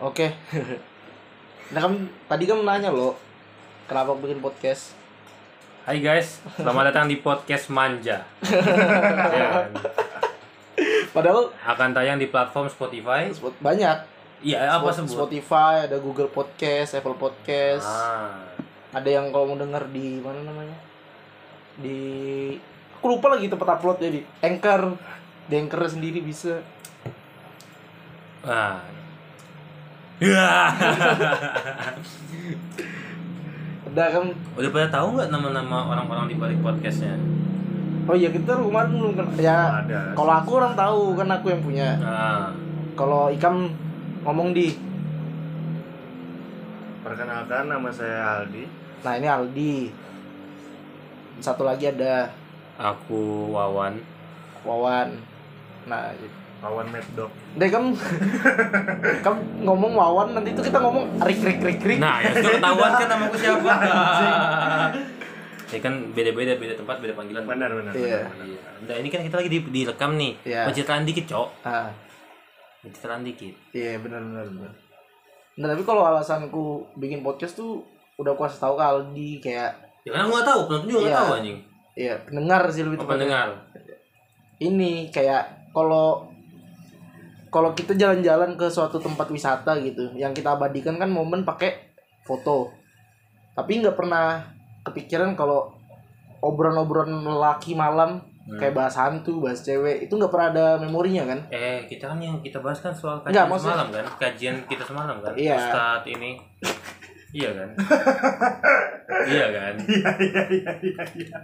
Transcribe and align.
Oke. 0.00 0.32
nah 1.70 1.86
kan 1.86 1.92
tadi 2.26 2.44
kan 2.44 2.58
nanya 2.60 2.90
lo 2.90 3.14
kenapa 3.84 4.16
bikin 4.16 4.40
podcast? 4.40 4.96
Hai 5.80 5.98
guys, 5.98 6.40
selamat 6.54 6.92
datang 6.92 7.06
di 7.06 7.18
podcast 7.18 7.68
Manja. 7.68 8.24
Ya? 9.30 9.68
Padahal 11.12 11.52
Akan 11.60 11.92
tayang 11.92 12.16
di 12.16 12.26
platform 12.26 12.64
Spotify. 12.66 13.28
spot 13.28 13.52
banyak. 13.60 13.98
Iya, 14.40 14.72
apa 14.72 14.88
Spot- 14.88 15.04
sebut? 15.04 15.12
Spotify, 15.20 15.84
ada 15.84 16.00
Google 16.00 16.30
Podcast, 16.30 16.96
Apple 16.96 17.12
Podcast. 17.14 17.84
Ah, 17.84 18.40
Ada 18.90 19.20
yang 19.20 19.28
kalau 19.28 19.52
mau 19.52 19.58
denger 19.58 19.84
di 19.90 20.16
mana 20.16 20.40
namanya? 20.40 20.78
Di 21.76 22.00
aku 22.96 23.06
lupa 23.10 23.28
lagi 23.28 23.52
tempat 23.52 23.76
upload 23.76 24.00
jadi 24.00 24.20
Anchor. 24.40 24.96
Di 25.44 25.54
Anchor 25.58 25.80
sendiri 25.84 26.24
bisa. 26.24 26.62
ah. 28.40 28.80
Ya. 30.20 30.68
Ada 33.90 34.04
kan 34.12 34.24
Udah 34.54 34.70
pada 34.70 34.88
tahu 34.92 35.06
nggak 35.16 35.32
nama-nama 35.32 35.88
orang-orang 35.88 36.30
di 36.30 36.36
balik 36.36 36.60
podcastnya? 36.60 37.16
Oh 38.04 38.12
iya 38.12 38.28
kita 38.28 38.52
kemarin 38.52 38.90
belum 38.96 39.12
kan 39.14 39.26
ya 39.38 39.86
ada 39.86 40.10
kalau 40.12 40.32
aku 40.34 40.50
orang 40.58 40.74
tahu 40.74 41.14
kan 41.14 41.28
aku 41.30 41.46
yang 41.52 41.62
punya. 41.62 41.88
Ah, 42.02 42.50
Kalau 42.98 43.30
Ikam 43.30 43.70
ngomong 44.26 44.50
di 44.52 44.74
perkenalkan 47.00 47.70
nama 47.70 47.88
saya 47.88 48.44
Aldi 48.44 48.64
Nah 49.00 49.12
ini 49.16 49.28
Aldi 49.30 49.74
Satu 51.40 51.64
lagi 51.64 51.88
ada 51.88 52.28
aku 52.76 53.48
Wawan. 53.54 53.96
Wawan 54.66 55.08
Nah 55.88 56.12
lawan 56.60 56.86
Mad 56.86 57.06
Dog 57.12 57.32
Deh 57.54 57.66
kamu 57.66 57.90
Kamu 59.24 59.38
ngomong 59.62 59.92
Wawan 59.92 60.28
Nanti 60.32 60.52
itu 60.52 60.60
kita 60.60 60.78
ngomong 60.78 61.18
Rik 61.18 61.40
Rik 61.40 61.58
Rik 61.60 61.80
Rik 61.82 61.98
Nah, 61.98 62.20
ya 62.20 62.30
sudah 62.32 62.52
ketahuan 62.54 62.90
kan 62.94 63.08
namaku 63.08 63.36
siapa? 63.36 63.72
Ya 65.70 65.78
kan 65.78 65.94
beda-beda 66.10 66.58
beda 66.58 66.74
tempat 66.74 66.98
beda 66.98 67.14
panggilan. 67.14 67.46
benar 67.46 67.70
benar 67.70 67.94
Iya. 67.94 68.26
benar, 68.26 68.34
benar. 68.34 68.42
Iya. 68.44 68.60
Nah, 68.82 68.96
ini 68.98 69.08
kan 69.08 69.22
kita 69.22 69.38
lagi 69.38 69.46
di, 69.48 69.58
direkam 69.62 70.18
nih. 70.18 70.32
Iya. 70.42 70.66
Pencitraan 70.66 71.06
dikit, 71.06 71.24
Cok. 71.24 71.48
Ah, 71.62 71.94
Pencitraan 72.82 73.22
dikit. 73.22 73.54
Iya 73.70 73.96
benar 73.96 74.18
benar 74.20 74.46
benar 74.46 74.72
Nah 75.52 75.66
tapi 75.68 75.82
kalau 75.82 76.02
alasanku 76.02 76.64
bikin 76.96 77.20
podcast 77.20 77.54
tuh 77.54 77.84
Udah 78.16 78.32
aku 78.32 78.42
kasih 78.42 78.60
tahu 78.60 78.74
ke 78.74 78.84
Aldi 78.84 79.30
Kayak 79.38 79.70
Ya 80.00 80.10
kan 80.10 80.24
aku 80.24 80.30
nggak 80.32 80.48
tahu, 80.48 80.60
penonton 80.66 80.88
juga 80.88 80.98
nggak 80.98 81.06
Iya. 81.06 81.20
tahu 81.20 81.32
anjing. 81.34 81.58
Ya 81.92 82.14
pendengar 82.18 82.62
sih 82.66 82.82
lebih 82.82 82.96
Apa 82.96 83.04
tepatnya 83.06 83.22
dengar? 83.22 83.48
Ini 84.58 84.92
kayak 85.08 85.42
Kalau 85.70 86.26
kalau 87.50 87.70
kita 87.70 87.92
jalan-jalan 87.92 88.54
ke 88.54 88.66
suatu 88.66 88.96
tempat 88.96 89.26
wisata 89.28 89.74
gitu, 89.78 90.14
yang 90.14 90.30
kita 90.30 90.54
abadikan 90.54 90.96
kan 90.96 91.06
momen 91.06 91.42
pakai 91.42 91.92
foto. 92.22 92.70
Tapi 93.52 93.82
nggak 93.82 93.94
pernah 93.94 94.40
kepikiran 94.82 95.34
kalau 95.34 95.74
obrolan-obrolan 96.40 97.20
lelaki 97.20 97.74
malam 97.74 98.22
Hmm. 98.40 98.56
kayak 98.56 98.72
bahas 98.72 98.96
hantu, 98.96 99.38
bahas 99.38 99.60
cewek 99.60 100.00
itu 100.00 100.10
nggak 100.10 100.26
pernah 100.28 100.48
ada 100.48 100.66
memorinya 100.80 101.22
kan? 101.24 101.38
Eh, 101.50 101.84
kita 101.86 102.08
kan 102.08 102.18
yang 102.18 102.40
kita 102.40 102.58
bahas 102.58 102.80
kan 102.80 102.90
soal 102.90 103.20
Enggak, 103.20 103.30
kajian 103.36 103.46
maksudnya- 103.46 103.76
semalam 103.76 103.88
kan? 103.92 104.04
Kajian 104.16 104.56
kita 104.64 104.82
semalam 104.82 105.16
kan? 105.20 105.32
Iya. 105.36 105.56
Ustadz 105.60 106.06
ini. 106.08 106.30
iya 107.38 107.50
kan? 107.52 107.68
iya 109.28 109.46
kan? 109.48 109.74
iya 109.78 110.10
iya 110.18 110.42
iya 110.50 110.72
iya 110.80 111.02
iya 111.14 111.36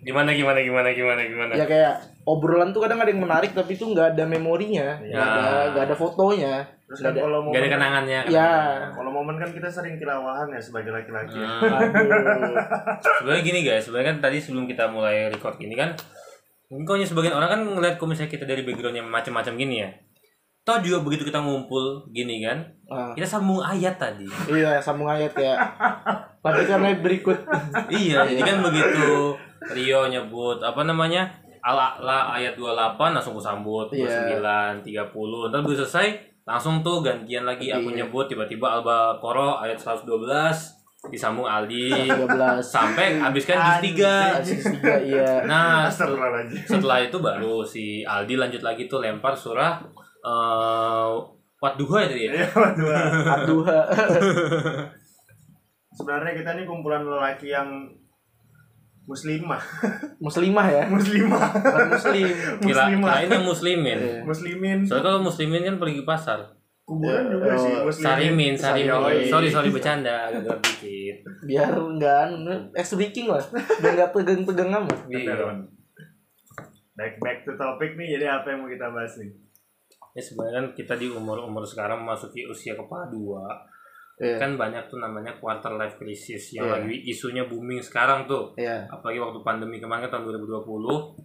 Gimana 0.00 0.32
gimana 0.32 0.58
gimana 0.58 0.88
gimana 0.90 1.20
gimana? 1.22 1.52
Ya 1.52 1.64
kayak 1.64 1.92
obrolan 2.24 2.70
tuh 2.70 2.80
kadang 2.80 2.98
ada 2.98 3.08
yang 3.08 3.20
menarik 3.20 3.52
tapi 3.52 3.74
itu 3.74 3.84
nggak 3.84 4.14
ada 4.14 4.24
memorinya, 4.24 4.96
nggak 4.96 5.12
Ya. 5.12 5.20
ada 5.20 5.42
nggak 5.70 5.84
ada 5.86 5.96
fotonya. 5.96 6.54
terus 6.90 7.00
kan 7.00 7.14
ada. 7.14 7.22
kalau 7.22 7.38
Gak 7.44 7.54
ada 7.54 7.60
momen 7.60 7.70
kenangannya. 7.70 8.20
Ya. 8.26 8.50
kalau 8.90 9.10
momen 9.12 9.36
kan 9.36 9.46
kita 9.48 9.68
sering 9.68 9.94
tilawahan 9.94 10.48
ya 10.48 10.58
sebagai 10.58 10.90
laki-laki 10.90 11.38
ya. 11.38 11.46
Hmm. 11.46 11.78
Sebenarnya 12.98 13.42
gini 13.44 13.60
guys, 13.62 13.84
sebenarnya 13.84 14.08
kan 14.10 14.18
tadi 14.20 14.36
sebelum 14.38 14.66
kita 14.66 14.88
mulai 14.88 15.30
record 15.30 15.54
ini 15.58 15.74
kan 15.74 15.94
mungkin 16.66 16.86
kalau 16.88 16.98
sebagian 17.00 17.30
orang 17.32 17.46
kan 17.48 17.60
ngeliat 17.62 17.94
kalau 17.94 18.10
misalnya 18.10 18.30
kita 18.30 18.42
dari 18.42 18.62
background 18.62 18.96
yang 18.96 19.06
macam-macam 19.06 19.54
gini 19.54 19.76
ya. 19.80 19.90
Toh 20.60 20.76
juga 20.78 21.00
begitu 21.00 21.24
kita 21.24 21.38
ngumpul 21.38 22.04
gini 22.10 22.42
kan, 22.42 22.60
Ah, 22.86 23.10
kita 23.10 23.24
sambung 23.24 23.58
ayat 23.60 23.96
tadi. 23.96 24.28
iya 24.50 24.76
sambung 24.76 25.06
ayat 25.06 25.32
ya. 25.32 25.54
Lanjutkan 26.40 26.84
ayat 26.84 27.00
berikut. 27.00 27.38
iya, 27.88 28.22
jadi 28.24 28.40
kan 28.40 28.56
begitu 28.60 29.34
Rio 29.68 30.06
nyebut 30.06 30.56
apa 30.58 30.80
namanya? 30.82 31.28
Ala 31.60 31.92
ala 31.94 32.32
ayat 32.32 32.54
28 32.54 32.72
langsung 33.12 33.32
ku 33.32 33.40
sambut 33.40 33.86
Iya. 33.90 34.40
29, 34.40 34.80
30. 34.80 35.12
Ntar 35.48 35.60
begitu 35.60 35.82
selesai 35.82 36.08
langsung 36.42 36.80
tuh 36.80 36.98
gantian 37.00 37.44
lagi 37.44 37.68
aku 37.68 37.88
Iya. 37.88 38.02
nyebut 38.02 38.24
tiba-tiba 38.26 38.66
Alba 38.72 39.12
Koro 39.16 39.56
ayat 39.56 39.76
112 39.76 40.80
disambung 41.06 41.44
Aldi 41.44 41.92
13 42.08 42.60
sampai 42.60 43.16
habiskan 43.18 43.56
juz 43.56 43.76
3. 43.96 44.36
Asis 44.36 44.64
tiga 44.70 44.94
iya. 45.00 45.44
Nah, 45.44 45.84
setel- 45.86 46.12
Astagfirullahaladzim 46.12 46.60
setelah 46.62 46.98
itu 47.00 47.16
baru 47.18 47.56
si 47.62 47.84
Aldi 48.02 48.36
lanjut 48.36 48.60
lagi 48.60 48.84
tuh 48.84 48.98
lempar 48.98 49.32
surah 49.32 49.80
eh 50.18 51.12
Wadduha 51.56 51.96
ya 51.98 52.08
tadi 52.08 52.22
ya? 52.22 52.32
Iya, 52.34 52.46
waduh. 52.50 52.88
Aduh. 53.36 53.62
sebenarnya 55.90 56.32
kita 56.34 56.50
nih 56.54 56.64
kumpulan 56.64 57.02
lelaki 57.02 57.48
yang 57.48 57.68
muslimah 59.08 59.62
Muslimah 60.24 60.66
ya. 60.68 60.84
muslimah 60.88 61.44
Bukan 61.56 61.86
muslim. 61.96 62.28
Kira, 62.64 62.84
muslimah 62.88 63.08
kirain 63.10 63.28
yang 63.30 63.46
muslimin. 63.46 63.98
Iya. 63.98 64.20
muslimin 64.24 64.78
Soalnya 64.84 65.04
kalau 65.08 65.20
muslimin 65.24 65.62
kan 65.64 65.76
pergi 65.80 66.02
pasar. 66.04 66.40
kuburan 66.90 67.22
Ya, 67.22 67.38
juga 67.38 67.54
oh, 67.54 67.58
sih 67.62 67.74
muslimin 67.86 68.02
Sarimin, 68.02 68.54
sarimin. 68.58 68.90
Yoi. 68.90 69.30
Sorry, 69.30 69.46
sorry 69.46 69.70
bercanda, 69.70 70.26
agak 70.26 70.58
dikit. 70.58 71.22
Biar 71.46 71.70
enggak 71.70 72.34
ex 72.74 72.98
breaking 72.98 73.30
lah. 73.30 73.38
Biar 73.78 73.94
enggak 73.94 74.10
tegang-tegang 74.10 74.70
amat. 74.74 74.98
Benar, 75.06 75.38
Iya. 75.38 75.54
Back 76.98 77.14
back 77.22 77.38
to 77.46 77.54
topic 77.54 77.94
nih 77.94 78.18
jadi 78.18 78.42
apa 78.42 78.52
yang 78.52 78.66
mau 78.66 78.68
kita 78.68 78.92
bahas 78.92 79.16
nih 79.16 79.32
Ya 80.12 80.20
sebenarnya 80.20 80.58
kan 80.58 80.66
kita 80.74 80.94
di 80.98 81.06
umur-umur 81.08 81.62
sekarang 81.62 82.02
memasuki 82.02 82.44
usia 82.44 82.74
kepala 82.74 83.06
dua 83.08 83.46
Iya. 84.20 84.36
kan 84.36 84.52
banyak 84.54 84.84
tuh 84.86 84.96
namanya 84.96 85.32
quarter 85.34 85.72
life 85.72 85.96
crisis 85.96 86.52
yang 86.52 86.68
Iya. 86.68 86.74
lagi 86.78 86.96
isunya 87.02 87.42
booming 87.42 87.80
sekarang 87.80 88.24
tuh 88.24 88.52
Iya. 88.54 88.84
apalagi 88.86 89.16
waktu 89.16 89.40
pandemi 89.40 89.80
kemarin 89.80 90.04
kan 90.04 90.12
tahun 90.14 90.28
2020 90.28 91.16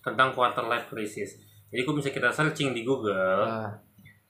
tentang 0.00 0.30
quarter 0.30 0.60
life 0.62 0.86
crisis 0.86 1.40
jadi 1.68 1.82
kalau 1.82 1.96
bisa 1.96 2.10
kita 2.10 2.28
searching 2.28 2.70
di 2.70 2.82
Google 2.82 3.48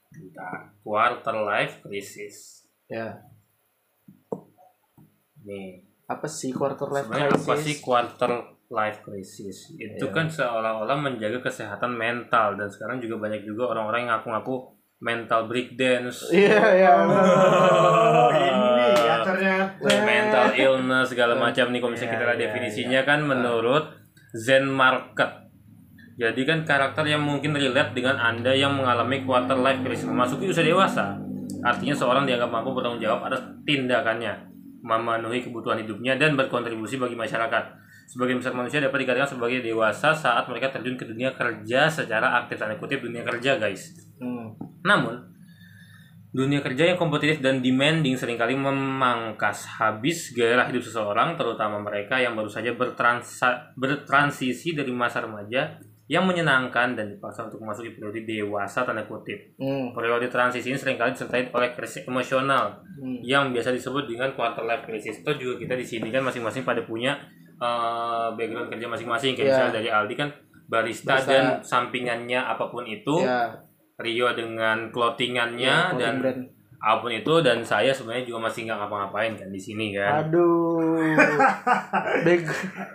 tentang 0.09 0.71
quarter 0.79 1.35
life 1.37 1.81
crisis 1.81 2.63
ya. 2.85 3.11
nih 5.43 5.83
Apa 6.05 6.23
sih 6.25 6.51
quarter 6.51 6.87
life 6.89 7.07
sebenarnya 7.07 7.27
crisis? 7.29 7.43
apa 7.43 7.55
sih 7.57 7.75
quarter 7.79 8.31
life 8.69 8.99
crisis 9.01 9.57
itu 9.73 9.99
Iya. 10.01 10.11
kan 10.11 10.27
seolah-olah 10.27 10.95
menjaga 10.95 11.39
kesehatan 11.41 11.91
mental 11.91 12.55
dan 12.55 12.67
sekarang 12.67 12.97
juga 12.97 13.19
banyak 13.21 13.43
juga 13.43 13.69
orang-orang 13.69 14.07
yang 14.07 14.11
ngaku-ngaku 14.13 14.55
mental 15.03 15.51
breakdance. 15.51 16.31
Iya, 16.31 16.63
iya. 16.79 16.91
oh 17.03 18.31
ini 18.39 18.87
ya 19.03 19.15
ternyata. 19.27 19.83
Mental 19.83 20.47
illness 20.55 21.11
segala 21.11 21.35
macam 21.35 21.75
nih 21.75 21.79
kalau 21.83 21.91
misalnya 21.91 22.15
Iya, 22.15 22.15
kita 22.15 22.25
lihat 22.25 22.39
iya, 22.39 22.43
definisinya 22.47 23.01
kan 23.03 23.19
menurut 23.27 23.83
Zen 24.31 24.65
Market 24.71 25.43
jadi 26.13 26.41
kan 26.45 26.61
karakter 26.61 27.09
yang 27.09 27.25
mungkin 27.25 27.57
relate 27.57 27.97
dengan 27.97 28.21
anda 28.21 28.53
yang 28.53 28.77
mengalami 28.77 29.25
quarter 29.25 29.57
life 29.57 29.81
crisis 29.81 30.05
memasuki 30.05 30.45
usia 30.45 30.61
dewasa. 30.61 31.17
Artinya 31.65 31.97
seorang 31.97 32.29
dianggap 32.29 32.53
mampu 32.53 32.69
bertanggung 32.69 33.01
jawab 33.01 33.25
atas 33.25 33.41
tindakannya 33.65 34.53
memenuhi 34.83 35.41
kebutuhan 35.41 35.81
hidupnya 35.81 36.19
dan 36.19 36.37
berkontribusi 36.37 37.01
bagi 37.01 37.17
masyarakat 37.17 37.63
sebagai 38.13 38.37
besar 38.37 38.53
manusia 38.53 38.77
dapat 38.77 39.01
dikatakan 39.01 39.25
sebagai 39.25 39.65
dewasa 39.65 40.13
saat 40.13 40.45
mereka 40.45 40.69
terjun 40.69 40.93
ke 40.93 41.09
dunia 41.09 41.33
kerja 41.33 41.89
secara 41.89 42.37
aktif 42.37 42.61
tanda 42.61 42.77
kutip 42.77 43.01
dunia 43.01 43.25
kerja 43.25 43.57
guys 43.57 43.89
Hmm. 44.21 44.53
namun, 44.85 45.17
dunia 46.29 46.61
kerja 46.61 46.93
yang 46.93 46.97
kompetitif 46.97 47.41
dan 47.41 47.59
demanding 47.59 48.13
sering 48.13 48.37
kali 48.37 48.53
memangkas 48.53 49.65
habis 49.77 50.31
gairah 50.31 50.65
hidup 50.65 50.81
seseorang, 50.81 51.35
terutama 51.35 51.77
mereka 51.77 52.17
yang 52.17 52.33
baru 52.33 52.47
saja 52.47 52.73
bertransa- 52.73 53.73
bertransisi 53.75 54.73
dari 54.73 54.89
masa 54.89 55.21
remaja 55.21 55.77
yang 56.05 56.27
menyenangkan 56.27 56.99
dan 56.99 57.05
dipaksa 57.09 57.47
untuk 57.47 57.63
memasuki 57.63 57.95
periode 57.95 58.27
dewasa 58.27 58.83
tanda 58.83 59.05
kutip. 59.05 59.55
Hmm. 59.55 59.95
Periode 59.95 60.27
transisi 60.27 60.69
ini 60.69 60.77
sering 60.77 60.99
kali 60.99 61.15
disertai 61.15 61.49
oleh 61.49 61.69
krisis 61.73 62.03
emosional 62.03 62.81
Hmm. 62.99 63.21
yang 63.23 63.53
biasa 63.53 63.71
disebut 63.71 64.05
dengan 64.05 64.33
quarter 64.33 64.63
life 64.63 64.83
crisis. 64.83 65.21
Itu 65.21 65.31
juga 65.35 65.59
kita 65.59 65.73
di 65.73 65.85
sini 65.87 66.11
kan 66.11 66.21
masing-masing 66.21 66.63
pada 66.63 66.83
punya 66.83 67.15
eh, 67.63 68.27
background 68.35 68.67
kerja 68.67 68.87
masing-masing. 68.91 69.31
Kayak 69.33 69.43
Iya. 69.43 69.51
misalnya 69.55 69.73
dari 69.73 69.89
Aldi 69.89 70.15
kan 70.19 70.29
barista, 70.63 71.15
Barista. 71.15 71.31
dan 71.31 71.45
sampingannya 71.63 72.39
apa 72.39 72.67
pun 72.67 72.83
itu. 72.83 73.15
Ya, 73.23 73.63
Rio 73.93 74.33
dengan 74.33 74.89
clothingannya 74.89 75.63
ya, 75.63 75.93
clothing 75.93 76.01
dan 76.01 76.13
brand. 76.19 76.41
Apa 76.83 76.99
pun 76.99 77.09
itu 77.09 77.33
dan 77.39 77.63
saya 77.63 77.89
sebenarnya 77.89 78.25
juga 78.25 78.43
masih 78.43 78.67
nggak 78.67 78.75
ngapa-ngapain 78.77 79.31
kan 79.33 79.47
di 79.47 79.57
sini 79.57 79.91
kan 79.91 80.19
Aduh. 80.21 81.15
Back, 82.25 82.41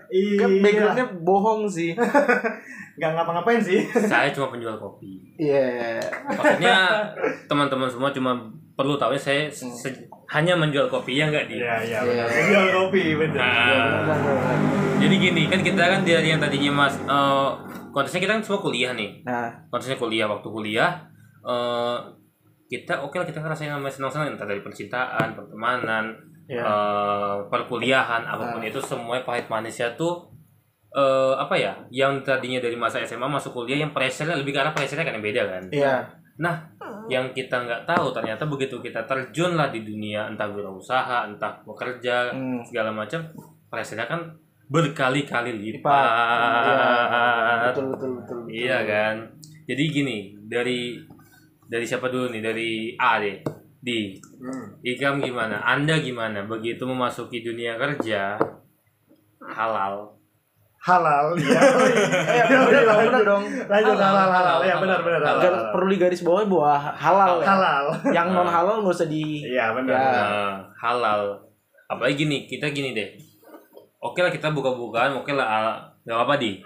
Iya. 0.09 0.37
kan 0.39 0.51
backgroundnya 0.59 1.07
bohong 1.19 1.65
sih. 1.65 1.97
Nggak 2.99 3.11
ngapa-ngapain 3.15 3.57
sih. 3.59 3.81
saya 4.03 4.29
cuma 4.29 4.51
penjual 4.51 4.75
kopi 4.75 5.23
Iya. 5.37 5.97
maksudnya 6.27 6.77
teman-teman 7.47 7.87
semua 7.87 8.11
cuma 8.11 8.35
perlu 8.75 8.95
tahu 8.95 9.11
ya 9.11 9.21
saya 9.23 9.43
se- 9.49 10.05
hanya 10.29 10.53
menjual 10.53 10.87
kopi 10.87 11.15
ya 11.15 11.27
nggak 11.27 11.47
di 11.47 11.57
Iya, 11.57 11.77
iya, 11.81 11.99
Iya. 11.99 12.01
benar. 12.05 12.29
Jual 12.45 12.67
kopi, 12.77 13.03
bener. 13.17 13.39
Nah, 13.39 14.13
jadi 14.99 15.15
gini 15.17 15.43
kan 15.47 15.61
kita 15.61 15.79
kan 15.81 16.01
dari 16.03 16.29
yang 16.29 16.39
tadinya 16.39 16.73
mas 16.77 16.95
eh, 16.99 17.49
konteksnya 17.89 18.21
kita 18.21 18.33
kan 18.33 18.43
semua 18.43 18.61
kuliah 18.61 18.93
nih 18.93 19.23
Nah, 19.23 19.49
konteksnya 19.69 19.97
kuliah 19.97 20.27
waktu 20.27 20.45
kuliah 20.47 20.93
eh, 21.41 21.97
kita 22.69 23.01
oke 23.01 23.17
lah 23.17 23.25
kita 23.25 23.41
ngerasain 23.41 23.69
namanya 23.69 23.91
senang-senang 23.91 24.37
entah 24.37 24.45
dari 24.45 24.61
percintaan 24.61 25.33
pertemanan 25.35 26.13
Iya. 26.49 26.65
eh, 26.65 27.37
perkuliahan 27.53 28.25
apa 28.25 28.57
pun 28.57 28.65
itu 28.65 28.81
semuanya 28.81 29.21
pahit 29.21 29.49
manisnya 29.49 29.93
tuh 29.93 30.33
eh, 30.91 31.35
apa 31.37 31.53
ya 31.53 31.77
yang 31.91 32.25
tadinya 32.25 32.57
dari 32.57 32.73
masa 32.73 33.05
SMA 33.05 33.29
masuk 33.29 33.53
kuliah 33.53 33.77
yang 33.77 33.93
pressure 33.93 34.25
lebih 34.25 34.57
arah 34.57 34.73
pressure 34.73 34.97
kan 34.97 35.13
yang 35.13 35.21
beda 35.21 35.45
kan 35.45 35.65
iya. 35.69 36.09
nah 36.41 36.57
yang 37.09 37.33
kita 37.33 37.53
nggak 37.53 37.85
tahu 37.85 38.13
ternyata 38.13 38.45
begitu 38.45 38.81
kita 38.81 39.05
terjun 39.05 39.57
lah 39.57 39.69
di 39.69 39.85
dunia 39.85 40.25
entah 40.25 40.49
wirausaha 40.49 41.29
entah 41.29 41.61
bekerja 41.65 42.33
Hmm. 42.33 42.65
segala 42.65 42.97
macam 42.97 43.21
pressure 43.69 44.01
kan 44.01 44.33
berkali-kali 44.69 45.53
Lipat. 45.53 45.89
Iya. 45.89 46.77
lipat 46.77 47.73
Betul, 47.73 47.87
betul, 47.93 48.11
betul. 48.21 48.39
betul. 48.45 48.53
Iya 48.53 48.79
kan. 48.85 49.15
Jadi 49.65 49.83
gini, 49.89 50.19
dari 50.45 50.97
dari 51.69 51.85
siapa 51.85 52.09
dulu 52.09 52.29
nih? 52.29 52.41
Dari 52.41 52.71
A 52.95 53.19
deh. 53.19 53.39
Di 53.79 54.17
Hmm. 54.35 54.75
Ikam 54.81 55.19
gimana? 55.19 55.61
Anda 55.61 55.99
gimana? 55.99 56.43
Begitu 56.43 56.83
memasuki 56.83 57.41
dunia 57.41 57.77
kerja 57.77 58.35
halal. 59.41 60.15
Halal, 60.79 61.35
iya. 61.35 61.59
Eh, 62.39 62.45
bener 62.47 63.23
dong. 63.23 63.43
Lanjut 63.43 63.93
Halal, 63.93 64.15
halal, 64.15 64.29
halal. 64.31 64.31
halal, 64.31 64.59
Ya, 64.61 64.73
halal. 64.73 64.81
benar, 64.81 64.99
benar. 65.01 65.21
Halal. 65.21 65.31
halal. 65.37 65.43
Gar- 65.45 65.69
perlu 65.75 65.89
digaris 65.91 66.23
bawahi 66.23 66.47
bahwa 66.47 66.73
halal 66.95 67.33
ya. 67.37 67.47
Halal. 67.47 67.85
Yang 68.09 68.29
non 68.33 68.49
halal 68.57 68.77
nggak 68.81 68.95
usah 68.95 69.09
di 69.09 69.25
Iya, 69.45 69.75
benar. 69.75 69.91
Ya. 69.91 69.99
benar. 70.01 70.27
Nah, 70.27 70.53
halal. 70.77 71.21
Apalagi 71.87 72.15
gini, 72.19 72.47
kita 72.47 72.71
gini 72.71 72.93
deh. 72.93 73.11
Oke 73.99 74.23
lah 74.23 74.31
kita 74.31 74.51
buka-bukaan, 74.51 75.11
oke 75.13 75.35
lah 75.35 75.47
ah, 75.47 75.75
nggak 76.05 76.15
apa-apa 76.15 76.35
di. 76.39 76.63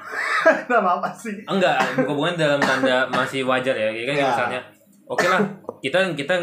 Nama 0.69 0.91
apa 0.93 1.09
sih? 1.11 1.33
Enggak, 1.43 1.81
buka-bukaan 1.97 2.37
dalam 2.37 2.61
tanda 2.61 3.09
masih 3.09 3.41
wajar 3.43 3.73
ya. 3.73 3.89
Kayak 3.89 4.07
kan 4.07 4.15
Ya. 4.15 4.27
misalnya, 4.29 4.61
oke 5.13 5.27
lah 5.27 5.41
kita 5.79 6.17
kita 6.17 6.35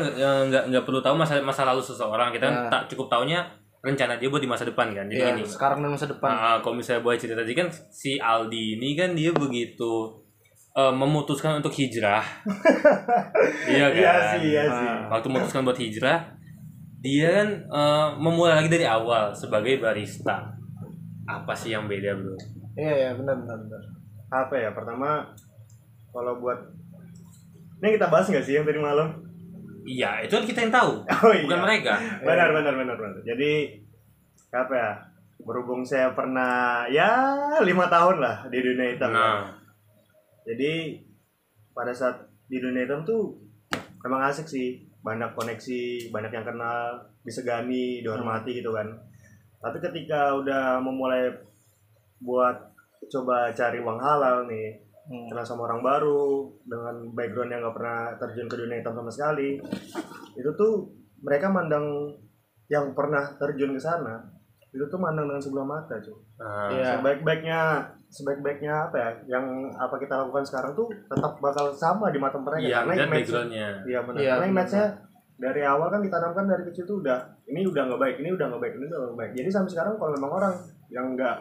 nggak 0.45 0.63
nggak 0.69 0.83
perlu 0.83 0.99
tahu 0.99 1.15
masa 1.15 1.41
masa 1.41 1.65
lalu 1.65 1.81
seseorang. 1.81 2.29
Kita 2.29 2.45
Ya. 2.45 2.69
tak 2.69 2.85
cukup 2.87 3.09
taunya 3.09 3.41
rencana 3.79 4.15
dia 4.15 4.27
buat 4.27 4.39
di 4.39 4.47
masa 4.47 4.63
depan 4.63 4.91
kan. 4.91 5.07
Jadi 5.07 5.17
Iya, 5.17 5.33
gini. 5.33 5.43
sekarang 5.43 5.79
dan 5.79 5.89
masa 5.89 6.05
depan. 6.05 6.29
Nah, 6.29 6.59
kalau 6.59 6.75
misalnya 6.75 6.99
buat 6.99 7.15
cerita 7.15 7.39
tadi 7.39 7.53
kan 7.53 7.67
si 7.89 8.15
Aldi 8.15 8.75
ini 8.75 8.93
kan 8.93 9.11
dia 9.13 9.31
begitu 9.31 10.19
eh, 10.71 10.93
memutuskan 10.93 11.57
untuk 11.57 11.71
hijrah. 11.71 12.21
iya 13.67 13.87
kan? 13.89 13.97
Iya 13.97 14.13
sih, 14.29 14.41
iya 14.47 14.61
Ah. 14.63 14.69
sih. 14.69 14.89
Waktu 15.09 15.27
memutuskan 15.27 15.63
buat 15.63 15.75
hijrah, 15.75 16.19
dia 16.99 17.27
kan 17.33 17.49
eh, 17.63 18.07
memulai 18.17 18.53
lagi 18.55 18.69
dari 18.69 18.85
awal 18.85 19.31
sebagai 19.33 19.77
barista. 19.77 20.53
Apa 21.25 21.53
sih 21.53 21.71
yang 21.71 21.85
beda, 21.85 22.13
Bro? 22.13 22.35
Iya, 22.75 22.93
iya, 22.97 23.09
benar, 23.13 23.35
benar, 23.39 23.57
benar. 23.59 23.81
Apa 24.29 24.53
ya? 24.55 24.69
Pertama, 24.71 25.25
kalau 26.09 26.37
buat 26.37 26.57
ini 27.79 27.95
kita 27.95 28.07
bahas 28.11 28.27
nggak 28.27 28.43
sih 28.43 28.55
yang 28.55 28.67
tadi 28.67 28.79
malam? 28.79 29.07
Iya, 29.87 30.21
itu 30.21 30.33
kan 30.35 30.45
kita 30.45 30.59
yang 30.67 30.73
tahu, 30.75 30.91
Oh 31.25 31.31
iya. 31.33 31.43
bukan 31.47 31.61
mereka. 31.65 31.93
Benar, 32.21 32.53
benar, 32.53 32.73
benar, 32.77 32.95
benar. 32.99 33.19
Jadi 33.25 33.51
apa 34.51 34.73
ya? 34.75 34.91
Berhubung 35.39 35.81
saya 35.81 36.11
pernah 36.11 36.83
ya 36.91 37.07
lima 37.63 37.87
tahun 37.87 38.19
lah 38.19 38.45
di 38.51 38.59
dunia 38.59 38.91
hitam. 38.93 39.15
Nah, 39.15 39.47
Jadi 40.43 40.99
pada 41.71 41.95
saat 41.95 42.27
di 42.51 42.59
dunia 42.59 42.83
hitam 42.83 43.07
tuh 43.07 43.39
emang 44.03 44.27
asik 44.27 44.45
sih. 44.45 44.83
Banyak 44.99 45.31
koneksi, 45.31 46.11
banyak 46.11 46.27
yang 46.35 46.43
kenal, 46.43 46.99
disegani, 47.23 48.03
dihormati 48.03 48.59
gitu 48.59 48.75
kan. 48.75 48.83
Tapi 49.63 49.79
ketika 49.79 50.35
udah 50.35 50.83
memulai 50.83 51.31
buat 52.19 52.55
coba 53.07 53.47
cari 53.55 53.79
uang 53.79 53.95
halal 53.95 54.43
nih, 54.43 54.75
Hmm. 55.09 55.25
kenal 55.25 55.41
sama 55.41 55.65
orang 55.65 55.81
baru 55.81 56.53
dengan 56.69 56.95
background 57.17 57.49
yang 57.49 57.65
nggak 57.65 57.75
pernah 57.81 57.99
terjun 58.21 58.45
ke 58.45 58.55
dunia 58.61 58.77
hitam 58.77 58.93
sama 58.93 59.09
sekali 59.09 59.57
itu 60.37 60.49
tuh 60.53 60.85
mereka 61.25 61.49
mandang 61.49 62.13
yang 62.69 62.93
pernah 62.93 63.33
terjun 63.41 63.73
ke 63.73 63.81
sana 63.81 64.21
itu 64.69 64.85
tuh 64.85 65.01
mandang 65.01 65.25
dengan 65.25 65.41
sebelah 65.41 65.65
mata 65.65 65.97
cuy 65.97 66.13
nah, 66.37 66.69
Iya. 66.69 67.01
sebaik-baiknya 67.01 67.59
sebaik-baiknya 68.05 68.73
apa 68.85 68.95
ya 69.01 69.09
yang 69.37 69.45
apa 69.73 69.97
kita 69.97 70.13
lakukan 70.13 70.45
sekarang 70.45 70.77
tuh 70.77 70.93
tetap 70.93 71.41
bakal 71.41 71.73
sama 71.73 72.13
di 72.13 72.21
mata 72.21 72.37
mereka 72.37 72.61
iya, 72.61 72.85
karena 72.85 72.93
image 73.09 73.25
backgroundnya. 73.25 73.69
iya 73.89 73.99
benar 74.05 74.19
Iya, 74.21 74.31
karena 74.37 74.45
image-nya 74.53 74.85
dari 75.39 75.61
awal 75.65 75.87
kan 75.89 76.01
ditanamkan 76.05 76.45
dari 76.45 76.63
kecil 76.69 76.85
tuh 76.85 77.01
udah 77.01 77.17
ini 77.49 77.65
udah 77.65 77.81
nggak 77.89 77.97
baik 77.97 78.15
ini 78.21 78.29
udah 78.29 78.45
nggak 78.45 78.61
baik 78.61 78.73
ini 78.77 78.85
udah 78.85 78.99
nggak 79.09 79.17
baik 79.17 79.31
jadi 79.33 79.49
sampai 79.49 79.71
sekarang 79.73 79.93
kalau 79.97 80.11
memang 80.13 80.31
orang 80.37 80.53
yang 80.93 81.17
nggak 81.17 81.37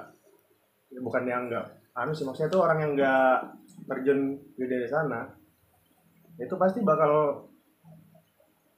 ya 0.88 1.00
bukan 1.04 1.22
yang 1.28 1.42
nggak 1.52 1.66
anu 1.98 2.10
sih 2.10 2.22
maksudnya 2.22 2.46
tuh 2.48 2.62
orang 2.62 2.78
yang 2.78 2.92
nggak 2.94 3.34
terjun 3.84 4.18
di 4.54 4.64
dari 4.64 4.86
sana 4.86 5.26
itu 6.36 6.54
pasti 6.54 6.80
bakal 6.80 7.42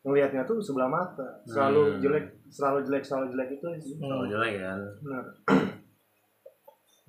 ngelihatnya 0.00 0.42
tuh 0.42 0.56
sebelah 0.58 0.88
mata 0.88 1.28
selalu 1.44 1.82
Hmm. 1.86 2.00
jelek 2.00 2.24
selalu 2.48 2.78
jelek 2.82 3.04
selalu 3.04 3.26
jelek 3.30 3.48
itu 3.52 3.66
sih 3.78 3.94
Oh, 4.00 4.24
Hmm. 4.24 4.30
jelek 4.30 4.54
kan. 4.58 4.80
benar 4.98 5.24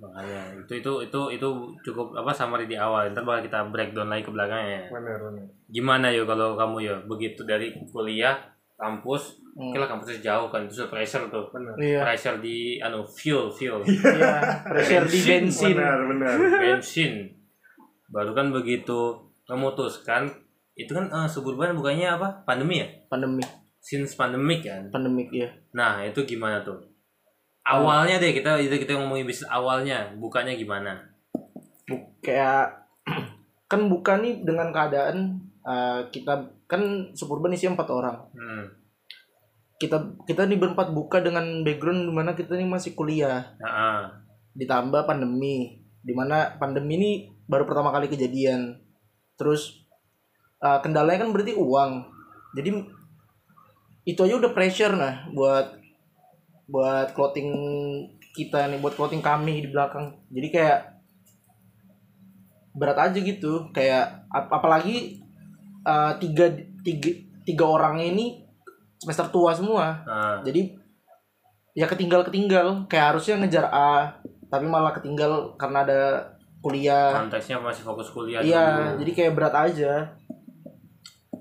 Makanya 0.02 0.58
itu 0.58 0.74
itu 0.76 0.92
itu 1.06 1.20
itu 1.30 1.48
cukup 1.86 2.18
apa 2.18 2.34
summary 2.34 2.66
di 2.66 2.74
awal. 2.74 3.14
Ntar 3.14 3.22
bakal 3.22 3.46
kita 3.46 3.70
breakdown 3.70 4.10
lagi 4.10 4.26
ke 4.26 4.34
belakangnya. 4.34 4.90
benar 4.90 5.18
benar 5.22 5.46
Gimana 5.70 6.10
yo 6.10 6.26
kalau 6.26 6.58
kamu 6.58 6.78
yo 6.82 6.96
begitu 7.06 7.46
dari 7.46 7.70
kuliah 7.86 8.34
kampus, 8.76 9.41
Hmm. 9.52 9.68
oke 9.68 9.78
lah 9.78 9.86
kampusnya 9.86 10.20
jauh 10.22 10.48
kan 10.48 10.64
itu 10.64 10.80
pressure 10.86 11.28
tuh. 11.28 11.44
benar 11.50 11.76
Iya. 11.76 12.00
Pressure 12.02 12.40
di 12.40 12.58
anu 12.78 13.04
fuel 13.04 13.50
fuel 13.50 13.84
Iya, 13.84 14.64
pressure 14.64 15.06
di 15.06 15.20
bensin. 15.20 15.76
benar 15.76 16.00
benar 16.06 16.36
bensin. 16.40 17.14
Baru 18.08 18.32
kan 18.32 18.50
begitu 18.50 19.12
memutuskan 19.46 20.32
itu 20.74 20.88
kan 20.90 21.06
eh, 21.06 21.28
suburban 21.28 21.72
bukannya 21.74 22.08
apa 22.10 22.42
pandemi 22.42 22.80
ya? 22.80 22.88
Pandemi, 23.06 23.44
Since 23.78 24.16
pandemic 24.16 24.64
kan. 24.64 24.88
pandemik 24.88 25.28
ya. 25.30 25.52
Nah 25.72 26.00
itu 26.02 26.24
gimana 26.24 26.62
tuh? 26.62 26.80
Awalnya 27.62 28.18
deh 28.18 28.32
kita 28.32 28.56
itu 28.58 28.74
kita 28.74 28.96
ngomongin 28.96 29.24
bisnis 29.24 29.46
awalnya, 29.46 30.16
bukanya 30.16 30.52
gimana? 30.52 30.98
Bu- 31.84 32.08
kayak 32.20 32.88
kan 33.68 33.82
bukan 33.86 34.18
nih 34.22 34.34
dengan 34.42 34.72
keadaan 34.72 35.36
eh, 35.62 36.00
kita 36.08 36.40
kan 36.66 36.82
suburban 37.12 37.52
isi 37.52 37.68
empat 37.68 37.86
orang. 37.86 38.16
Hmm. 38.32 38.66
Kita 39.82 39.98
kita 40.30 40.46
nih 40.46 40.62
berempat 40.62 40.94
buka 40.94 41.26
dengan 41.26 41.66
background 41.66 42.06
di 42.06 42.14
mana 42.14 42.38
kita 42.38 42.54
nih 42.54 42.70
masih 42.70 42.94
kuliah. 42.94 43.58
Nah, 43.58 44.22
ditambah 44.54 45.10
pandemi 45.10 45.82
di 46.06 46.14
mana 46.14 46.54
pandemi 46.62 46.94
ini 47.02 47.12
baru 47.50 47.66
pertama 47.66 47.90
kali 47.90 48.06
kejadian. 48.06 48.78
Terus 49.42 49.82
uh, 50.62 50.78
kendalanya 50.86 51.26
kan 51.26 51.34
berarti 51.34 51.58
uang. 51.58 51.92
Jadi 52.54 52.70
itu 54.06 54.20
aja 54.22 54.38
udah 54.38 54.52
pressure 54.54 54.94
nah 54.94 55.26
buat 55.34 55.78
buat 56.70 57.18
clothing 57.18 57.50
kita 58.38 58.70
nih 58.70 58.78
buat 58.78 58.94
clothing 58.94 59.26
kami 59.26 59.66
di 59.66 59.70
belakang. 59.74 60.14
Jadi 60.30 60.48
kayak 60.54 60.80
berat 62.78 62.98
aja 63.02 63.18
gitu. 63.18 63.74
Kayak 63.74 64.30
ap- 64.30 64.54
apalagi 64.54 65.26
uh, 65.90 66.14
tiga 66.22 66.54
tiga 66.86 67.12
tiga 67.46 67.66
orang 67.66 67.98
ini 68.02 68.46
semester 69.02 69.26
tua 69.34 69.52
semua. 69.58 70.06
Nah, 70.06 70.38
jadi 70.46 70.78
ya 71.74 71.90
ketinggal 71.90 72.22
ketinggal 72.22 72.86
kayak 72.86 73.16
harusnya 73.16 73.42
ngejar 73.42 73.66
A 73.66 74.14
tapi 74.52 74.68
malah 74.68 74.94
ketinggal 74.94 75.58
karena 75.58 75.82
ada 75.82 76.02
kuliah. 76.62 77.18
Konteksnya 77.18 77.58
masih 77.58 77.82
fokus 77.82 78.14
kuliah 78.14 78.44
iya 78.46 78.94
dulu. 78.94 79.02
jadi 79.02 79.12
kayak 79.18 79.34
berat 79.34 79.56
aja. 79.58 79.94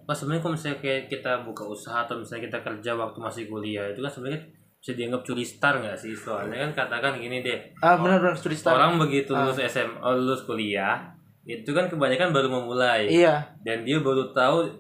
Mas 0.09 0.17
sebenarnya 0.19 0.43
kalau 0.43 0.55
misalnya 0.57 0.79
kayak 0.81 1.03
kita 1.07 1.33
buka 1.45 1.63
usaha 1.69 2.03
atau 2.03 2.19
misalnya 2.19 2.49
kita 2.51 2.59
kerja 2.65 2.91
waktu 2.97 3.19
masih 3.21 3.45
kuliah 3.47 3.87
itu 3.93 4.01
kan 4.01 4.11
sebenarnya 4.11 4.43
bisa 4.81 4.97
dianggap 4.97 5.21
curi 5.23 5.45
star 5.45 5.75
nggak 5.79 5.99
sih? 6.01 6.17
Soalnya 6.17 6.57
kan 6.67 6.71
katakan 6.87 7.21
gini 7.21 7.45
deh. 7.45 7.61
Ah 7.85 8.01
benar-benar 8.01 8.33
studi 8.35 8.57
start. 8.57 8.81
Orang 8.81 8.97
begitu 8.97 9.37
Ah. 9.37 9.45
lulus 9.45 9.61
SM 9.61 10.01
oh, 10.01 10.17
lulus 10.17 10.43
kuliah 10.49 11.13
itu 11.45 11.69
kan 11.75 11.91
kebanyakan 11.91 12.33
baru 12.33 12.49
memulai. 12.49 13.11
Iya. 13.11 13.43
Dan 13.61 13.83
dia 13.85 13.99
baru 14.01 14.31
tahu 14.33 14.71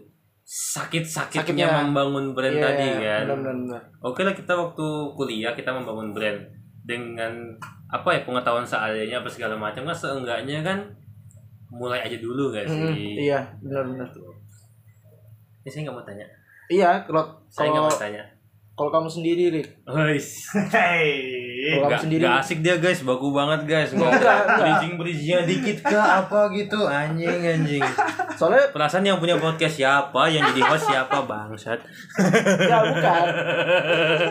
sakit-sakitnya 0.50 1.47
Sakitnya. 1.47 1.66
membangun 1.87 2.35
brand 2.35 2.50
iya, 2.52 2.64
tadi 2.64 2.87
kan 2.99 3.23
benar-benar 3.25 3.83
Oke 4.00 4.21
lah 4.21 4.35
kita 4.35 4.50
waktu 4.50 4.83
kuliah 5.14 5.54
kita 5.54 5.71
membangun 5.71 6.11
brand 6.11 6.42
dengan 6.83 7.30
apa 7.87 8.09
ya 8.11 8.21
pengetahuan 8.21 8.64
seadanya 8.64 9.19
apa 9.19 9.28
segala 9.28 9.54
macam 9.54 9.85
kan 9.85 9.95
seenggaknya 9.95 10.59
kan 10.61 10.83
mulai 11.71 12.02
aja 12.02 12.19
dulu 12.19 12.50
gak 12.50 12.66
Mm, 12.66 12.75
sih? 12.90 13.14
iya 13.23 13.38
benar-benar 13.61 14.11
Tuh. 14.11 14.35
Ini 15.61 15.69
saya 15.69 15.83
nggak 15.85 15.95
mau 15.95 16.02
tanya. 16.02 16.26
Iya, 16.66 16.90
kalau 17.04 17.23
Saya 17.47 17.69
nggak 17.69 17.85
mau 17.85 17.92
tanya. 17.92 18.23
kalau 18.73 18.90
kamu 18.90 19.07
sendiri, 19.07 19.45
Rik. 19.52 19.69
Guys, 19.85 20.50
Nggak 21.60 22.00
sendiri. 22.00 22.22
asik 22.24 22.58
dia 22.60 22.76
guys, 22.76 23.00
baku 23.00 23.30
banget 23.30 23.60
guys. 23.64 23.90
Bridging 23.92 24.94
bridgingnya 24.94 25.40
dikit 25.42 25.78
kah 25.82 26.22
apa 26.22 26.48
gitu, 26.50 26.80
anjing 26.82 27.28
anjing. 27.42 27.84
Soalnya 28.32 28.70
Perasaan 28.70 29.02
yang 29.02 29.16
punya 29.16 29.36
podcast 29.36 29.76
siapa, 29.76 30.26
yang 30.26 30.44
jadi 30.46 30.62
host 30.64 30.86
siapa 30.86 31.20
bangsat. 31.22 31.80
ya 32.62 32.78
bukan. 32.82 33.22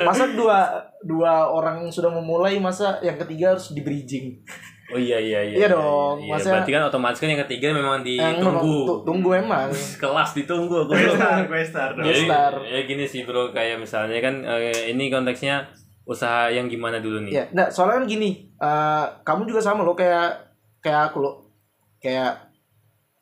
Masa 0.01 0.23
dua 0.29 0.59
dua 1.01 1.33
orang 1.47 1.81
yang 1.81 1.91
sudah 1.91 2.09
memulai 2.09 2.57
masa 2.57 2.97
yang 2.99 3.15
ketiga 3.17 3.53
harus 3.53 3.71
di 3.71 3.79
bridging. 3.79 4.41
Oh 4.89 4.97
iya 4.97 5.21
iya 5.21 5.45
iya. 5.45 5.55
Iya 5.55 5.67
dong, 5.69 6.17
Iya, 6.17 6.33
masa- 6.33 6.49
berarti 6.51 6.71
kan 6.71 6.81
otomatis 6.83 7.19
kan 7.19 7.29
yang 7.29 7.45
ketiga 7.45 7.69
memang 7.71 8.01
ditunggu. 8.01 9.05
tunggu 9.05 9.37
emang. 9.37 9.69
Kelas 10.01 10.33
ditunggu 10.33 10.75
aku. 10.79 10.97
Questar, 10.97 11.45
questar 11.45 11.89
dong. 11.93 12.01
Yes. 12.03 12.15
Jadi, 12.15 12.25
Star. 12.25 12.53
ya 12.65 12.79
gini 12.83 13.05
sih 13.05 13.21
bro, 13.21 13.53
kayak 13.53 13.77
misalnya 13.77 14.17
kan 14.17 14.41
eh, 14.41 14.89
ini 14.89 15.13
konteksnya 15.13 15.69
usaha 16.09 16.49
yang 16.49 16.65
gimana 16.65 16.97
dulu 16.97 17.21
nih? 17.21 17.31
Ya, 17.37 17.43
nah 17.53 17.69
soalnya 17.69 18.01
kan 18.01 18.05
gini, 18.09 18.49
eh, 18.57 19.05
kamu 19.21 19.45
juga 19.45 19.61
sama 19.61 19.85
lo 19.85 19.93
kayak 19.93 20.57
kayak 20.81 21.13
aku 21.13 21.21
lo, 21.21 21.53
kayak 22.01 22.49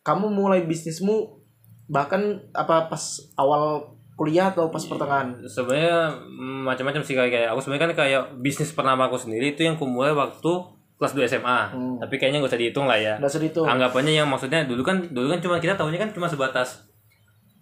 kamu 0.07 0.31
mulai 0.31 0.63
bisnismu 0.63 1.43
bahkan 1.91 2.39
apa 2.55 2.87
pas 2.87 3.03
awal 3.35 3.99
kuliah 4.15 4.55
atau 4.55 4.71
pas 4.71 4.79
pertengahan? 4.79 5.35
Sebenarnya 5.43 6.15
mm, 6.15 6.63
macam-macam 6.63 7.03
sih 7.03 7.13
kayak, 7.13 7.31
kayak 7.31 7.49
aku 7.51 7.59
sebenarnya 7.59 7.83
kan 7.83 7.93
kayak 7.93 8.23
bisnis 8.39 8.71
pertama 8.71 9.11
aku 9.11 9.19
sendiri 9.19 9.51
itu 9.51 9.67
yang 9.67 9.75
kumulai 9.75 10.15
waktu 10.15 10.51
kelas 10.97 11.13
2 11.13 11.29
SMA. 11.29 11.59
Hmm. 11.75 11.95
Tapi 12.01 12.17
kayaknya 12.17 12.41
gak 12.41 12.49
usah 12.49 12.61
dihitung 12.61 12.89
lah 12.89 12.97
ya. 12.97 13.21
Sedih 13.29 13.53
tuh. 13.53 13.69
Anggapannya 13.69 14.17
yang 14.17 14.25
maksudnya 14.25 14.65
dulu 14.65 14.81
kan 14.81 15.05
dulu 15.13 15.29
kan 15.29 15.39
cuma 15.43 15.61
kita 15.61 15.77
tahunya 15.77 16.01
kan 16.01 16.09
cuma 16.09 16.25
sebatas 16.25 16.86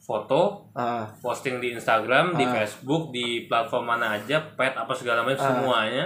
foto, 0.06 0.70
Ah, 0.72 1.10
posting 1.18 1.58
di 1.58 1.74
Instagram, 1.74 2.38
di 2.38 2.46
Ah. 2.46 2.62
Facebook, 2.62 3.10
di 3.10 3.50
platform 3.50 3.90
mana 3.90 4.16
aja, 4.16 4.38
pet 4.54 4.78
apa 4.78 4.94
segala 4.94 5.26
macam 5.26 5.42
Ah. 5.42 5.50
semuanya. 5.50 6.06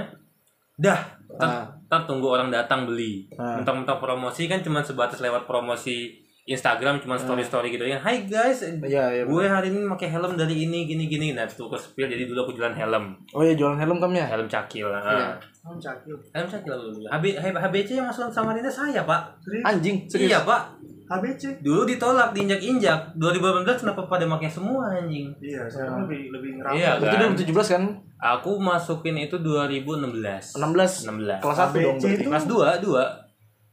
Dah, 0.79 0.99
Ah. 1.35 1.67
ntar 1.85 2.07
tunggu 2.07 2.31
orang 2.31 2.47
datang 2.47 2.87
beli. 2.87 3.27
Ah. 3.35 3.59
Mentang-mentang 3.59 3.99
promosi 3.99 4.47
kan 4.47 4.63
cuma 4.63 4.79
sebatas 4.79 5.19
lewat 5.19 5.43
promosi 5.43 6.15
Instagram 6.49 6.97
cuma 6.97 7.13
story-story 7.13 7.69
gitu 7.69 7.85
ya. 7.85 8.01
Hai 8.01 8.25
guys, 8.25 8.65
iya 8.65 9.05
iya. 9.13 9.21
gue 9.21 9.43
hari 9.45 9.69
ini 9.69 9.85
pakai 9.85 10.09
helm 10.09 10.33
dari 10.33 10.65
ini 10.65 10.89
gini 10.89 11.05
gini. 11.05 11.37
Nah, 11.37 11.45
itu 11.45 11.61
ke 11.61 11.77
spill 11.77 12.09
jadi 12.09 12.25
dulu 12.25 12.49
aku 12.49 12.57
jualan 12.57 12.73
helm. 12.73 13.13
Oh 13.37 13.45
iya 13.45 13.53
jualan 13.53 13.77
helm 13.77 14.01
kamu 14.01 14.17
ya? 14.17 14.25
Helm 14.33 14.49
cakil. 14.49 14.89
Iya. 14.89 15.37
Oh, 15.61 15.77
cakil. 15.77 16.17
Helm 16.33 16.47
cakil 16.49 16.73
dulu. 16.73 17.05
HB, 17.05 17.37
HBC 17.37 18.01
yang 18.01 18.09
masuk 18.09 18.33
Samarinda 18.33 18.71
saya, 18.71 19.05
Pak. 19.05 19.21
Serius? 19.45 19.63
Anjing, 19.67 19.97
serius. 20.09 20.29
Iya, 20.33 20.39
Pak. 20.41 20.61
HBC. 21.09 21.57
Dulu 21.59 21.81
ditolak, 21.83 22.31
diinjak-injak. 22.31 23.17
2018 23.17 23.65
kenapa 23.81 24.05
pada 24.05 24.29
pakai 24.29 24.45
semua 24.47 24.85
anjing? 24.87 25.33
Iya, 25.39 25.65
sekarang 25.65 26.05
lebih 26.05 26.29
lebih 26.29 26.49
ngeram. 26.55 26.71
Iya, 26.71 26.91
kan? 26.95 27.33
2017 27.33 27.49
kan? 27.67 27.83
Aku 28.19 28.51
masukin 28.55 29.17
itu 29.17 29.35
2016. 29.35 30.53
16. 30.53 31.09
16. 31.09 31.41
Kelas 31.41 31.57
1 31.59 31.73
dong 31.75 31.97
berarti. 31.97 32.13
itu- 32.15 32.29
Kelas 32.29 32.45
2, 32.45 32.69
2. 32.77 33.03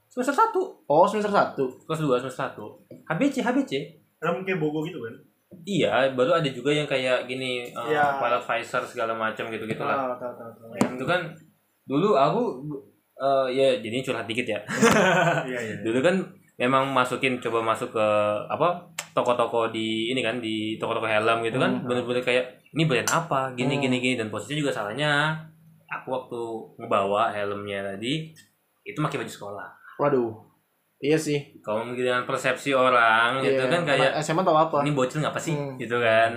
Semester 0.08 0.32
1. 0.34 0.64
Oh, 0.86 1.04
semester 1.04 1.28
1. 1.28 1.60
Kelas 1.84 2.00
2, 2.00 2.16
semester 2.16 2.42
1. 2.56 2.64
HBC, 3.04 3.44
HBC. 3.44 3.72
Helm 4.16 4.40
kayak 4.42 4.56
bogo 4.56 4.80
gitu 4.80 4.96
kan? 4.96 5.12
Iya, 5.62 6.10
baru 6.10 6.32
ada 6.34 6.48
juga 6.48 6.70
yang 6.70 6.84
kayak 6.84 7.26
gini, 7.26 7.68
uh, 7.70 7.84
Iya. 7.84 8.16
pilot 8.16 8.42
visor 8.42 8.82
segala 8.82 9.12
macam 9.12 9.46
gitu-gitu 9.46 9.78
lah. 9.78 10.08
Ah, 10.08 10.16
tahu 10.16 10.32
tahu 10.32 10.50
tahu. 10.52 10.68
Yang 10.74 10.92
itu 10.94 11.04
kan 11.04 11.20
dulu 11.84 12.08
aku 12.12 12.42
uh, 13.14 13.46
ya 13.46 13.76
jadi 13.76 14.00
curhat 14.00 14.24
dikit 14.24 14.46
ya. 14.46 14.58
Iya, 15.46 15.58
iya. 15.60 15.74
dulu 15.82 16.00
kan 16.00 16.16
memang 16.56 16.88
masukin 16.88 17.36
coba 17.36 17.60
masuk 17.62 17.92
ke 17.92 18.06
apa 18.46 18.80
toko-toko 19.12 19.68
di 19.68 20.08
ini 20.08 20.20
kan 20.20 20.36
di 20.36 20.76
toko-toko 20.76 21.04
helm 21.04 21.40
gitu 21.42 21.56
kan 21.56 21.68
Hmm. 21.70 21.84
bener-bener 21.84 22.20
kayak 22.20 22.44
ini 22.70 22.84
brand 22.84 23.04
apa 23.06 23.52
gini 23.52 23.76
Hmm. 23.76 23.82
gini 23.82 23.96
gini 23.98 24.14
dan 24.14 24.28
posisinya 24.28 24.58
juga 24.58 24.72
salahnya 24.74 25.36
aku 25.86 26.08
waktu 26.10 26.40
ngebawa 26.78 27.28
helmnya 27.30 27.84
tadi 27.86 28.32
itu 28.82 28.96
pakai 28.96 29.18
baju 29.18 29.28
sekolah 29.30 29.68
Waduh. 29.96 30.32
Iya 30.96 31.16
sih. 31.16 31.60
kalau 31.60 31.84
dengan 31.88 32.24
persepsi 32.24 32.72
orang 32.72 33.40
gitu 33.40 33.60
Iya. 33.60 33.68
kan 33.70 33.80
kayak 33.84 34.10
Anak 34.10 34.22
SMA 34.22 34.40
tahu 34.40 34.56
apa? 34.58 34.76
ini 34.80 34.92
bocil 34.92 35.20
ngapa 35.20 35.36
sih 35.36 35.52
Hmm. 35.52 35.76
gitu 35.76 35.96
kan 35.96 36.32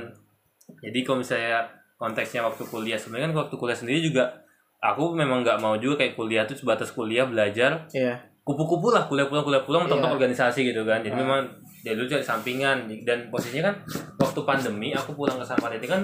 jadi 0.77 0.99
kalau 1.01 1.17
misalnya 1.17 1.63
konteksnya 1.95 2.39
waktu 2.41 2.63
kuliah 2.63 2.95
sebenarnya 2.95 3.27
kan 3.27 3.35
waktu 3.37 3.55
kuliah 3.55 3.73
sendiri 3.73 3.99
juga 4.01 4.27
aku 4.77 5.11
memang 5.13 5.41
nggak 5.41 5.57
mau 5.57 5.75
juga 5.75 5.95
kayak 5.97 6.13
kuliah 6.13 6.43
tuh 6.43 6.55
sebatas 6.55 6.91
kuliah 6.91 7.23
belajar 7.23 7.87
Iya. 7.89 8.19
Kupu-kupu 8.49 8.89
lah 8.89 9.05
kuliah 9.05 9.25
pulang 9.25 9.45
kuliah 9.45 9.61
pulang 9.61 9.85
mentok 9.85 10.01
Iya. 10.01 10.09
organisasi 10.11 10.59
gitu 10.65 10.81
kan 10.81 10.99
jadi 10.99 11.13
Ah. 11.13 11.19
memang 11.19 11.41
ya 11.79 11.93
dulu 11.93 12.07
cari 12.07 12.19
sampingan 12.19 12.77
dan 13.03 13.29
posisinya 13.29 13.69
kan 13.69 13.75
waktu 14.17 14.39
pandemi 14.41 14.89
aku 14.91 15.13
pulang 15.13 15.37
ke 15.37 15.45
Samarinda 15.45 15.85
kan 15.87 16.01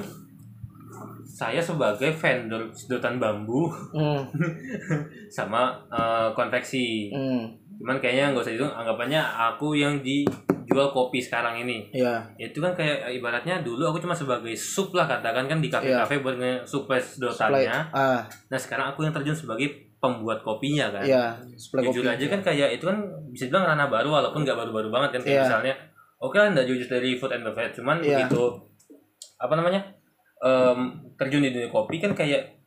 saya 1.25 1.59
sebagai 1.59 2.13
vendor 2.13 2.69
sedotan 2.71 3.17
bambu 3.17 3.67
Hmm. 3.91 4.23
sama 5.27 5.73
eh, 5.89 6.29
konveksi 6.31 7.09
Hmm. 7.09 7.49
cuman 7.75 7.97
kayaknya 7.97 8.31
nggak 8.31 8.45
usah 8.45 8.53
itu 8.53 8.63
anggapannya 8.63 9.19
aku 9.19 9.73
yang 9.73 9.99
dijual 9.99 10.87
kopi 10.89 11.19
sekarang 11.19 11.59
ini 11.59 11.91
Iya. 11.91 12.23
itu 12.39 12.55
kan 12.57 12.71
kayak 12.71 13.11
ibaratnya 13.11 13.59
dulu 13.59 13.83
aku 13.85 13.99
cuma 13.99 14.13
sebagai 14.13 14.53
sup 14.53 14.93
lah 14.93 15.03
katakan 15.03 15.43
kan 15.45 15.59
di 15.59 15.67
kafe-kafe 15.67 16.21
buat 16.21 16.37
nge-supply 16.37 16.63
Supply. 16.95 17.01
sedotannya 17.01 17.79
Ah, 17.91 18.21
nah 18.47 18.55
sekarang 18.57 18.87
aku 18.87 19.01
yang 19.01 19.11
terjun 19.11 19.35
sebagai 19.35 19.94
pembuat 20.07 20.39
kopinya 20.41 20.87
kan 20.89 21.03
iya. 21.03 21.25
Jujur 21.57 22.05
kopi. 22.05 22.13
aja 22.13 22.25
kan 22.29 22.41
kayak 22.41 22.69
itu 22.73 22.85
kan 22.85 22.97
bisa 23.29 23.49
bilang 23.49 23.65
ranah 23.65 23.87
baru 23.87 24.09
walaupun 24.11 24.41
nggak 24.41 24.57
baru-baru 24.57 24.89
banget 24.89 25.09
kan 25.17 25.21
kayak 25.21 25.35
Iya. 25.35 25.43
misalnya 25.43 25.73
oke 26.17 26.35
lah 26.35 26.47
nggak 26.51 26.65
jujur 26.65 26.87
dari 26.87 27.09
food 27.15 27.31
and 27.31 27.43
beverage 27.43 27.75
cuman 27.75 27.97
Iya. 27.99 28.23
begitu 28.23 28.41
apa 29.35 29.53
namanya 29.53 29.81
em, 30.39 30.79
terjun 31.15 31.41
di 31.41 31.49
dunia 31.49 31.69
kopi 31.69 31.97
kan 31.97 32.11
kayak 32.11 32.61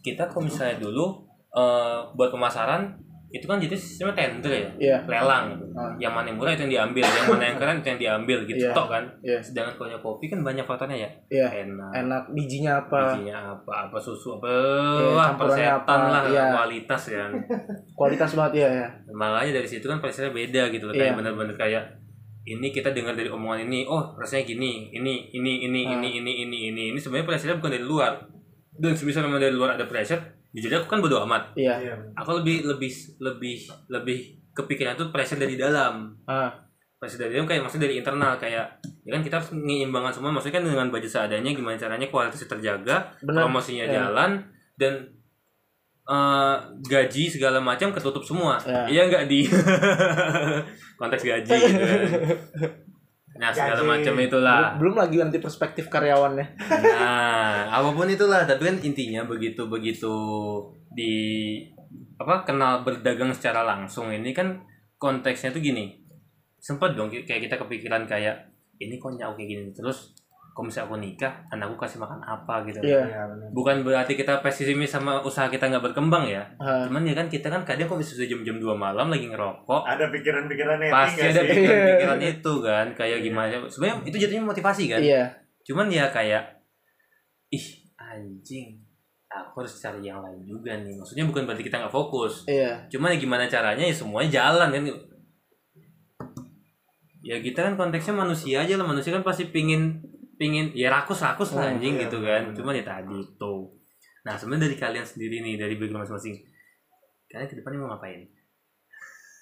kita 0.00 0.26
kalau 0.26 0.44
misalnya 0.44 0.76
dulu 0.76 1.24
eh, 1.50 1.98
buat 2.12 2.30
pemasaran 2.30 3.03
itu 3.34 3.44
kan 3.44 3.58
jadi 3.58 3.74
sistemnya 3.74 4.14
tender 4.14 4.52
ya 4.54 4.68
Iya. 4.78 4.96
lelang 5.04 5.50
gitu. 5.50 5.66
Ah. 5.74 5.90
yang 5.98 6.14
mana 6.14 6.30
yang 6.30 6.38
murah 6.38 6.54
itu 6.54 6.62
yang 6.62 6.86
diambil 6.86 7.02
yang 7.02 7.26
mana 7.26 7.44
yang 7.44 7.58
keren 7.58 7.76
itu 7.76 7.88
yang 7.88 8.00
diambil 8.00 8.38
gitu 8.44 8.62
Iya. 8.62 8.70
tok 8.70 8.86
kan 8.88 9.04
Iya. 9.20 9.38
sedangkan 9.42 9.74
kalau 9.74 9.98
kopi 9.98 10.24
kan 10.28 10.38
banyak 10.40 10.62
faktornya 10.62 11.02
ya 11.02 11.10
Iya. 11.28 11.46
enak 11.66 11.90
Enak 11.98 12.22
bijinya 12.30 12.78
apa? 12.78 12.98
bijinya 13.10 13.36
apa 13.50 13.72
apa 13.84 13.98
susu 13.98 14.38
apa 14.38 14.46
Iya, 14.46 15.06
wah 15.10 15.26
campurannya 15.28 15.66
persetan 15.66 15.98
apa, 15.98 16.08
lah 16.08 16.22
iya. 16.24 16.44
kualitas 16.48 17.02
ya 17.08 17.24
Kualitas 17.98 18.30
banget 18.32 18.52
ya 18.56 18.68
ya. 18.72 18.86
makanya 19.10 19.52
dari 19.52 19.66
situ 19.66 19.84
kan 19.84 19.98
presnya 19.98 20.30
beda 20.30 20.70
gitu 20.70 20.86
loh 20.86 20.94
Iya. 20.94 21.10
kayak 21.10 21.14
bener-bener 21.18 21.56
kayak 21.58 21.84
ini 22.44 22.70
kita 22.70 22.92
dengar 22.92 23.12
dari 23.12 23.26
omongan 23.26 23.64
ini 23.64 23.82
oh 23.82 24.14
rasanya 24.14 24.46
gini 24.46 24.92
ini 24.92 25.32
ini 25.32 25.64
ini 25.64 25.80
Ah. 25.82 25.96
ini 25.96 26.08
ini 26.14 26.32
ini 26.44 26.58
ini 26.68 26.82
ini 26.92 26.98
sebenarnya 27.00 27.26
pressure 27.26 27.56
bukan 27.56 27.72
dari 27.72 27.82
luar 27.82 28.12
dan 28.76 28.92
memang 28.94 29.40
dari 29.40 29.54
luar 29.54 29.74
ada 29.74 29.88
pressure 29.88 30.43
jujur 30.54 30.70
aku 30.72 30.86
kan 30.86 30.98
bodo 30.98 31.18
amat 31.20 31.50
Iya. 31.54 31.74
Iya. 31.80 31.94
aku 32.14 32.38
lebih 32.38 32.62
lebih 32.64 32.88
lebih 33.18 33.56
lebih 33.88 34.18
kepikiran 34.50 34.94
tuh 34.94 35.10
pressure 35.10 35.36
dari 35.36 35.54
dalam 35.54 36.14
Ah, 36.24 36.46
pressure 36.94 37.18
dari 37.20 37.34
dalam 37.34 37.44
kayak 37.44 37.60
maksudnya 37.60 37.84
dari 37.84 37.98
internal 37.98 38.34
kayak 38.36 38.66
ya 39.02 39.10
kan 39.10 39.20
kita 39.20 39.34
harus 39.36 39.50
menyeimbangkan 39.52 40.12
semua 40.12 40.30
maksudnya 40.30 40.54
kan 40.54 40.64
dengan 40.64 40.88
baju 40.88 41.04
seadanya 41.04 41.50
gimana 41.50 41.74
caranya 41.74 42.06
kualitasnya 42.06 42.48
terjaga 42.48 42.96
benar. 43.20 43.42
promosinya 43.42 43.84
Iya. 43.84 43.94
jalan 44.00 44.30
dan 44.74 44.94
eh, 46.04 46.56
gaji 46.84 47.24
segala 47.28 47.58
macam 47.58 47.90
ketutup 47.90 48.22
semua 48.22 48.60
Ya. 48.60 48.84
iya 48.86 49.02
nggak 49.06 49.24
di 49.24 49.40
konteks 51.00 51.22
gaji 51.22 51.50
gitu 51.50 51.82
kan. 51.82 52.00
nah 53.34 53.50
segala 53.50 53.82
macam 53.82 54.14
itulah. 54.20 54.78
Belum, 54.78 54.94
belum 54.94 54.94
lagi 55.00 55.16
nanti 55.18 55.38
perspektif 55.42 55.90
karyawannya. 55.90 56.46
nah 56.70 57.66
apa 57.76 57.88
pun 57.90 58.06
itulah. 58.06 58.46
Tapi 58.46 58.62
kan 58.62 58.76
intinya 58.80 59.26
begitu 59.26 59.66
begitu 59.66 60.14
di 60.94 61.12
apa 62.18 62.46
kenal 62.46 62.86
berdagang 62.86 63.34
secara 63.34 63.66
langsung 63.66 64.14
ini 64.14 64.30
kan 64.30 64.62
konteksnya 64.98 65.50
tuh 65.50 65.60
gini. 65.60 65.98
Sempet 66.62 66.96
dong 66.96 67.10
kayak 67.10 67.50
kita 67.50 67.58
kepikiran 67.60 68.06
kayak 68.06 68.54
ini 68.80 68.96
kok 68.96 69.12
nyau 69.14 69.34
kayak 69.34 69.48
gini? 69.50 69.64
Terus 69.74 70.14
kalau 70.54 70.70
misalnya 70.70 70.86
aku 70.86 70.96
nikah? 71.02 71.32
Anakku 71.50 71.74
kasih 71.74 71.98
makan 71.98 72.22
apa? 72.22 72.62
gitu. 72.70 72.78
Iya. 72.78 73.02
Iya, 73.02 73.22
benar. 73.26 73.48
bukan 73.50 73.76
berarti 73.82 74.14
kita 74.14 74.38
pesimis 74.38 74.86
sama 74.86 75.18
usaha 75.26 75.50
kita 75.50 75.66
nggak 75.66 75.82
berkembang 75.90 76.30
ya. 76.30 76.46
Ah, 76.62 76.86
cuman 76.86 77.02
ya 77.02 77.18
kan 77.18 77.26
kita 77.26 77.50
kan 77.50 77.66
kadang 77.66 77.90
kok 77.90 77.98
bisa 77.98 78.22
jam-jam 78.22 78.62
2 78.62 78.70
malam 78.78 79.10
lagi 79.10 79.26
ngerokok. 79.26 79.82
Ada 79.82 80.14
pikiran-pikiran 80.14 80.78
netting 80.78 80.94
pasti 80.94 81.26
ada 81.26 81.42
pikiran-pikiran 81.42 82.18
itu 82.38 82.52
kan 82.62 82.86
kayak 82.94 83.18
gimana. 83.26 83.66
Sebenarnya 83.66 83.96
itu 84.06 84.16
jadinya 84.16 84.54
motivasi 84.54 84.84
kan? 84.86 85.02
Iya. 85.02 85.24
cuman 85.64 85.88
ya 85.88 86.12
kayak 86.12 86.60
ih 87.48 87.66
anjing 87.96 88.76
aku 89.32 89.64
harus 89.64 89.80
cari 89.80 90.06
yang 90.06 90.22
lain 90.22 90.38
juga 90.46 90.78
nih. 90.78 90.94
Maksudnya 90.94 91.26
bukan 91.26 91.50
berarti 91.50 91.66
kita 91.66 91.82
nggak 91.82 91.90
fokus. 91.90 92.46
Iya. 92.46 92.86
cuman 92.86 93.10
ya 93.10 93.18
gimana 93.18 93.50
caranya? 93.50 93.82
Ya 93.82 93.90
semuanya 93.90 94.30
jalan 94.30 94.70
kan. 94.70 94.82
Ya 97.24 97.40
kita 97.40 97.64
kan 97.66 97.74
konteksnya 97.74 98.14
manusia 98.14 98.62
aja 98.62 98.78
lah. 98.78 98.86
Manusia 98.86 99.10
kan 99.10 99.26
pasti 99.26 99.50
pingin 99.50 100.13
pingin 100.44 100.66
ya 100.72 100.88
rakus 100.90 101.18
rakus 101.18 101.50
lah 101.50 101.64
Hmm, 101.64 101.72
anjing 101.74 101.96
iya, 101.96 102.02
gitu 102.04 102.20
kan 102.20 102.42
benar. 102.44 102.54
cuman 102.54 102.74
ya 102.74 102.84
tadi 102.84 103.16
itu 103.18 103.54
nah 104.20 104.34
sebenarnya 104.34 104.64
dari 104.66 104.76
kalian 104.76 105.06
sendiri 105.06 105.36
nih 105.40 105.54
dari 105.56 105.74
background 105.74 106.04
masing-masing 106.04 106.36
kalian 107.26 107.46
ke 107.46 107.56
depannya 107.56 107.78
mau 107.78 107.90
ngapain 107.90 108.20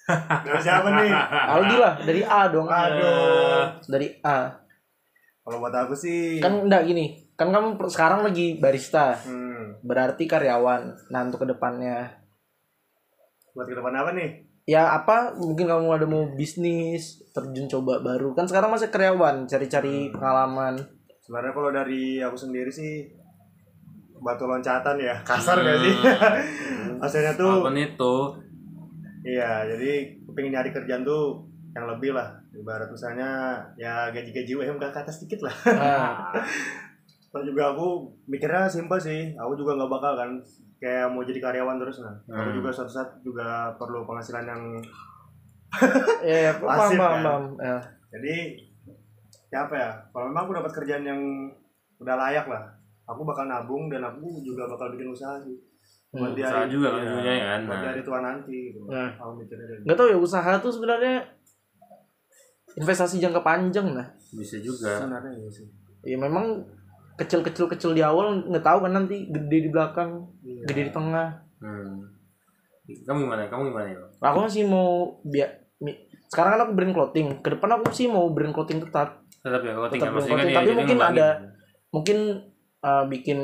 Dari 0.43 0.59
siapa 0.59 0.87
nih? 0.93 1.07
Aldi 1.47 1.75
lah 1.79 1.95
dari 1.97 2.21
A 2.21 2.51
dong. 2.51 2.67
Aduh. 2.67 3.79
Dari 3.87 4.19
A. 4.19 4.51
kalau 5.39 5.57
buat 5.57 5.71
aku 5.71 5.95
sih 5.95 6.39
Kan 6.39 6.67
enggak 6.67 6.83
gini. 6.83 7.23
Kan 7.33 7.49
kamu 7.49 7.79
sekarang 7.87 8.19
lagi 8.19 8.59
barista. 8.59 9.15
hmm, 9.17 9.79
Berarti 9.79 10.23
karyawan. 10.23 11.07
Nah, 11.07 11.19
untuk 11.23 11.43
ke 11.43 11.47
depannya 11.47 12.19
buat 13.51 13.63
ke 13.63 13.71
depan 13.71 13.95
apa 13.95 14.11
nih 14.11 14.43
ya 14.63 14.95
apa 14.95 15.35
mungkin 15.35 15.67
kamu 15.67 15.87
ada 15.91 16.07
mau 16.07 16.23
bisnis 16.35 17.23
terjun 17.35 17.67
coba 17.67 17.99
baru. 17.99 18.31
Kan 18.35 18.47
sekarang 18.47 18.71
masih 18.71 18.87
karyawan 18.93 19.43
cari-cari 19.47 20.11
pengalaman. 20.13 20.79
Sebenarnya 21.23 21.53
kalau 21.55 21.71
dari 21.71 22.19
aku 22.19 22.35
sendiri 22.35 22.71
sih 22.71 23.07
batu 24.23 24.47
loncatan 24.47 24.95
ya. 24.99 25.15
Kasar 25.27 25.59
gak 25.59 25.77
sih? 25.83 25.95
Hasilnya 27.03 27.35
tuh 27.35 27.63
apa 27.63 27.69
nih 27.75 27.95
tuh? 27.99 28.39
Iya 29.23 29.67
jadi 29.67 30.19
pengen 30.35 30.55
nyari 30.55 30.69
kerjaan 30.71 31.03
tuh 31.03 31.43
yang 31.75 31.89
lebih 31.89 32.15
lah. 32.15 32.31
Ibarat 32.53 32.87
misalnya 32.87 33.59
ya 33.75 34.13
gaji-gaji 34.13 34.53
UMK 34.55 34.83
ke 34.93 34.99
atas 35.03 35.25
dikit 35.25 35.41
lah. 35.43 35.55
Nah, 35.73 36.31
Terus 37.33 37.45
juga 37.47 37.63
aku 37.67 37.87
mikirnya 38.25 38.65
simpel 38.67 38.95
sih 38.95 39.33
aku 39.33 39.53
juga 39.55 39.73
nggak 39.73 39.89
bakal 39.89 40.13
kan 40.13 40.29
kayak 40.77 41.09
mau 41.09 41.21
jadi 41.21 41.39
karyawan 41.39 41.77
terus 41.77 41.97
nah 41.99 42.13
aku 42.29 42.49
Hmm. 42.51 42.57
juga 42.59 42.69
suatu 42.69 42.91
saat 42.91 43.09
juga 43.19 43.47
perlu 43.73 44.03
penghasilan 44.03 44.45
yang 44.45 44.63
ya 46.23 46.53
paham 46.55 46.69
Pasif, 46.85 46.97
paham, 46.97 47.09
kan? 47.11 47.23
paham. 47.23 47.43
Ya. 47.57 47.77
jadi 48.11 48.35
ya 49.49 49.59
apa 49.63 49.75
ya 49.75 49.89
kalau 50.07 50.25
memang 50.27 50.43
aku 50.43 50.53
dapat 50.55 50.71
kerjaan 50.71 51.01
yang 51.03 51.21
udah 51.97 52.15
layak 52.15 52.45
lah 52.45 52.69
aku 53.03 53.21
bakal 53.23 53.43
nabung 53.43 53.87
dan 53.87 54.03
aku 54.03 54.21
juga 54.39 54.65
bakal 54.67 54.91
bikin 54.91 55.09
usaha 55.09 55.39
sih 55.39 55.57
buat 56.11 56.29
Hmm, 56.29 56.35
di 56.35 56.41
usaha 56.43 56.59
hari- 56.59 56.69
juga 56.69 56.87
kan 56.87 56.99
iya, 56.99 57.09
ujungnya 57.09 57.33
kan. 57.39 57.59
buat 57.59 57.71
Nah. 57.71 57.81
di 57.81 57.87
hari 57.89 58.01
tua 58.03 58.19
nanti 58.19 58.55
gitu 58.69 58.79
Nah. 58.85 59.09
aku 59.15 59.31
mikirnya 59.35 59.65
dari 59.67 59.81
nggak 59.81 59.97
tahu 59.97 60.07
ya 60.07 60.17
usaha 60.19 60.51
tuh 60.55 60.71
sebenarnya 60.71 61.15
investasi 62.75 63.15
jangka 63.17 63.41
panjang 63.41 63.87
nah 63.89 64.07
bisa 64.31 64.57
juga 64.59 64.89
sebenarnya 64.95 65.31
ya 65.35 65.49
sih 65.49 65.65
ya 66.03 66.17
memang 66.19 66.61
kecil-kecil 67.23 67.65
kecil 67.67 67.91
di 67.91 68.01
awal 68.01 68.43
nggak 68.43 68.61
tahu 68.61 68.77
kan 68.81 68.93
nanti 68.93 69.25
gede 69.25 69.57
di 69.59 69.69
belakang 69.69 70.27
Iya. 70.39 70.63
gede 70.65 70.81
di 70.83 70.91
tengah. 70.91 71.27
Hmm. 71.57 72.03
kamu 72.83 73.17
gimana? 73.23 73.47
Kamu 73.47 73.63
gimana 73.65 73.87
ya 73.87 73.97
aku 74.21 74.37
masih 74.41 74.63
mau 74.63 74.89
biar 75.23 75.63
sekarang 76.27 76.51
kan 76.51 76.61
aku 76.61 76.73
brand 76.73 76.91
clothing. 76.91 77.27
Ke 77.39 77.53
depan 77.53 77.69
aku 77.73 77.89
sih 77.89 78.05
mau 78.05 78.27
brand 78.29 78.51
clothing 78.51 78.79
tetap. 78.79 79.23
Tetap 79.39 79.61
ya 79.61 79.71
kalau 79.71 79.87
Tetap 79.87 79.93
tinggal 79.93 80.11
maksudnya 80.13 80.35
kan 80.35 80.43
ya 80.43 80.53
tapi 80.53 80.65
jadi 80.65 80.75
mungkin 80.75 80.97
ngembangin. 80.97 81.17
ada- 81.17 81.37
mungkin 81.89 82.17
uh, 82.81 83.03
bikin 83.05 83.39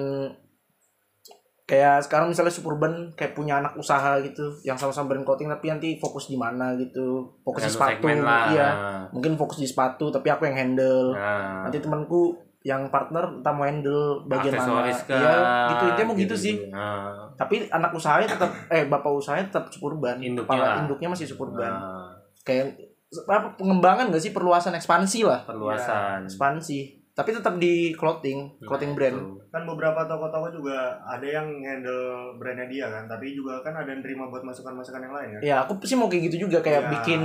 kayak 1.63 2.01
sekarang 2.01 2.33
misalnya 2.33 2.49
Superban 2.49 2.93
kayak 3.13 3.37
punya 3.37 3.61
anak 3.61 3.77
usaha 3.77 4.17
gitu 4.19 4.57
yang 4.63 4.73
sama-sama 4.73 5.05
brand 5.07 5.21
clothing 5.21 5.45
tapi 5.47 5.69
nanti 5.69 5.89
fokus 5.95 6.25
di 6.25 6.35
mana 6.35 6.73
gitu. 6.75 7.29
Fokus 7.39 7.61
di 7.61 7.69
Tergantung 7.69 8.09
sepatu. 8.09 8.51
iya. 8.51 8.69
Mungkin 9.13 9.31
fokus 9.37 9.57
di 9.57 9.67
sepatu 9.69 10.09
tapi 10.09 10.27
aku 10.27 10.43
yang 10.43 10.57
handle. 10.57 11.13
Nah. 11.13 11.63
Nanti 11.63 11.77
temanku 11.77 12.33
yang 12.59 12.91
partner 12.91 13.39
entah 13.39 13.53
mau 13.55 13.63
handle 13.63 14.27
bagian 14.27 14.51
mana 14.51 14.83
aksesoris 14.83 14.99
kah 15.07 15.15
iya 15.15 15.35
gitu 15.71 15.83
intinya 15.95 16.07
mau 16.11 16.15
gitu, 16.19 16.35
sih. 16.35 16.55
nah, 16.67 17.31
tapi 17.39 17.71
anak 17.71 17.95
usahanya 17.95 18.27
tetap 18.35 18.51
eh 18.67 18.83
bapak 18.83 19.11
usahanya 19.15 19.47
tetap 19.47 19.71
Superban 19.71 20.19
Induknya 20.19 20.43
kepala 20.43 20.65
lah. 20.67 20.75
induknya 20.83 21.07
masih 21.07 21.23
Superban 21.23 21.71
nah, 21.71 22.11
kayak 22.43 22.75
apa 23.09 23.57
pengembangan 23.57 24.13
gak 24.13 24.21
sih? 24.21 24.29
Perluasan 24.29 24.77
ekspansi 24.77 25.25
lah. 25.25 25.41
Perluasan. 25.41 26.29
Ekspansi. 26.29 27.01
Tapi 27.17 27.35
tetap 27.35 27.59
di 27.59 27.91
clothing 27.97 28.61
clothing 28.63 28.95
brand. 28.95 29.17
Nah, 29.17 29.27
itu. 29.35 29.51
kan 29.51 29.65
beberapa 29.65 30.05
toko-toko 30.07 30.47
juga 30.55 30.95
ada 31.03 31.25
yang 31.25 31.49
handle 31.59 32.37
brandnya 32.39 32.69
dia 32.69 32.85
kan. 32.87 33.09
Tapi 33.09 33.35
juga 33.35 33.59
kan 33.59 33.75
ada 33.75 33.89
yang 33.91 33.99
terima 34.05 34.29
buat 34.31 34.45
masukan-masukan 34.45 35.01
yang 35.03 35.15
lain 35.17 35.29
kan? 35.35 35.41
Ya 35.41 35.55
aku 35.65 35.81
sih 35.83 35.97
mau 35.99 36.07
kayak 36.07 36.31
gitu 36.31 36.47
juga. 36.47 36.63
Kayak 36.63 36.87
Ya. 36.87 36.89
bikin 36.95 37.21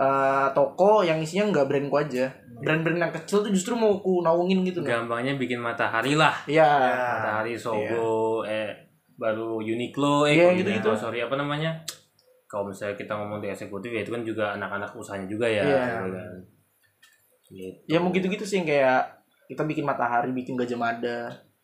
uh, 0.00 0.48
toko 0.50 1.04
yang 1.04 1.20
isinya 1.20 1.52
nggak 1.52 1.66
brandku 1.68 1.94
aja 1.94 2.32
brand-brand 2.60 2.98
yang 2.98 3.12
kecil 3.14 3.40
tuh 3.40 3.48
justru 3.48 3.72
mau 3.72 4.00
ku 4.00 4.20
naungin 4.20 4.60
gitu 4.62 4.80
nah. 4.80 5.00
gampangnya 5.00 5.36
bikin 5.36 5.56
matahari 5.56 6.12
lah 6.12 6.32
Iya. 6.44 6.64
Ya. 6.64 7.04
matahari 7.14 7.52
Sogo 7.56 8.44
eh 8.44 8.68
baru 9.14 9.60
Uniqlo 9.60 10.24
eh 10.24 10.32
Iya, 10.34 10.44
kok 10.46 10.52
gitu-gitu. 10.60 10.88
Uniqlo, 10.88 10.96
sorry 10.98 11.20
apa 11.20 11.36
namanya 11.36 11.76
kalau 12.44 12.68
misalnya 12.68 12.96
kita 12.96 13.12
ngomong 13.14 13.38
di 13.38 13.48
eksekutif 13.48 13.88
ya 13.88 14.00
itu 14.00 14.10
kan 14.10 14.20
juga 14.20 14.44
anak-anak 14.56 14.90
usahanya 14.92 15.24
juga 15.24 15.44
ya 15.44 15.62
Iya. 15.62 15.80
gitu 15.84 16.08
kan. 16.10 16.36
Gitu. 17.46 17.78
Ya 17.86 17.98
mau 17.98 18.10
gitu-gitu 18.10 18.42
sih 18.42 18.56
yang 18.58 18.68
kayak 18.68 19.02
kita 19.46 19.62
bikin 19.64 19.82
matahari, 19.82 20.30
bikin 20.30 20.54
gajah 20.54 20.76
mada. 20.76 21.20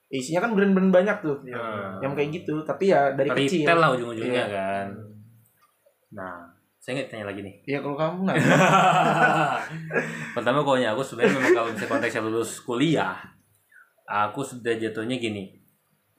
Isinya 0.06 0.40
kan 0.40 0.52
brand-brand 0.52 0.90
banyak 0.90 1.16
tuh. 1.20 1.36
Iya. 1.42 1.54
Nah, 1.54 1.98
Yang 2.00 2.12
kayak 2.14 2.30
gitu, 2.34 2.54
tapi 2.62 2.84
ya 2.88 3.12
dari 3.12 3.28
kecil. 3.30 3.62
retail 3.62 3.78
lah 3.78 3.90
ujung-ujungnya 3.92 4.44
Iya. 4.44 4.54
kan 4.54 4.86
nah 6.08 6.48
saya 6.86 7.02
nggak 7.02 7.10
tanya 7.10 7.26
lagi 7.26 7.42
nih 7.42 7.54
Ya 7.66 7.82
kalau 7.82 7.98
kamu 7.98 8.30
nah. 8.30 8.38
Pertama 10.38 10.62
kalau 10.62 10.78
aku 10.78 11.02
sebenarnya 11.02 11.34
memang 11.34 11.50
kalau 11.50 11.68
misalnya 11.74 11.90
konteksnya 11.90 12.22
lulus 12.22 12.62
kuliah, 12.62 13.18
aku 14.06 14.46
sudah 14.46 14.78
jatuhnya 14.78 15.18
gini. 15.18 15.50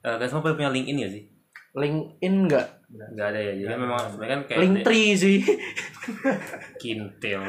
Eh 0.04 0.12
kalian 0.20 0.28
semua 0.28 0.52
punya 0.52 0.68
LinkedIn 0.68 1.00
ya 1.00 1.08
sih? 1.08 1.24
LinkedIn 1.72 2.34
enggak? 2.44 2.84
Nggak 2.92 3.26
ada 3.32 3.40
ya. 3.40 3.52
Jadi 3.64 3.74
memang 3.80 4.12
sebenarnya 4.12 4.32
kan 4.36 4.42
kayak 4.44 4.60
Linktree 4.60 5.08
sih. 5.16 5.38
kintil. 6.84 7.40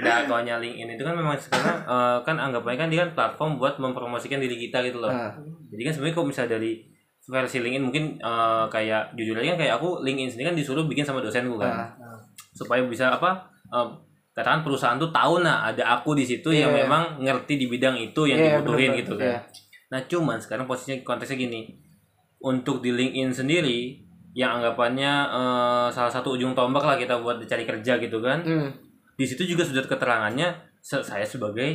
Nah, 0.00 0.24
kalau 0.24 0.40
LinkedIn 0.40 0.96
itu 0.96 1.02
kan 1.04 1.12
memang 1.12 1.36
sekarang 1.36 1.76
eh, 1.84 2.18
kan 2.24 2.36
anggapannya 2.40 2.78
kan 2.80 2.88
dia 2.88 3.04
kan 3.04 3.10
platform 3.12 3.60
buat 3.60 3.76
mempromosikan 3.76 4.40
diri 4.40 4.56
kita 4.56 4.80
gitu 4.80 4.96
loh. 4.96 5.12
Nah, 5.12 5.36
Jadi 5.68 5.82
kan 5.84 5.92
sebenarnya 5.92 6.16
kalau 6.16 6.28
misalnya 6.32 6.56
dari 6.56 6.88
versi 7.24 7.58
LinkedIn 7.58 7.82
mungkin 7.82 8.04
eh, 8.16 8.64
kayak 8.66 9.14
jujur 9.14 9.36
aja 9.36 9.54
kan 9.54 9.58
kayak 9.60 9.74
aku 9.76 10.02
LinkedIn 10.02 10.28
sendiri 10.28 10.46
kan 10.50 10.56
disuruh 10.56 10.84
bikin 10.84 11.02
sama 11.02 11.18
dosenku 11.18 11.54
kan. 11.54 11.70
nah, 11.94 12.18
supaya 12.52 12.82
bisa 12.82 13.12
apa 13.12 13.30
eh, 13.68 13.88
katakan 14.32 14.60
perusahaan 14.60 14.96
tuh 14.96 15.08
tahu 15.08 15.40
nah 15.40 15.62
ada 15.64 15.84
aku 15.94 16.12
di 16.12 16.24
situ 16.24 16.50
yang 16.50 16.68
Iya. 16.68 16.82
memang 16.82 17.02
ngerti 17.18 17.56
di 17.56 17.66
bidang 17.66 17.94
itu 17.96 18.24
yang 18.24 18.36
Iya, 18.36 18.48
dibutuhin 18.56 18.90
bener-bener. 18.90 19.00
gitu 19.00 19.14
kan. 19.14 19.28
Iya. 19.28 19.40
Nah 19.88 20.00
cuman 20.02 20.36
sekarang 20.36 20.64
posisinya 20.64 20.96
konteksnya 21.02 21.36
gini 21.38 21.68
untuk 22.40 22.80
di 22.80 22.90
LinkedIn 22.90 23.30
sendiri 23.30 24.00
yang 24.32 24.58
anggapannya 24.58 25.12
eh, 25.28 25.86
salah 25.88 26.08
satu 26.08 26.34
ujung 26.34 26.52
tombak 26.52 26.82
lah 26.82 26.96
kita 26.96 27.20
buat 27.20 27.38
cari 27.42 27.62
kerja 27.62 27.96
gitu 27.98 28.18
kan. 28.18 28.40
hmm. 28.40 28.68
Di 29.12 29.28
situ 29.28 29.44
juga 29.46 29.62
sudah 29.62 29.84
keterangannya 29.84 30.48
saya 30.80 31.22
sebagai 31.22 31.68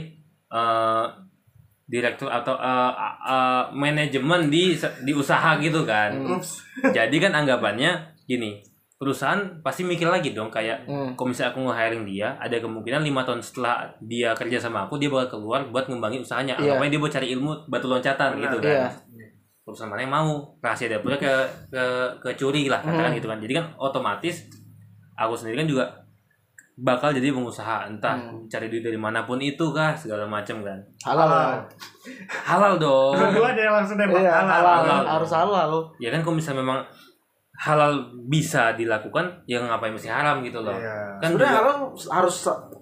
eh, 0.49 1.05
direktur 1.88 2.28
atau 2.28 2.54
eh, 2.54 2.91
eh, 3.26 3.63
manajemen 3.71 4.47
di 4.47 4.76
di 5.02 5.12
usaha 5.12 5.56
gitu 5.58 5.82
kan. 5.84 6.12
Ups. 6.30 6.60
Jadi 6.88 7.15
kan 7.17 7.32
anggapannya 7.34 7.95
gini, 8.23 8.60
perusahaan 8.93 9.39
pasti 9.62 9.82
mikir 9.82 10.06
lagi 10.06 10.32
dong 10.32 10.50
kayak 10.50 10.84
Hmm. 10.84 11.15
kalau 11.15 11.32
misalnya 11.32 11.52
aku 11.52 11.62
nge-hiring 11.63 12.04
dia, 12.04 12.36
ada 12.36 12.58
kemungkinan 12.58 13.02
lima 13.02 13.23
tahun 13.23 13.39
setelah 13.39 13.88
dia 14.00 14.34
kerja 14.34 14.60
sama 14.60 14.84
aku, 14.84 14.97
dia 14.97 15.08
bakal 15.08 15.39
keluar 15.39 15.63
buat 15.65 15.88
ngembangin 15.88 16.21
usahanya. 16.21 16.54
Iya. 16.56 16.76
Anggapannya 16.76 16.91
dia 16.91 17.02
buat 17.02 17.13
cari 17.13 17.28
ilmu 17.32 17.52
batu 17.65 17.88
loncatan 17.88 18.30
Benar. 18.36 18.43
gitu 18.43 18.58
kan. 18.60 18.71
Iya. 18.73 18.88
Perusahaan 19.63 19.88
mana 19.88 20.02
yang 20.02 20.13
mau 20.13 20.28
rahasia 20.58 20.88
dapurnya 20.88 21.19
ke 21.19 21.34
ke 21.69 21.84
kecuri 22.21 22.67
lah 22.67 22.80
katakan 22.80 23.12
Hmm. 23.12 23.17
gitu 23.17 23.28
kan. 23.28 23.39
Jadi 23.39 23.54
kan 23.54 23.65
otomatis 23.76 24.36
aku 25.13 25.34
sendiri 25.34 25.63
kan 25.63 25.67
juga 25.67 25.84
bakal 26.77 27.09
jadi 27.09 27.29
pengusaha 27.29 27.85
entah 27.85 28.13
Hmm. 28.13 28.45
cari 28.45 28.67
duit 28.67 28.81
dari 28.81 28.95
mana 28.95 29.23
pun 29.23 29.37
itu 29.37 29.65
kah 29.71 29.91
segala 29.91 30.23
macam 30.23 30.61
kan. 30.61 30.77
Halal. 31.01 31.25
Halal. 31.25 31.51
Halal 32.45 32.73
dong. 32.77 33.13
Dua-dua 33.13 33.49
dia 33.51 33.67
langsung 33.67 33.97
nembak 33.97 34.21
Iya, 34.21 34.29
halal. 34.31 34.45
halal. 34.47 34.77
halal. 34.79 35.03
Harus 35.11 35.31
halal. 35.31 35.71
ya 35.97 36.09
kan 36.09 36.21
kalau 36.21 36.35
misalnya 36.35 36.61
memang 36.61 36.79
halal 37.57 37.97
bisa 38.23 38.69
dilakukan 38.71 39.25
ya 39.43 39.57
ngapain 39.57 39.89
mesti 39.89 40.05
haram 40.05 40.39
gitu 40.39 40.61
loh 40.61 40.69
Iya. 40.71 41.17
kan 41.17 41.33
Sebenarnya 41.33 41.49
juga- 41.49 41.57
halal 41.59 41.77
harus 42.13 42.35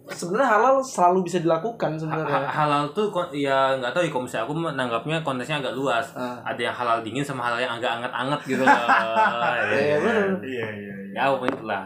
sebenarnya 0.06 0.50
halal 0.52 0.76
selalu 0.78 1.20
bisa 1.24 1.40
dilakukan 1.40 1.96
sebenarnya. 1.96 2.36
ha- 2.38 2.52
halal 2.54 2.84
tuh 2.92 3.08
ya 3.32 3.72
nggak 3.74 3.90
tahu 3.90 4.04
ya 4.04 4.12
kalau 4.12 4.28
misalnya 4.28 4.44
aku 4.44 4.54
menanggapnya 4.54 5.18
konteksnya 5.22 5.64
agak 5.64 5.74
luas 5.74 6.12
Ah. 6.14 6.44
ada 6.44 6.60
yang 6.60 6.76
halal 6.76 7.00
dingin 7.00 7.24
sama 7.24 7.48
halal 7.48 7.56
yang 7.58 7.72
agak 7.72 7.88
anget-anget 7.96 8.40
gitu 8.46 8.62
loh 8.62 8.76
Iya. 9.72 9.96
Iya, 9.96 9.98
iya, 10.44 10.68
iya. 10.76 10.94
ya 11.16 11.32
apa 11.32 11.48
itulah 11.48 11.84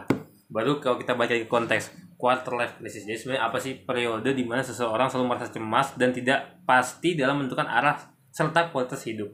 baru 0.50 0.70
kalau 0.76 0.98
kita 0.98 1.14
baca 1.14 1.30
konteks 1.46 1.94
quarter 2.20 2.52
life 2.52 2.76
crisis 2.76 3.08
jadi 3.08 3.16
sebenarnya 3.16 3.44
apa 3.48 3.56
sih 3.56 3.80
periode 3.80 4.36
di 4.36 4.44
mana 4.44 4.60
seseorang 4.60 5.08
selalu 5.08 5.32
merasa 5.32 5.48
cemas 5.48 5.96
dan 5.96 6.12
tidak 6.12 6.60
pasti 6.68 7.16
dalam 7.16 7.40
menentukan 7.40 7.64
arah 7.64 7.96
serta 8.28 8.68
kualitas 8.68 9.00
hidup 9.08 9.32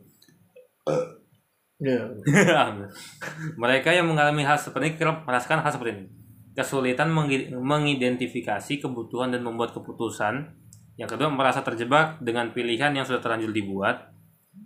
Iya. 1.77 2.09
Mereka 3.63 3.93
yang 3.93 4.09
mengalami 4.09 4.41
hal 4.41 4.57
seperti 4.57 4.95
ini 4.95 4.97
kerap 4.97 5.29
merasakan 5.29 5.61
hal 5.61 5.73
seperti 5.75 5.93
ini. 5.93 6.05
Kesulitan 6.57 7.13
mengi- 7.13 7.53
mengidentifikasi 7.53 8.81
kebutuhan 8.81 9.29
dan 9.29 9.45
membuat 9.45 9.77
keputusan. 9.77 10.57
Yang 10.97 11.17
kedua, 11.17 11.29
merasa 11.29 11.61
terjebak 11.61 12.25
dengan 12.25 12.57
pilihan 12.57 12.97
yang 12.97 13.05
sudah 13.05 13.21
terlanjur 13.21 13.53
dibuat. 13.53 14.09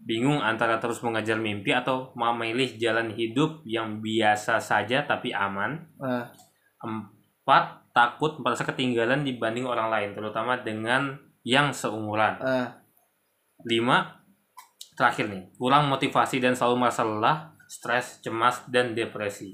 Bingung 0.07 0.39
antara 0.39 0.79
terus 0.79 1.03
mengejar 1.03 1.35
mimpi 1.43 1.75
atau 1.75 2.15
memilih 2.15 2.79
jalan 2.79 3.11
hidup 3.11 3.67
yang 3.67 3.99
biasa 3.99 4.63
saja 4.63 5.03
tapi 5.03 5.35
aman. 5.35 5.91
Nah, 5.99 6.31
Empat, 6.81 7.80
takut 7.91 8.39
merasa 8.39 8.63
ketinggalan 8.63 9.27
dibanding 9.27 9.67
orang 9.67 9.91
lain, 9.91 10.11
terutama 10.15 10.61
dengan 10.61 11.19
yang 11.43 11.75
seumuran. 11.75 12.39
nah, 12.39 12.69
Lima, 13.67 14.25
terakhir 14.97 15.29
nih, 15.29 15.53
kurang 15.57 15.89
motivasi 15.89 16.41
dan 16.41 16.57
selalu 16.57 16.81
merasa 16.81 17.05
lelah, 17.05 17.53
stres, 17.69 18.25
cemas, 18.25 18.65
dan 18.73 18.97
depresi. 18.97 19.53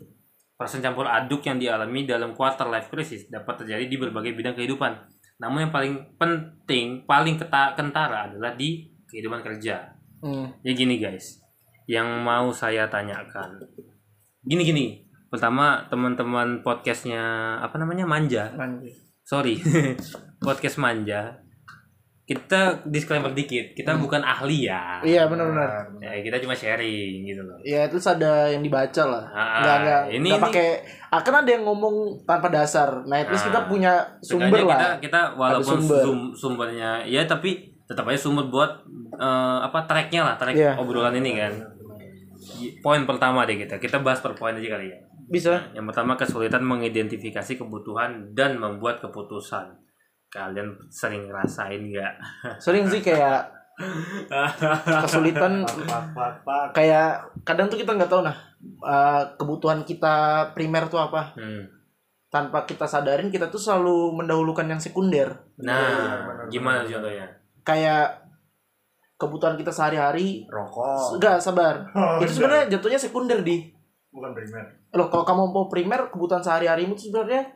Perasaan 0.57 0.81
campur 0.81 1.05
aduk 1.05 1.42
yang 1.44 1.59
dialami 1.59 2.07
dalam 2.07 2.33
quarter 2.33 2.70
life 2.70 2.88
crisis 2.88 3.27
dapat 3.29 3.66
terjadi 3.66 3.85
di 3.90 3.96
berbagai 3.99 4.33
bidang 4.33 4.57
kehidupan, 4.57 4.92
namun 5.37 5.68
yang 5.68 5.72
paling 5.72 6.16
penting 6.16 7.05
paling 7.05 7.37
keta- 7.37 7.77
kentara 7.77 8.33
adalah 8.33 8.57
di 8.57 8.88
kehidupan 9.07 9.44
kerja 9.44 9.92
Hmm. 10.16 10.49
ya 10.64 10.72
gini 10.72 10.96
guys 10.96 11.44
yang 11.85 12.09
mau 12.25 12.49
saya 12.49 12.88
tanyakan 12.88 13.61
gini 14.40 14.62
gini 14.64 14.85
pertama 15.26 15.64
teman-teman 15.86 16.60
podcastnya 16.60 17.22
apa 17.58 17.76
namanya 17.76 18.04
manja 18.04 18.46
Lanjut. 18.52 18.94
sorry 19.20 19.58
podcast 20.46 20.76
manja 20.76 21.42
kita 22.22 22.82
disclaimer 22.84 23.30
dikit 23.30 23.70
kita 23.72 23.94
bukan 23.94 24.18
ahli 24.18 24.66
ya 24.66 24.98
Iya 24.98 25.26
benar-benar. 25.26 25.94
ya 25.96 26.10
kita 26.20 26.42
cuma 26.42 26.52
sharing 26.52 27.22
gitu 27.22 27.38
loh 27.38 27.54
Ya 27.62 27.86
terus 27.86 28.02
ada 28.04 28.50
yang 28.50 28.58
dibaca 28.60 29.02
lah. 29.04 29.24
Ah, 29.28 29.46
Enggak 29.56 29.76
enggak 29.78 30.02
ini- 30.02 30.14
enggak 30.18 30.34
ini- 30.34 30.42
pakai 30.42 30.68
akan 31.08 31.34
ada 31.36 31.50
yang 31.52 31.62
ngomong 31.64 31.96
tanpa 32.22 32.50
dasar. 32.50 32.90
Nah, 33.04 33.22
terus 33.22 33.40
Ah. 33.40 33.46
kita 33.46 33.60
punya 33.64 33.92
sumber 34.20 34.58
kita 34.58 34.74
lah. 34.74 34.98
kita 34.98 35.20
walaupun 35.32 35.78
sumber. 35.78 36.02
sum- 36.02 36.34
sumbernya 36.34 36.90
ya 37.04 37.22
tapi 37.24 37.62
tetap 37.84 38.02
aja 38.04 38.18
sumber 38.20 38.46
buat 38.48 38.74
eh, 39.14 39.58
apa 39.62 39.86
tracknya 39.86 40.22
lah 40.24 40.34
track 40.34 40.52
Iya. 40.52 40.74
obrolan 40.76 41.14
ini 41.14 41.30
kan 41.36 41.54
poin 42.76 43.02
pertama 43.04 43.42
deh 43.44 43.54
kita 43.56 43.78
kita 43.78 43.98
bahas 44.00 44.18
per 44.18 44.34
poin 44.34 44.50
aja 44.52 44.66
kali 44.68 44.86
ya 44.88 44.98
Bisa. 45.26 45.74
yang 45.74 45.86
pertama 45.90 46.14
kesulitan 46.14 46.62
mengidentifikasi 46.62 47.58
kebutuhan 47.58 48.30
dan 48.32 48.56
membuat 48.62 49.02
keputusan 49.02 49.74
kalian 50.30 50.74
sering 50.90 51.26
ngerasain 51.30 51.80
nggak 51.80 52.14
Sering 52.58 52.86
sih 52.86 53.02
kayak 53.02 53.46
kesulitan 55.04 55.62
kayak 56.72 57.20
kadang 57.44 57.68
tuh 57.68 57.76
kita 57.76 57.92
nggak 57.92 58.08
tahu 58.08 58.24
nah 58.24 58.36
eh, 58.82 59.22
kebutuhan 59.36 59.84
kita 59.84 60.48
primer 60.56 60.88
tuh 60.88 61.00
apa. 61.00 61.34
Hmm. 61.36 61.68
Tanpa 62.26 62.66
kita 62.66 62.84
sadarin 62.84 63.30
kita 63.30 63.48
tuh 63.48 63.60
selalu 63.60 64.16
mendahulukan 64.22 64.66
yang 64.66 64.80
sekunder. 64.82 65.30
nah 65.56 66.20
gimana 66.50 66.82
contohnya 66.84 67.26
Kayak 67.66 68.26
kebutuhan 69.16 69.56
kita 69.56 69.72
sehari-hari 69.72 70.44
Rokok. 70.46 71.16
enggak 71.16 71.40
sabar. 71.40 71.88
Oh, 71.96 72.20
itu 72.20 72.36
sebenarnya 72.36 72.76
jatuhnya 72.76 73.00
sekunder 73.00 73.40
di 73.40 73.75
bukan 74.16 74.33
primer. 74.33 74.64
loh 74.90 75.12
kalau 75.12 75.22
kamu 75.22 75.42
mau 75.46 75.68
primer 75.68 76.09
kebutuhan 76.09 76.40
sehari-harimu 76.40 76.96
itu 76.96 77.12
sebenarnya 77.12 77.52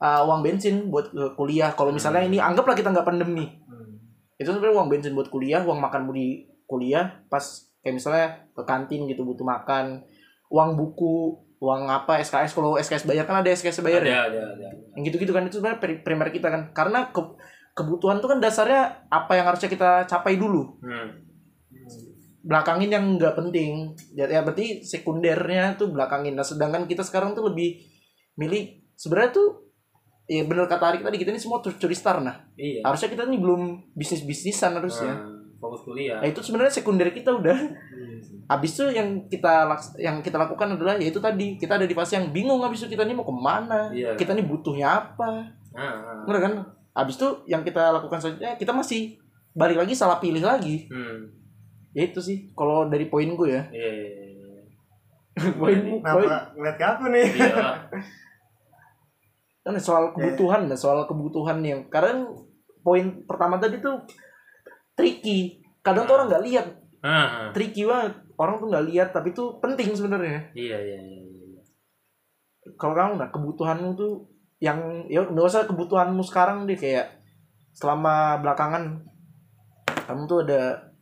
uh, 0.00 0.24
uang 0.24 0.40
bensin 0.40 0.88
buat 0.88 1.12
uh, 1.12 1.32
kuliah. 1.34 1.70
Kalau 1.70 1.92
misalnya 1.92 2.24
ini 2.24 2.40
anggaplah 2.40 2.72
kita 2.72 2.88
nggak 2.88 3.04
pandemi 3.04 3.60
Hmm. 3.64 4.00
itu 4.34 4.48
sebenarnya 4.48 4.74
uang 4.74 4.88
bensin 4.88 5.12
buat 5.12 5.28
kuliah 5.28 5.60
uang 5.60 5.78
makan 5.78 6.08
di 6.10 6.42
kuliah. 6.64 7.20
Pas 7.28 7.44
kayak 7.80 7.94
misalnya 7.94 8.26
ke 8.50 8.62
kantin 8.64 9.04
gitu 9.04 9.22
butuh 9.22 9.44
makan. 9.44 10.00
Uang 10.48 10.74
buku 10.74 11.36
uang 11.60 11.88
apa 11.88 12.20
SKS 12.20 12.52
kalau 12.52 12.76
SKS 12.76 13.04
bayar 13.04 13.24
kan 13.24 13.40
ada 13.40 13.48
SKS 13.48 13.80
bayar 13.80 14.04
ya? 14.04 14.28
ada 14.28 14.28
ada 14.28 14.40
ada. 14.52 14.68
Yang 14.96 15.02
gitu-gitu 15.08 15.32
kan 15.32 15.44
itu 15.44 15.56
sebenarnya 15.56 15.80
pri- 15.80 16.00
primer 16.00 16.28
kita 16.28 16.48
kan. 16.48 16.62
Karena 16.72 17.08
ke- 17.08 17.36
kebutuhan 17.72 18.20
itu 18.20 18.28
kan 18.28 18.38
dasarnya 18.38 19.08
apa 19.08 19.32
yang 19.34 19.46
harusnya 19.48 19.66
kita 19.66 20.04
capai 20.04 20.36
dulu. 20.36 20.76
Hmm. 20.80 21.23
Belakangin 22.44 22.92
yang 22.92 23.04
nggak 23.16 23.34
penting. 23.34 23.96
Ya, 24.12 24.28
ya 24.28 24.44
berarti 24.44 24.84
sekundernya 24.84 25.80
tuh 25.80 25.90
belakangin. 25.90 26.36
Nah 26.36 26.44
sedangkan 26.44 26.84
kita 26.84 27.00
sekarang 27.00 27.32
tuh 27.32 27.48
lebih 27.48 27.80
milih 28.36 28.84
sebenarnya 28.94 29.32
tuh 29.32 29.48
ya 30.24 30.44
bener 30.44 30.64
kata 30.64 30.84
Arik 30.88 31.02
tadi 31.04 31.16
kita 31.20 31.32
ini 31.32 31.40
semua 31.40 31.64
curi 31.64 31.96
star 31.96 32.20
nah. 32.20 32.44
Iya. 32.54 32.84
Harusnya 32.84 33.08
kita 33.08 33.24
ini 33.24 33.40
belum 33.40 33.92
bisnis 33.96 34.22
bisnisan 34.24 34.76
harusnya. 34.76 35.24
Hmm, 35.24 35.56
fokus 35.56 35.88
kuliah. 35.88 36.20
Nah 36.20 36.28
itu 36.28 36.40
sebenarnya 36.44 36.72
sekunder 36.72 37.08
kita 37.10 37.32
udah. 37.32 37.58
Habis 38.44 38.76
itu 38.76 38.84
yang 38.92 39.24
kita 39.26 39.64
laks- 39.64 39.96
yang 39.96 40.20
kita 40.20 40.36
lakukan 40.36 40.76
adalah 40.76 41.00
yaitu 41.00 41.16
tadi. 41.16 41.56
Kita 41.56 41.80
ada 41.80 41.88
di 41.88 41.96
fase 41.96 42.20
yang 42.20 42.28
bingung 42.28 42.60
habis 42.60 42.84
itu 42.84 42.92
kita 42.92 43.08
ini 43.08 43.16
mau 43.16 43.24
ke 43.24 43.32
mana? 43.32 43.88
Iya. 43.88 44.20
kita 44.20 44.36
ini 44.36 44.44
butuhnya 44.44 44.84
apa? 44.84 45.48
Ah. 45.74 46.22
bener 46.28 46.40
kan? 46.44 46.52
Habis 46.94 47.16
itu 47.16 47.28
yang 47.48 47.64
kita 47.64 47.90
lakukan 47.90 48.20
selanjutnya 48.20 48.54
kita 48.54 48.70
masih 48.70 49.16
balik 49.56 49.80
lagi 49.80 49.96
salah 49.96 50.20
pilih 50.20 50.44
lagi. 50.44 50.86
Hmm. 50.92 51.43
Ya 51.94 52.02
itu 52.10 52.20
sih 52.20 52.50
kalau 52.58 52.90
dari 52.90 53.06
poin 53.06 53.30
gue 53.32 53.48
ya. 53.48 53.62
Iya 53.70 53.90
iya, 53.94 54.08
iya. 54.10 54.62
poin 55.60 55.78
poin. 55.78 56.02
Kenapa? 56.02 56.52
Ngeliat 56.58 56.76
ke 56.76 56.84
aku 56.84 57.04
nih? 57.14 57.26
Iya. 57.30 57.56
Kan 59.64 59.74
soal 59.80 60.12
kebutuhan 60.12 60.66
nah 60.66 60.76
soal 60.76 61.06
kebutuhan 61.06 61.62
yang 61.64 61.86
karena 61.88 62.26
poin 62.82 63.24
pertama 63.24 63.56
tadi 63.62 63.78
tuh 63.78 64.02
tricky. 64.98 65.62
Kadang 65.80 66.04
tuh 66.04 66.18
orang 66.18 66.28
nggak 66.28 66.44
lihat. 66.44 66.66
Tricky 67.54 67.86
banget. 67.86 68.12
Orang 68.34 68.58
tuh 68.58 68.68
nggak 68.68 68.86
lihat 68.90 69.08
tapi 69.14 69.30
itu 69.30 69.62
penting 69.62 69.94
sebenarnya. 69.94 70.50
Iya 70.52 70.78
iya 70.82 70.98
iya 71.00 71.22
iya. 71.22 71.62
kalau 72.80 72.96
kamu 72.96 73.20
nah 73.20 73.28
kebutuhanmu 73.28 73.92
tuh 73.92 74.24
yang 74.56 75.04
ya 75.12 75.20
nggak 75.20 75.44
usah 75.44 75.68
kebutuhanmu 75.68 76.24
sekarang 76.24 76.64
deh 76.64 76.80
kayak 76.80 77.20
selama 77.76 78.40
belakangan 78.40 79.04
kamu 80.08 80.22
tuh 80.24 80.48
ada 80.48 80.93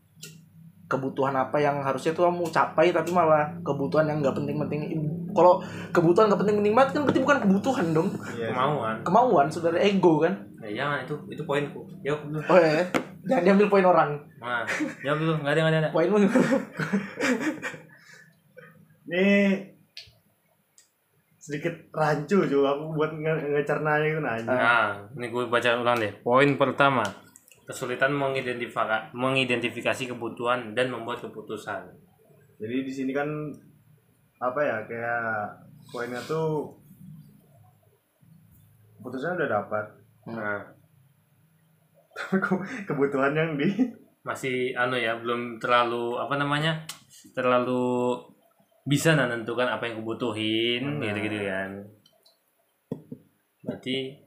kebutuhan 0.92 1.32
apa 1.32 1.56
yang 1.56 1.80
harusnya 1.80 2.12
tuh 2.12 2.28
kamu 2.28 2.44
capai 2.52 2.92
tapi 2.92 3.08
malah 3.16 3.48
kebutuhan 3.64 4.04
yang 4.04 4.20
nggak 4.20 4.36
penting-penting. 4.36 4.92
Kalau 5.32 5.64
kebutuhan 5.88 6.28
nggak 6.28 6.40
penting-penting 6.44 6.74
banget 6.76 6.90
kan 6.92 7.00
berarti 7.08 7.20
bukan 7.24 7.38
kebutuhan 7.48 7.86
dong. 7.96 8.08
Iya. 8.36 8.52
kemauan. 8.52 8.94
Kemauan 9.00 9.46
saudara 9.48 9.80
ego 9.80 10.20
kan? 10.20 10.36
Nah, 10.60 10.68
jangan 10.68 11.08
itu 11.08 11.16
itu 11.32 11.42
poinku. 11.48 11.80
Dulu 12.04 12.44
oh 12.44 12.58
ya 12.60 12.84
jangan 13.24 13.42
diambil 13.48 13.66
poin 13.72 13.86
orang. 13.88 14.10
Nah 14.42 14.68
jawab 15.00 15.18
dulu 15.22 15.32
nggak 15.40 15.52
ada 15.56 15.60
nggak 15.64 15.80
ada, 15.80 15.90
poinmu. 15.94 16.16
Ini 19.02 19.26
sedikit 21.42 21.74
rancu 21.90 22.46
juga 22.46 22.78
aku 22.78 22.94
buat 22.94 23.10
nge 23.18 23.34
ngecernanya 23.50 24.06
itu 24.06 24.20
nanya. 24.22 24.46
Nah, 24.46 24.94
ini 25.18 25.26
gue 25.26 25.50
baca 25.50 25.74
ulang 25.74 25.98
deh. 25.98 26.14
Poin 26.22 26.50
pertama, 26.54 27.02
kesulitan 27.72 28.12
mengidentifikasi, 28.12 29.16
mengidentifikasi 29.16 30.02
kebutuhan 30.12 30.76
dan 30.76 30.92
membuat 30.92 31.24
keputusan. 31.24 31.88
Jadi 32.60 32.76
di 32.84 32.92
sini 32.92 33.10
kan 33.16 33.26
apa 34.38 34.60
ya 34.60 34.76
kayak 34.84 35.56
poinnya 35.88 36.20
tuh 36.28 36.70
keputusannya 39.00 39.40
udah 39.42 39.50
dapat 39.50 39.86
Nah, 40.30 40.62
tapi 42.14 42.38
kok 42.38 42.62
kebutuhan 42.86 43.34
yang 43.34 43.58
di 43.58 43.66
masih 44.22 44.70
anu 44.78 44.94
ya, 44.94 45.18
belum 45.18 45.58
terlalu 45.58 46.14
apa 46.14 46.38
namanya, 46.38 46.86
terlalu 47.34 48.14
bisa 48.86 49.18
nah 49.18 49.26
nentukan 49.26 49.66
apa 49.66 49.90
yang 49.90 50.02
kebutuhin, 50.02 50.82
Benar. 50.98 51.10
gitu-gitu 51.10 51.38
kan. 51.42 51.70
Berarti 53.66 54.21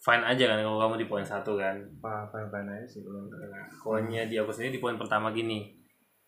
fine 0.00 0.24
aja 0.24 0.44
kan 0.48 0.58
kalau 0.64 0.80
kamu 0.80 1.04
di 1.04 1.06
poin 1.06 1.24
satu 1.24 1.60
kan. 1.60 1.76
apa 2.00 2.32
apa 2.48 2.56
aja 2.56 2.86
sih 2.88 3.04
belum 3.04 3.28
Poinnya 3.84 4.24
di 4.24 4.40
aku 4.40 4.48
sendiri 4.48 4.80
di 4.80 4.82
poin 4.82 4.96
pertama 4.96 5.28
gini 5.30 5.76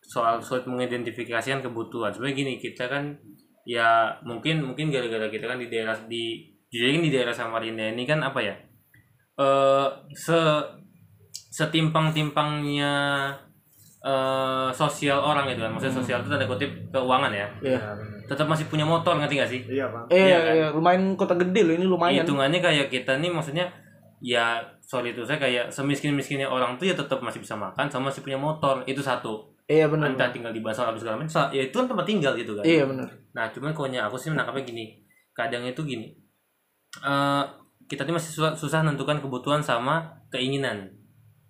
soal 0.05 0.37
sulit 0.37 0.69
mengidentifikasikan 0.69 1.65
kebutuhan. 1.65 2.13
Sebenarnya 2.13 2.37
gini 2.37 2.53
kita 2.61 2.85
kan 2.85 3.17
ya 3.65 4.13
mungkin 4.21 4.61
mungkin 4.61 4.93
gara-gara 4.93 5.25
kita 5.31 5.49
kan 5.49 5.57
di 5.57 5.67
daerah 5.73 5.97
di 6.05 6.53
jujur 6.69 6.89
aja 6.89 7.01
di 7.07 7.13
daerah 7.13 7.33
Samarinda 7.33 7.87
ini 7.89 8.03
kan 8.03 8.19
apa 8.19 8.43
ya 8.43 8.55
eh 9.33 9.87
se 10.13 10.37
setimpang-timpangnya 11.53 12.93
eh 14.05 14.69
sosial 14.69 15.17
orang 15.17 15.49
gitu 15.49 15.65
kan. 15.65 15.73
Maksudnya 15.73 15.97
sosial 15.97 16.19
itu 16.21 16.29
tanda 16.29 16.45
kutip 16.45 16.69
keuangan 16.93 17.33
ya. 17.33 17.47
Iya. 17.65 17.79
Tetap 18.25 18.45
masih 18.45 18.65
punya 18.65 18.83
motor 18.83 19.15
ngerti 19.15 19.35
gak 19.35 19.49
sih 19.49 19.61
iya 19.67 19.85
bang 19.85 20.05
Eh, 20.07 20.19
Iya 20.23 20.37
kan? 20.39 20.53
iya, 20.53 20.67
lumayan 20.69 21.03
kota 21.13 21.33
gede 21.33 21.61
loh 21.61 21.73
ini 21.73 21.85
lumayan. 21.85 22.21
hitungannya 22.21 22.59
kayak 22.59 22.87
kita 22.87 23.17
nih 23.17 23.29
maksudnya 23.29 23.65
ya 24.19 24.57
sorry 24.79 25.11
itu 25.11 25.21
saya 25.21 25.35
kayak 25.35 25.67
semiskin 25.67 26.11
miskinnya 26.11 26.45
orang 26.45 26.75
tuh 26.75 26.85
ya 26.85 26.93
tetap 26.93 27.19
masih 27.19 27.39
bisa 27.39 27.53
makan 27.53 27.87
sama 27.87 28.07
masih 28.07 28.21
punya 28.21 28.37
motor 28.37 28.83
itu 28.83 28.99
satu 28.99 29.51
Iya 29.63 29.87
benar. 29.87 30.09
entah 30.09 30.27
tinggal 30.27 30.49
di 30.49 30.59
basal 30.59 30.85
atau 30.85 30.97
segala 30.97 31.15
macam 31.17 31.31
ya 31.49 31.61
itu 31.61 31.71
kan 31.73 31.85
tempat 31.85 32.03
tinggal 32.03 32.33
gitu 32.33 32.51
kan 32.53 32.63
Iya 32.63 32.83
benar. 32.85 33.07
nah 33.31 33.47
cuman 33.49 33.71
konya 33.71 34.03
aku 34.03 34.15
sih 34.15 34.29
menangkapnya 34.29 34.63
gini 34.65 34.85
kadang 35.31 35.63
itu 35.63 35.81
gini 35.81 36.07
eh 36.99 37.43
kita 37.83 38.03
tuh 38.03 38.13
masih 38.13 38.31
susah, 38.31 38.51
susah 38.53 38.79
menentukan 38.81 39.19
kebutuhan 39.19 39.59
sama 39.59 40.01
keinginan 40.29 40.87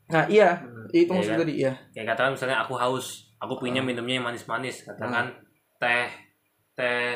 Nah, 0.04 0.28
iya, 0.28 0.60
itu 0.90 1.08
Iya 1.08 1.16
maksud 1.16 1.32
kan? 1.32 1.42
tadi, 1.42 1.54
iya. 1.58 1.74
kayak 1.90 2.08
katakan 2.14 2.32
misalnya 2.34 2.60
aku 2.60 2.76
haus 2.76 3.08
aku 3.36 3.56
pengennya 3.56 3.82
minumnya 3.84 4.16
yang 4.16 4.26
manis-manis 4.26 4.84
katakan 4.84 5.32
teh 5.76 6.12
teh 6.74 7.14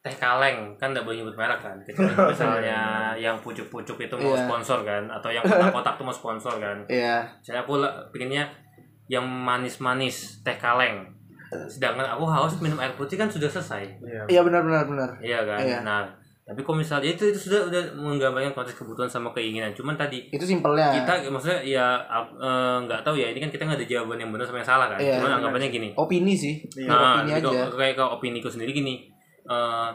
teh 0.00 0.14
kaleng 0.14 0.72
kan 0.74 0.90
nggak 0.90 1.02
boleh 1.02 1.20
nyebut 1.20 1.34
merek 1.34 1.58
kan 1.58 1.76
kecuali 1.78 2.08
misalnya 2.32 2.80
yang 3.14 3.36
pucuk-pucuk 3.38 3.96
itu 3.98 4.14
mau 4.14 4.32
Iya. 4.32 4.42
sponsor 4.42 4.78
kan 4.80 5.04
atau 5.06 5.28
yang 5.28 5.44
kotak-kotak 5.46 5.94
tuh 5.94 6.04
mau 6.04 6.12
sponsor 6.12 6.54
kan 6.56 6.76
Iya. 6.86 7.20
misalnya 7.36 7.62
aku 7.62 7.74
la- 7.76 7.96
pengennya 8.08 8.48
yang 9.06 9.24
manis-manis 9.24 10.40
teh 10.40 10.54
kaleng 10.54 11.04
sedangkan 11.66 12.06
aku 12.08 12.24
haus 12.24 12.54
minum 12.58 12.78
air 12.78 12.94
putih 12.94 13.16
kan 13.16 13.26
sudah 13.26 13.46
selesai 13.46 13.82
iya 14.00 14.22
Iya 14.28 14.40
benar 14.40 14.62
benar 14.62 14.84
benar. 14.86 15.10
iya 15.20 15.42
kan 15.42 15.58
Iya. 15.58 15.78
nah 15.82 16.06
tapi 16.50 16.60
kalau 16.60 16.76
misalnya 16.76 17.06
itu 17.08 17.24
itu 17.24 17.38
sudah 17.40 17.62
udah 17.64 17.82
menggambarkan 17.94 18.50
konteks 18.50 18.74
kebutuhan 18.76 19.06
sama 19.06 19.30
keinginan 19.30 19.70
cuman 19.70 19.94
tadi 19.94 20.26
Itu 20.28 20.42
simpelnya. 20.42 20.90
kita 20.92 21.22
maksudnya 21.24 21.62
ya 21.62 21.86
eh, 22.02 22.76
nggak 22.82 23.00
tahu 23.00 23.14
ya 23.14 23.30
ini 23.30 23.38
kan 23.38 23.48
kita 23.48 23.62
nggak 23.62 23.78
ada 23.78 23.86
jawaban 23.86 24.18
yang 24.18 24.28
benar 24.28 24.42
sama 24.44 24.58
yang 24.58 24.66
salah 24.68 24.86
kan 24.88 24.98
Iya, 24.98 25.14
cuman 25.16 25.24
benar. 25.24 25.38
anggapannya 25.40 25.68
gini 25.70 25.88
opini 25.94 26.34
sih. 26.34 26.54
Iya. 26.74 26.90
Nah 26.90 26.98
opini 27.16 27.30
jadi 27.30 27.38
aja. 27.40 27.46
kalau- 27.62 27.78
kayak 27.78 27.94
ke 27.94 28.04
opini 28.04 28.38
ku 28.38 28.48
sendiri 28.48 28.70
gini 28.72 28.94
eh 29.46 29.90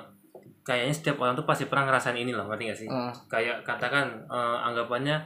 kayaknya 0.61 0.93
setiap 0.93 1.19
orang 1.19 1.35
tuh 1.35 1.43
pasti 1.43 1.67
pernah 1.67 1.85
ngerasain 1.85 2.15
ini 2.15 2.31
loh 2.31 2.47
ngerti 2.47 2.63
gak 2.65 2.79
sih 2.79 2.87
Hmm. 2.87 3.11
kayak 3.27 3.61
katakan 3.61 4.07
eh, 4.25 4.57
anggapannya 4.63 5.17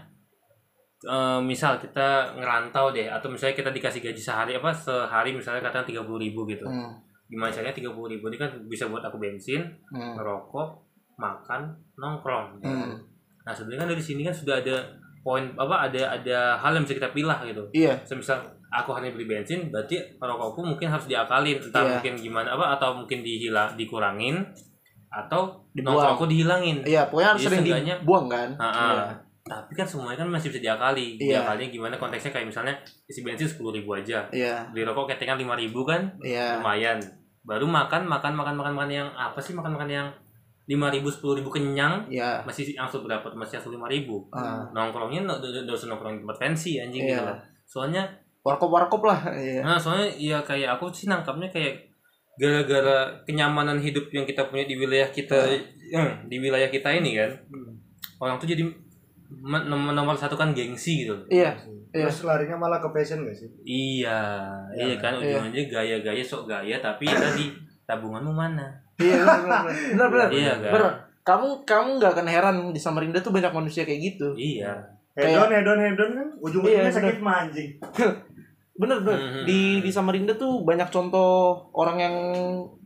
eh, 1.02 1.40
misal 1.42 1.78
kita 1.78 2.10
ngerantau 2.36 2.90
deh 2.90 3.08
atau 3.08 3.30
misalnya 3.30 3.56
kita 3.56 3.70
dikasih 3.70 4.02
gaji 4.02 4.20
sehari 4.20 4.52
apa 4.54 4.70
sehari 4.70 5.32
misalnya 5.32 5.62
katakan 5.62 5.86
tiga 5.86 6.02
puluh 6.02 6.20
ribu 6.20 6.44
gitu 6.46 6.66
Hmm. 6.66 6.92
gimana 7.26 7.48
caranya 7.48 7.72
tiga 7.72 7.88
puluh 7.90 8.10
ribu 8.10 8.26
ini 8.26 8.36
kan 8.36 8.50
bisa 8.66 8.86
buat 8.86 9.00
aku 9.00 9.16
bensin 9.16 9.62
Hmm. 9.88 10.18
ngerokok 10.18 10.89
makan 11.20 11.68
nongkrong 11.94 12.58
Hmm. 12.60 12.96
nah 13.44 13.52
sebenarnya 13.52 13.84
kan 13.84 13.90
dari 13.90 14.02
sini 14.02 14.22
kan 14.22 14.32
sudah 14.32 14.56
ada 14.58 14.88
poin 15.20 15.52
apa 15.54 15.86
ada 15.86 16.16
ada 16.16 16.38
hal 16.56 16.72
yang 16.72 16.84
bisa 16.84 16.96
kita 16.96 17.12
pilah 17.12 17.44
gitu 17.44 17.60
Iya. 17.72 18.00
semisal 18.02 18.40
aku 18.70 18.94
hanya 18.94 19.10
beli 19.10 19.26
bensin 19.26 19.68
berarti 19.68 20.00
rokokku 20.16 20.64
mungkin 20.64 20.88
harus 20.88 21.06
diakalin 21.06 21.60
entah 21.60 21.82
Iya. 21.82 21.92
mungkin 21.94 22.14
gimana 22.18 22.48
apa 22.50 22.66
atau 22.74 22.96
mungkin 22.96 23.20
dihilang 23.20 23.76
dikurangin 23.76 24.40
atau 25.10 25.58
Dibuang. 25.72 25.98
nongkrongku 25.98 26.26
dihilangin 26.26 26.78
Iya, 26.84 27.10
pokoknya 27.10 27.30
harus 27.34 27.42
Jadi 27.44 27.52
sering 27.52 27.66
dibuang 27.84 28.26
kan. 28.28 28.50
Ah, 28.56 28.66
ah. 28.66 28.94
Iya. 28.96 29.06
tapi 29.42 29.74
kan 29.74 29.82
semuanya 29.84 30.22
kan 30.22 30.30
masih 30.30 30.54
bisa 30.54 30.62
diakali 30.62 31.18
Iya. 31.18 31.42
diakalinya 31.42 31.70
gimana 31.70 31.96
konteksnya 31.98 32.30
kayak 32.30 32.48
misalnya 32.48 32.74
isi 33.04 33.20
bensin 33.20 33.50
sepuluh 33.50 33.74
ribu 33.74 33.92
aja 33.92 34.22
Iya. 34.30 34.70
beli 34.70 34.86
rokok 34.86 35.10
ketengan 35.10 35.36
lima 35.36 35.58
ribu 35.58 35.82
kan 35.82 36.06
Iya. 36.22 36.62
lumayan 36.62 37.02
baru 37.42 37.66
makan 37.66 38.06
makan 38.06 38.38
makan 38.38 38.54
makan 38.54 38.74
makan 38.74 38.92
yang 38.94 39.10
apa 39.10 39.42
sih 39.42 39.52
makan 39.52 39.74
makan 39.74 39.90
yang 39.90 40.08
lima 40.70 40.94
ribu 40.94 41.10
sepuluh 41.10 41.34
ribu 41.36 41.50
kenyang 41.50 42.06
Iya. 42.06 42.46
masih 42.46 42.78
angsur 42.78 43.02
berapa 43.02 43.26
masih 43.34 43.58
angsur 43.58 43.74
lima 43.74 43.90
ribu 43.90 44.30
Ah. 44.30 44.70
nongkrongnya 44.70 45.26
nggak 45.26 45.38
nggak 45.66 45.74
usah 45.74 45.90
nongkrong 45.90 46.14
di 46.14 46.22
tempat 46.22 46.38
fancy 46.38 46.78
anjing 46.78 47.02
Iya. 47.04 47.12
gitu 47.12 47.24
lah 47.26 47.38
soalnya 47.66 48.04
Warkop-warkop 48.40 49.04
lah. 49.04 49.20
Iya. 49.36 49.60
Nah, 49.68 49.76
soalnya 49.76 50.08
ya 50.16 50.40
kayak 50.40 50.80
aku 50.80 50.88
sih 50.96 51.12
nangkapnya 51.12 51.52
kayak 51.52 51.92
gara-gara 52.40 53.12
kenyamanan 53.28 53.76
hidup 53.76 54.08
yang 54.16 54.24
kita 54.24 54.48
punya 54.48 54.64
di 54.64 54.80
wilayah 54.80 55.12
kita 55.12 55.36
eh, 55.44 55.60
di 56.24 56.40
wilayah 56.40 56.72
kita 56.72 56.88
ini 56.88 57.20
kan. 57.20 57.28
Orang 58.16 58.40
tuh 58.40 58.48
jadi 58.48 58.64
nomor, 59.44 59.92
nomor 59.92 60.16
satu 60.16 60.40
kan 60.40 60.56
gengsi 60.56 61.04
gitu. 61.04 61.20
Iya. 61.28 61.52
Iya. 61.92 62.08
Terus 62.08 62.24
larinya 62.24 62.56
malah 62.56 62.80
ke 62.80 62.88
fashion 62.90 63.28
gak 63.28 63.36
sih? 63.36 63.50
Iya, 63.68 64.20
iya 64.72 64.96
kan 64.96 65.20
Iya. 65.20 65.36
ujungnya 65.36 65.64
gaya-gaya 65.68 66.24
sok 66.24 66.48
gaya 66.48 66.80
tapi 66.80 67.12
tadi 67.12 67.52
tabunganmu 67.84 68.32
mana? 68.32 68.72
Iya, 69.00 69.24
benar 69.96 70.08
benar. 70.12 70.30
Iya 70.40 70.54
kan? 70.60 70.72
Benar. 70.76 70.92
Kamu 71.24 71.48
kamu 71.64 71.90
nggak 72.00 72.12
akan 72.18 72.28
heran 72.28 72.56
di 72.76 72.80
Samarinda 72.82 73.20
tuh 73.24 73.32
banyak 73.32 73.52
manusia 73.56 73.88
kayak 73.88 74.02
gitu. 74.14 74.36
Iya. 74.36 74.76
Hedon, 75.16 75.52
hedon, 75.52 75.80
hedon 75.80 76.12
kan 76.16 76.28
ujung-ujungnya 76.40 76.88
Iya, 76.88 76.96
sakit 76.96 77.20
manjing. 77.20 77.70
Bener 78.80 79.04
bener. 79.04 79.20
Mhm. 79.20 79.44
Di 79.44 79.60
di 79.84 79.92
Samarinda 79.92 80.34
tuh 80.40 80.64
banyak 80.64 80.88
contoh 80.88 81.60
orang 81.76 81.98
yang 82.00 82.16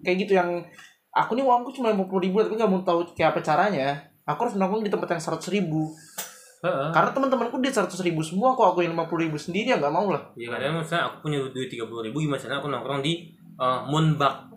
kayak 0.02 0.26
gitu 0.26 0.34
yang 0.34 0.66
aku 1.14 1.38
nih 1.38 1.46
uangku 1.46 1.70
cuma 1.70 1.94
lima 1.94 2.10
puluh 2.10 2.26
ribu 2.26 2.42
tapi 2.42 2.58
nggak 2.58 2.70
mau 2.70 2.82
tahu 2.82 3.06
kayak 3.14 3.38
apa 3.38 3.40
caranya. 3.46 3.88
Aku 4.26 4.50
harus 4.50 4.58
nongkrong 4.58 4.82
di 4.82 4.90
tempat 4.90 5.14
yang 5.14 5.22
seratus 5.22 5.54
ribu. 5.54 5.94
Heeh. 6.64 6.90
Karena 6.96 7.12
teman-temanku 7.14 7.60
dia 7.60 7.70
seratus 7.76 8.00
ribu 8.02 8.24
semua, 8.26 8.56
kok 8.58 8.74
aku 8.74 8.82
yang 8.82 8.98
lima 8.98 9.06
puluh 9.06 9.30
ribu 9.30 9.38
sendiri 9.38 9.76
ya 9.76 9.78
nggak 9.78 9.94
mau 9.94 10.10
lah. 10.10 10.34
Iya 10.34 10.50
kadang 10.58 10.82
misalnya 10.82 11.04
aku 11.14 11.30
punya 11.30 11.38
duit 11.54 11.70
tiga 11.70 11.86
puluh 11.86 12.02
ribu 12.02 12.24
gimana 12.24 12.42
caranya 12.42 12.58
aku 12.64 12.70
nongkrong 12.74 13.02
di 13.06 13.14
eh, 13.38 13.80
Moonbak 13.86 14.53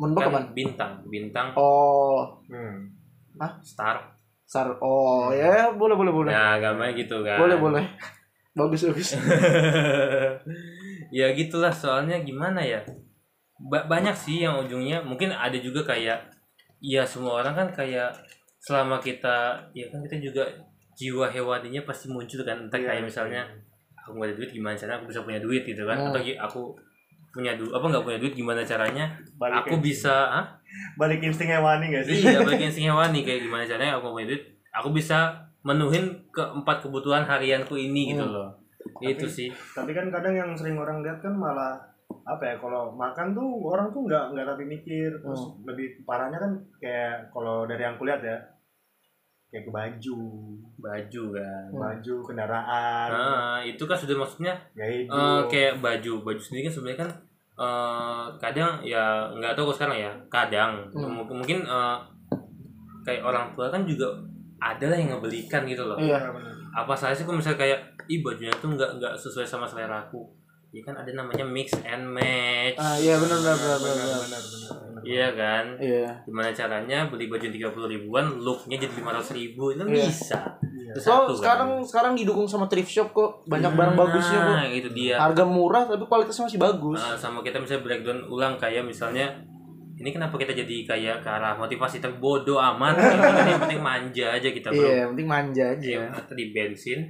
Menbak 0.00 0.22
kan 0.24 0.32
kapan? 0.32 0.44
bintang 0.56 0.92
bintang 1.06 1.48
Oh, 1.54 2.40
Hmm. 2.48 2.88
star 3.60 4.00
sar. 4.42 4.66
Oh 4.80 5.30
ya 5.30 5.70
boleh 5.70 5.94
boleh 5.94 6.10
boleh. 6.10 6.32
Nah, 6.32 6.56
gambarnya 6.56 6.96
gitu 6.96 7.20
kan. 7.22 7.38
Boleh 7.38 7.56
boleh. 7.56 7.84
Bagus 8.58 8.82
bagus. 8.82 9.14
ya 11.14 11.30
gitulah 11.32 11.70
soalnya 11.70 12.18
gimana 12.20 12.60
ya. 12.60 12.80
Ba- 13.60 13.86
banyak 13.86 14.16
sih 14.16 14.42
yang 14.42 14.58
ujungnya 14.58 15.04
mungkin 15.04 15.30
ada 15.30 15.54
juga 15.54 15.84
kayak 15.84 16.18
ya 16.80 17.04
semua 17.04 17.44
orang 17.44 17.54
kan 17.54 17.68
kayak 17.76 18.08
selama 18.58 18.96
kita 18.98 19.54
ya 19.70 19.84
kan 19.86 20.00
kita 20.02 20.16
juga 20.18 20.44
jiwa 20.96 21.28
hewaninya 21.28 21.84
pasti 21.84 22.08
muncul 22.08 22.40
kan 22.42 22.56
entah 22.58 22.76
Iya, 22.76 22.88
kayak 22.90 23.04
misalnya 23.04 23.42
aku 23.96 24.16
nggak 24.16 24.28
ada 24.32 24.36
duit 24.36 24.50
gimana 24.50 24.74
caranya 24.74 24.96
aku 24.98 25.12
bisa 25.12 25.20
punya 25.22 25.40
duit 25.40 25.62
gitu 25.62 25.84
kan 25.84 25.96
Hmm. 25.96 26.08
atau 26.10 26.20
aku 26.20 26.62
punya 27.30 27.54
duit 27.54 27.70
apa 27.70 27.84
nggak 27.84 28.02
punya 28.02 28.18
duit 28.18 28.32
gimana 28.32 28.60
caranya? 28.62 29.04
Balik 29.36 29.56
aku 29.60 29.68
insting- 29.72 29.84
bisa 29.84 30.14
ah 30.28 30.44
balik 30.94 31.18
insting 31.20 31.48
hewani 31.48 31.90
gak 31.90 32.04
sih? 32.04 32.14
iya 32.20 32.38
bagian 32.40 32.66
insting 32.68 32.86
hewani 32.86 33.20
kayak 33.20 33.42
gimana 33.42 33.64
caranya 33.64 33.96
aku 33.96 34.10
punya 34.10 34.26
duit? 34.28 34.42
Aku 34.72 34.88
bisa 34.90 35.18
menuhin 35.60 36.04
keempat 36.30 36.80
kebutuhan 36.80 37.22
harianku 37.22 37.74
ini 37.74 38.10
gitu 38.10 38.22
Hmm. 38.22 38.32
loh. 38.32 38.48
Itu 38.98 39.24
Tapi- 39.24 39.34
sih. 39.36 39.48
Tapi 39.50 39.90
kan 39.90 40.08
kadang 40.08 40.32
yang 40.32 40.50
sering 40.52 40.74
orang 40.74 41.00
lihat 41.00 41.18
kan 41.18 41.32
malah 41.32 41.76
apa 42.22 42.42
ya 42.44 42.54
kalau 42.56 42.90
makan 42.92 43.30
tuh 43.30 43.46
orang 43.64 43.86
tuh 43.88 44.02
nggak 44.02 44.24
nggak 44.30 44.46
tapi 44.46 44.64
mikir. 44.64 45.10
Terus 45.16 45.40
lebih 45.62 46.02
parahnya 46.02 46.38
kan 46.38 46.52
kayak 46.78 47.28
kalau 47.28 47.64
dari 47.64 47.80
yang 47.80 47.94
kulihat 47.94 48.18
ya 48.20 48.36
kayak 49.50 49.64
ke 49.64 49.70
baju 49.70 50.16
baju 50.76 51.22
kan 51.32 51.64
Hmm. 51.68 51.80
baju 51.80 52.14
kendaraan 52.22 53.08
nah 53.08 53.58
itu 53.60 53.82
kan 53.82 53.94
sudah 53.94 54.16
maksudnya 54.16 54.54
hidup 54.72 55.10
eh, 55.10 55.42
kayak 55.46 55.74
baju 55.78 56.12
baju 56.20 56.38
sendiri 56.38 56.66
kan 56.66 56.72
sebenarnya 56.72 57.00
kan 57.00 57.10
eh, 57.56 58.24
kadang 58.38 58.72
ya 58.80 59.02
nggak 59.30 59.52
tahu 59.52 59.68
kok 59.68 59.76
sekarang 59.76 59.98
ya 60.00 60.12
kadang 60.28 60.86
Hmm. 60.88 61.10
mungkin 61.12 61.36
mungkin 61.36 61.58
eh, 61.60 61.96
kayak 63.00 63.22
orang 63.22 63.50
tua 63.52 63.68
kan 63.68 63.82
juga 63.82 64.06
ada 64.58 64.86
lah 64.86 64.94
yang 64.94 65.10
ngebelikan 65.12 65.64
gitu 65.64 65.82
loh 65.82 65.96
Iya. 65.96 66.20
apa 66.70 66.92
salah 66.92 67.10
sih 67.10 67.24
kok 67.24 67.32
misalnya 67.32 67.58
kayak 67.58 67.78
ih 68.06 68.20
bajunya 68.20 68.52
tuh 68.54 68.70
nggak 68.70 68.90
nggak 68.96 69.14
sesuai 69.14 69.42
sama 69.42 69.64
selera 69.64 69.98
aku 70.00 70.22
ya 70.70 70.80
kan 70.80 70.94
ada 70.94 71.10
namanya 71.12 71.42
mix 71.42 71.74
and 71.80 72.06
match 72.06 72.76
Ah 72.76 72.94
iya 72.94 73.14
benar 73.16 73.38
benar 73.38 73.56
benar 73.56 73.76
benar. 73.76 73.94
benar 73.96 74.06
benar. 74.16 74.20
benar 74.22 74.42
benar 74.44 75.02
iya 75.02 75.28
kan 75.32 75.64
Iya. 75.76 76.06
gimana 76.22 76.48
caranya 76.50 76.98
beli 77.06 77.26
baju 77.26 77.42
tiga 77.44 77.68
puluh 77.68 77.88
ribuan 77.88 78.38
looknya 78.38 78.76
jadi 78.76 78.94
lima 78.94 79.10
ratus 79.12 79.32
ribu 79.32 79.70
itu 79.70 79.82
Iya. 79.82 80.06
bisa 80.06 80.40
Iya. 80.62 80.92
Itu 80.92 80.98
So 81.00 81.10
satu 81.12 81.22
kan. 81.24 81.36
sekarang 81.36 81.70
sekarang 81.82 82.12
didukung 82.14 82.44
sama 82.44 82.66
thrift 82.66 82.86
shop 82.88 83.10
kok 83.10 83.42
banyak 83.44 83.66
barang 83.68 83.94
bagusnya 83.94 84.38
kok. 84.38 84.46
nah 84.48 84.64
itu 84.64 84.88
dia 84.90 85.14
Harga 85.16 85.44
murah 85.44 85.82
tapi 85.84 86.02
kualitasnya 86.02 86.46
masih 86.46 86.58
bagus. 86.60 86.98
Nah, 86.98 87.14
sama 87.14 87.38
kita 87.40 87.58
misalnya 87.58 87.82
breakdown 87.84 88.26
ulang 88.26 88.54
kayak 88.56 88.82
misalnya 88.82 89.26
ini 89.94 90.10
kenapa 90.10 90.34
kita 90.34 90.50
jadi 90.52 90.76
kayak 90.84 91.16
ke 91.20 91.28
arah 91.28 91.54
motivasi 91.54 91.98
tapi 91.98 92.16
bodoh 92.16 92.56
amat 92.56 92.96
Ini 92.96 93.18
kan 93.20 93.46
yang 93.48 93.60
penting 93.60 93.80
manja 93.80 94.26
aja 94.32 94.48
kita 94.48 94.68
bro 94.68 94.80
Iya, 94.80 94.94
yang 95.00 95.10
penting 95.12 95.28
manja 95.28 95.64
aja. 95.68 95.82
Iya, 95.84 96.04
kita 96.16 96.32
di 96.32 96.46
bensin 96.50 97.00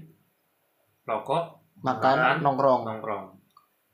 rokok 1.03 1.45
Makan, 1.81 2.15
Makan. 2.15 2.37
nongkrong. 2.41 2.81
nongkrong 2.85 3.25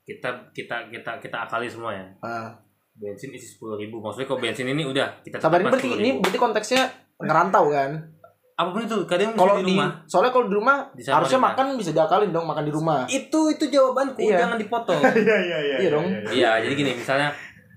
kita 0.07 0.29
kita 0.51 0.87
kita 0.87 1.11
kita 1.19 1.37
akali 1.41 1.67
semua 1.67 1.91
ya 1.91 2.05
Ah. 2.21 2.47
bensin 2.93 3.29
isi 3.29 3.43
sepuluh 3.49 3.75
ribu 3.75 3.99
maksudnya 3.99 4.25
kalau 4.25 4.39
bensin 4.39 4.65
ini 4.65 4.81
udah 4.81 5.19
kita 5.21 5.37
Sabarin 5.37 5.67
tetapkan 5.67 5.75
berarti 5.75 5.89
10.000. 5.91 5.99
ini 5.99 6.09
berarti 6.17 6.39
konteksnya 6.39 6.83
ngerantau 7.19 7.65
kan? 7.69 7.91
apa 8.55 8.73
pun 8.73 8.81
itu 8.81 8.97
kadang 9.05 9.31
Kalau 9.31 9.53
di, 9.55 9.63
di 9.63 9.71
rumah 9.71 10.01
soalnya 10.03 10.31
kalau 10.31 10.45
di 10.47 10.55
rumah 10.55 10.77
harusnya 10.89 11.37
makan 11.39 11.77
bisa 11.77 11.91
diakalin 11.91 12.31
dong 12.31 12.41
makan 12.43 12.63
di 12.63 12.73
rumah. 12.73 13.05
itu 13.05 13.39
itu 13.51 13.65
jawabanku 13.67 14.17
Iya. 14.17 14.37
jangan 14.41 14.57
dipotong 14.57 14.97
iya 15.21 15.37
iya 15.37 15.57
iya 15.61 15.75
Iya 15.77 15.89
dong. 15.91 16.05
iya 16.27 16.51
jadi 16.57 16.73
gini 16.73 16.91
misalnya 16.95 17.29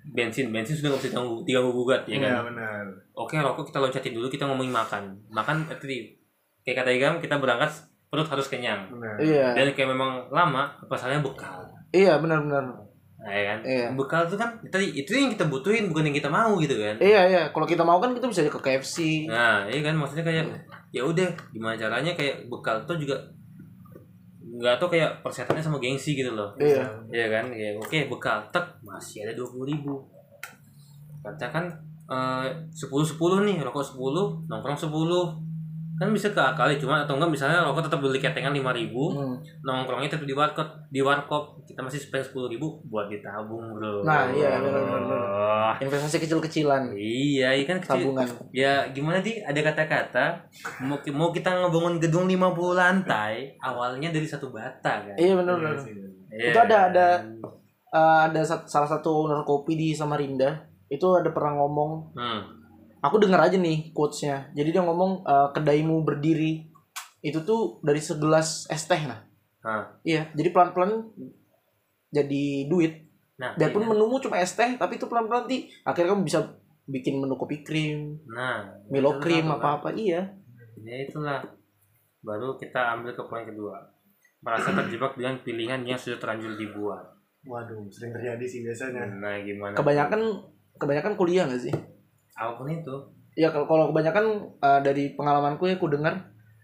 bensin 0.09 0.49
bensin 0.49 0.73
sudah 0.73 0.89
nggak 0.89 1.03
bisa 1.03 1.11
diganggu 1.13 1.35
diganggu 1.45 1.71
gugat 1.75 2.03
ya 2.05 2.17
kan 2.17 2.31
iya 2.31 2.41
benar 2.43 2.85
Oke 3.13 3.37
rokok 3.37 3.69
kita 3.69 3.79
loncatin 3.79 4.13
dulu 4.13 4.27
kita 4.27 4.45
ngomongin 4.45 4.73
makan 4.73 5.03
makan 5.29 5.69
itu 5.69 5.85
di- 5.85 6.09
kayak 6.63 6.81
kata 6.81 6.91
Igam 6.91 7.15
kita 7.19 7.37
berangkat 7.37 7.69
perut 8.07 8.25
harus 8.25 8.49
kenyang 8.49 8.89
benar 8.89 9.21
Iya. 9.21 9.53
dan 9.53 9.71
kayak 9.71 9.91
memang 9.91 10.27
lama 10.29 10.65
pasalnya 10.87 11.21
bekal 11.21 11.61
Iya, 11.91 12.19
benar-benar. 12.19 12.65
nah, 13.17 13.29
ya 13.29 13.45
kan 13.47 13.59
Iya. 13.63 13.87
bekal 13.93 14.25
itu 14.25 14.33
kan 14.35 14.49
tadi 14.67 14.97
itu 14.97 15.13
yang 15.13 15.29
kita 15.29 15.45
butuhin 15.45 15.87
bukan 15.87 16.09
yang 16.09 16.17
kita 16.17 16.27
mau 16.27 16.57
gitu 16.57 16.73
kan 16.75 16.97
Iya, 16.97 17.21
iya. 17.27 17.43
Kalau 17.51 17.65
kita 17.65 17.83
mau 17.83 18.01
kan 18.01 18.11
kita 18.11 18.25
bisa 18.25 18.41
ke 18.43 18.57
KFC. 18.57 19.29
nah 19.29 19.67
iya 19.67 19.81
kan 19.81 19.93
maksudnya 19.93 20.25
kayak 20.25 20.49
ya 20.89 21.03
udah 21.03 21.29
gimana 21.51 21.77
caranya 21.77 22.13
kayak 22.13 22.49
bekal 22.49 22.81
tuh 22.83 22.97
juga 22.97 23.21
nggak 24.41 24.77
tahu 24.77 24.91
kayak 24.91 25.21
persetannya 25.21 25.61
sama 25.61 25.77
gengsi 25.79 26.15
gitu 26.15 26.33
loh 26.33 26.51
Iya. 26.57 26.81
Iya 27.09 27.27
kan, 27.31 27.45
ya 27.53 27.77
oke 27.77 27.99
bekal 28.09 28.41
tek 28.49 28.65
masih 28.81 29.23
ada 29.23 29.33
dua 29.33 29.47
puluh 29.47 29.69
ribu. 29.69 29.95
Katakan 31.21 31.69
eh, 32.09 32.47
sepuluh 32.71 33.05
sepuluh 33.05 33.45
nih 33.45 33.61
rokok 33.61 33.85
sepuluh 33.85 34.41
nongkrong 34.47 34.75
sepuluh 34.75 35.37
kan 36.01 36.09
bisa 36.09 36.33
keakali 36.33 36.75
cuma 36.75 37.05
atau 37.05 37.13
enggak 37.15 37.29
misalnya 37.31 37.61
rokok 37.61 37.85
tetap 37.85 38.01
beli 38.01 38.17
ketengan 38.17 38.51
lima 38.51 38.73
ribu 38.73 39.13
Hmm. 39.13 39.37
nongkrongnya 39.61 40.09
tetap 40.09 40.25
di 40.25 40.33
warkop 40.33 40.65
di 40.89 40.99
warkop 40.99 41.61
kita 41.63 41.79
masih 41.79 42.01
spend 42.01 42.25
sepuluh 42.25 42.49
ribu 42.49 42.81
buat 42.85 43.07
ditabung 43.07 43.71
bro 43.71 44.01
Nah, 44.01 44.33
iya, 44.33 44.57
benar, 44.57 44.81
benar, 44.81 45.01
benar. 45.03 45.75
Investasi 45.79 46.17
kecil-kecilan. 46.19 46.83
iya 46.91 47.53
iya 47.53 47.65
kan 47.65 47.77
kecil 47.79 48.11
Tabungan. 48.11 48.27
ya 48.51 48.89
gimana 48.89 49.21
sih 49.21 49.39
ada 49.39 49.61
kata-kata 49.61 50.27
mau 50.81 50.97
mau 51.13 51.29
kita 51.31 51.53
ngebangun 51.53 52.01
gedung 52.01 52.25
50 52.25 52.41
lantai 52.75 53.55
awalnya 53.61 54.09
dari 54.09 54.25
satu 54.25 54.49
bata 54.49 55.05
kan 55.05 55.15
Iya, 55.15 55.37
benar-benar. 55.37 55.77
Iya. 56.31 56.49
Itu 56.49 56.59
ada- 56.59 56.89
ada- 56.89 57.21
Eh, 57.91 57.99
ada 58.25 58.39
sa- 58.41 58.63
salah 58.65 58.87
satu 58.89 59.27
owner 59.27 59.43
kopi 59.43 59.75
di 59.75 59.91
Samarinda 59.91 60.47
itu 60.87 61.03
ada 61.11 61.27
pernah 61.29 61.59
ngomong 61.59 62.15
hmm. 62.15 62.60
Aku 63.01 63.17
denger 63.21 63.41
aja 63.41 63.57
nih 63.57 63.93
quotesnya. 63.97 64.49
Jadi 64.53 64.69
dia 64.73 64.83
ngomong 64.85 65.25
eh, 65.25 65.49
kedaimu 65.57 66.05
berdiri. 66.05 66.69
Itu 67.21 67.45
tuh 67.45 67.81
dari 67.85 68.01
segelas 68.01 68.69
es 68.69 68.85
teh 68.89 69.03
nah. 69.05 69.21
Hah. 69.61 69.85
iya 70.01 70.25
jadi 70.33 70.57
pelan 70.57 70.73
pelan 70.73 70.93
jadi 72.09 72.65
duit. 72.65 73.05
Nah 73.37 73.53
biarpun 73.61 73.85
iya. 73.85 73.89
menumu 73.93 74.17
cuma 74.17 74.41
es 74.41 74.57
teh 74.57 74.81
tapi 74.81 74.97
itu 74.97 75.05
pelan 75.05 75.29
pelan 75.29 75.45
nanti 75.45 75.69
akhirnya 75.85 76.17
kamu 76.17 76.25
bisa 76.25 76.41
bikin 76.89 77.21
menu 77.21 77.39
kopi 77.39 77.63
krim 77.63 78.19
nah 78.27 78.67
Milo 78.89 79.21
krim 79.21 79.45
apa 79.53 79.85
apa 79.85 79.93
iya. 79.93 80.33
Ya 80.81 80.97
itulah. 81.05 81.45
Baru 82.25 82.57
kita 82.57 82.97
ambil 82.97 83.13
ke 83.13 83.21
poin 83.29 83.45
kedua. 83.45 83.77
Merasa 84.41 84.73
terjebak 84.73 85.21
dengan 85.21 85.37
pilihan 85.45 85.85
yang 85.85 86.01
sudah 86.01 86.17
terlanjur 86.17 86.57
dibuat. 86.57 87.05
Waduh, 87.45 87.85
sering 87.89 88.13
terjadi 88.13 88.45
sih 88.45 88.61
biasanya. 88.65 89.05
nah 89.17 89.37
gimana 89.41 89.73
kebanyakan 89.73 90.21
kebanyakan 90.77 91.13
kuliah 91.17 91.49
nggak 91.49 91.69
sih 91.69 91.75
apa 92.41 92.57
pun 92.57 92.67
itu. 92.73 92.97
Ya 93.37 93.53
kalau 93.53 93.69
kalau 93.69 93.85
kebanyakan 93.93 94.25
uh, 94.65 94.81
dari 94.81 95.13
pengalamanku 95.13 95.69
ya 95.69 95.77
aku 95.77 95.93
dengar 95.93 96.17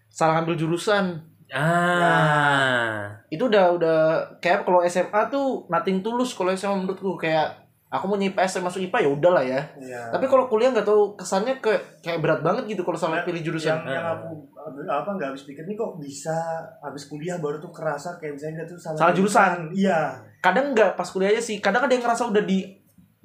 salah 0.08 0.40
ambil 0.40 0.56
jurusan. 0.56 1.20
Ah. 1.52 3.22
Itu 3.28 3.52
udah 3.52 3.76
udah 3.76 3.98
kayak 4.40 4.64
kalau 4.64 4.80
SMA 4.88 5.20
tuh 5.28 5.68
nothing 5.68 6.00
tulus 6.00 6.32
kalau 6.32 6.50
SMA 6.56 6.74
menurutku. 6.82 7.14
Kayak 7.20 7.66
aku 7.86 8.04
mau 8.10 8.18
IPS 8.18 8.60
masuk 8.60 8.82
IPA 8.90 8.98
ya 9.06 9.10
udahlah 9.14 9.44
ya. 9.46 9.60
Iya. 9.78 10.10
tapi 10.10 10.26
kalau 10.26 10.50
kuliah 10.50 10.74
nggak 10.74 10.84
tahu 10.84 11.14
kesannya 11.14 11.62
ke 11.62 11.70
kayak 12.02 12.18
berat 12.18 12.42
banget 12.42 12.66
gitu 12.74 12.82
kalau 12.82 12.98
salah 12.98 13.22
pilih 13.22 13.40
jurusan. 13.46 13.78
yang, 13.86 13.86
yang 13.86 14.06
aku 14.18 14.42
apa 14.90 15.10
nggak 15.14 15.28
habis 15.30 15.46
pikir 15.46 15.62
nih 15.64 15.78
kok 15.78 15.94
bisa 16.02 16.34
habis 16.82 17.06
kuliah 17.06 17.38
baru 17.38 17.62
tuh 17.62 17.70
kerasa 17.70 18.18
kayak 18.18 18.34
misalnya 18.34 18.66
tuh 18.66 18.74
salah, 18.74 18.98
Salah 18.98 19.14
jurusan. 19.14 19.70
Iya. 19.70 20.18
kadang 20.42 20.74
nggak 20.74 20.98
pas 20.98 21.08
kuliah 21.08 21.30
aja 21.30 21.42
sih. 21.42 21.62
Kadang 21.62 21.86
ada 21.86 21.92
yang 21.94 22.02
ngerasa 22.02 22.26
udah 22.26 22.42
di 22.42 22.75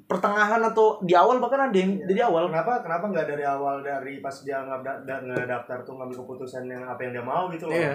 pertengahan 0.04 0.60
atau 0.62 1.00
di 1.00 1.12
awal 1.12 1.38
bahkan 1.38 1.62
ada 1.62 1.74
yang 1.74 1.96
dari 2.00 2.20
awal 2.20 2.46
Kenapa 2.46 2.80
kenapa 2.80 3.04
nggak 3.06 3.26
dari 3.26 3.44
awal 3.44 3.80
dari 3.80 4.18
pas 4.18 4.34
dia 4.38 4.60
ngada- 4.60 5.02
da- 5.02 5.22
ngedaftar 5.22 5.78
tuh 5.80 5.94
ngambil 5.94 6.16
keputusan 6.18 6.64
yang 6.64 6.82
apa 6.82 7.00
yang 7.00 7.12
dia 7.12 7.24
mau 7.24 7.46
gitu 7.48 7.64
loh. 7.64 7.74
iya 7.74 7.94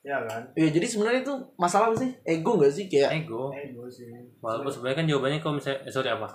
Iya 0.00 0.16
kan? 0.24 0.42
iya 0.54 0.68
jadi 0.70 0.86
sebenarnya 0.86 1.20
itu 1.20 1.34
masalah 1.54 1.88
apa 1.88 1.96
sih 1.98 2.10
ego 2.22 2.56
nggak 2.56 2.70
sih 2.70 2.84
kayak 2.86 3.10
ego 3.18 3.52
Ego 3.52 3.84
sih. 3.86 4.08
walaupun 4.38 4.70
sebenarnya 4.70 4.96
kan 4.96 5.06
jawabannya 5.06 5.38
kalau 5.38 5.54
misalnya 5.54 5.80
eh, 5.82 5.90
sorry 5.90 6.08
apa 6.08 6.28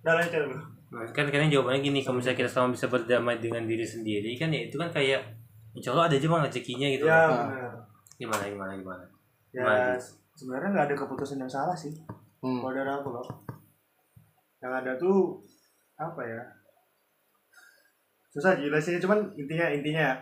Udah 0.00 0.14
lanjut 0.16 0.32
bro. 0.42 0.58
Nah, 0.90 1.04
kan 1.06 1.24
kadang 1.24 1.46
jawabannya 1.46 1.80
gini 1.82 2.00
kalau 2.00 2.16
misalnya 2.16 2.38
kita 2.38 2.50
sama 2.50 2.72
bisa 2.72 2.86
berdamai 2.86 3.36
dengan 3.36 3.62
diri 3.62 3.84
sendiri 3.84 4.32
kan 4.34 4.48
ya 4.48 4.64
itu 4.64 4.74
kan 4.74 4.88
kayak 4.88 5.22
insya 5.70 5.92
Allah 5.92 6.08
ada 6.08 6.16
aja 6.16 6.26
bang 6.26 6.42
rezekinya 6.42 6.88
gitu 6.88 7.04
Ya 7.04 7.20
loh. 7.20 7.36
benar. 7.44 7.72
gimana 8.16 8.44
gimana 8.44 8.72
gimana 8.74 9.04
Ya 9.50 9.60
Gimana? 9.60 9.94
sebenarnya 10.32 10.68
nggak 10.72 10.86
ada 10.86 10.96
keputusan 10.96 11.36
yang 11.36 11.52
salah 11.52 11.74
sih. 11.74 11.92
hmm. 12.40 12.58
Kalau 12.58 12.72
dari 12.72 12.88
aku 12.88 13.08
loh. 13.10 13.26
Yang 14.60 14.72
ada 14.84 14.92
tuh 15.00 15.16
apa 15.96 16.22
ya? 16.24 16.42
Susah 18.30 18.54
jelasinnya 18.56 19.02
cuman 19.02 19.32
intinya 19.34 19.66
intinya 19.72 20.02
ya. 20.12 20.14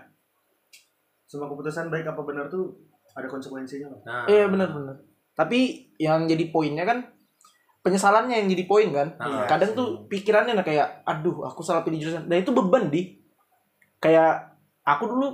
Semua 1.28 1.50
keputusan 1.52 1.92
baik 1.92 2.08
apa 2.08 2.22
benar 2.24 2.48
tuh 2.48 2.72
ada 3.12 3.28
konsekuensinya 3.28 3.90
loh. 3.90 4.00
nah. 4.06 4.24
Iya 4.24 4.48
benar-benar 4.48 5.08
tapi 5.38 5.94
yang 6.02 6.26
jadi 6.26 6.50
poinnya 6.50 6.82
kan 6.82 7.14
penyesalannya 7.86 8.42
yang 8.42 8.50
jadi 8.50 8.66
poin 8.66 8.90
kan. 8.90 9.14
Ah, 9.22 9.46
kadang 9.46 9.70
tuh 9.78 10.10
pikirannya 10.10 10.58
nah 10.58 10.66
kayak 10.66 11.06
aduh 11.06 11.46
aku 11.46 11.62
salah 11.62 11.86
pilih 11.86 12.02
jurusan. 12.02 12.26
Dan 12.26 12.42
itu 12.42 12.50
beban 12.50 12.90
di. 12.90 13.22
Kayak 14.02 14.58
aku 14.82 15.06
dulu 15.06 15.30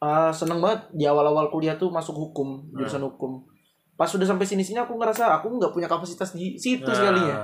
uh, 0.00 0.32
seneng 0.32 0.64
banget 0.64 0.88
di 0.96 1.04
awal-awal 1.04 1.52
kuliah 1.52 1.76
tuh 1.76 1.92
masuk 1.92 2.16
hukum 2.16 2.64
jurusan 2.72 3.04
hukum. 3.04 3.44
Pas 3.92 4.08
sudah 4.08 4.24
sampai 4.24 4.48
sini 4.48 4.64
sini 4.64 4.80
aku 4.80 4.96
ngerasa 4.96 5.36
aku 5.36 5.52
nggak 5.52 5.76
punya 5.76 5.84
kapasitas 5.84 6.32
di 6.32 6.56
situ 6.56 6.88
Nah, 6.88 6.96
sekalinya 6.96 7.36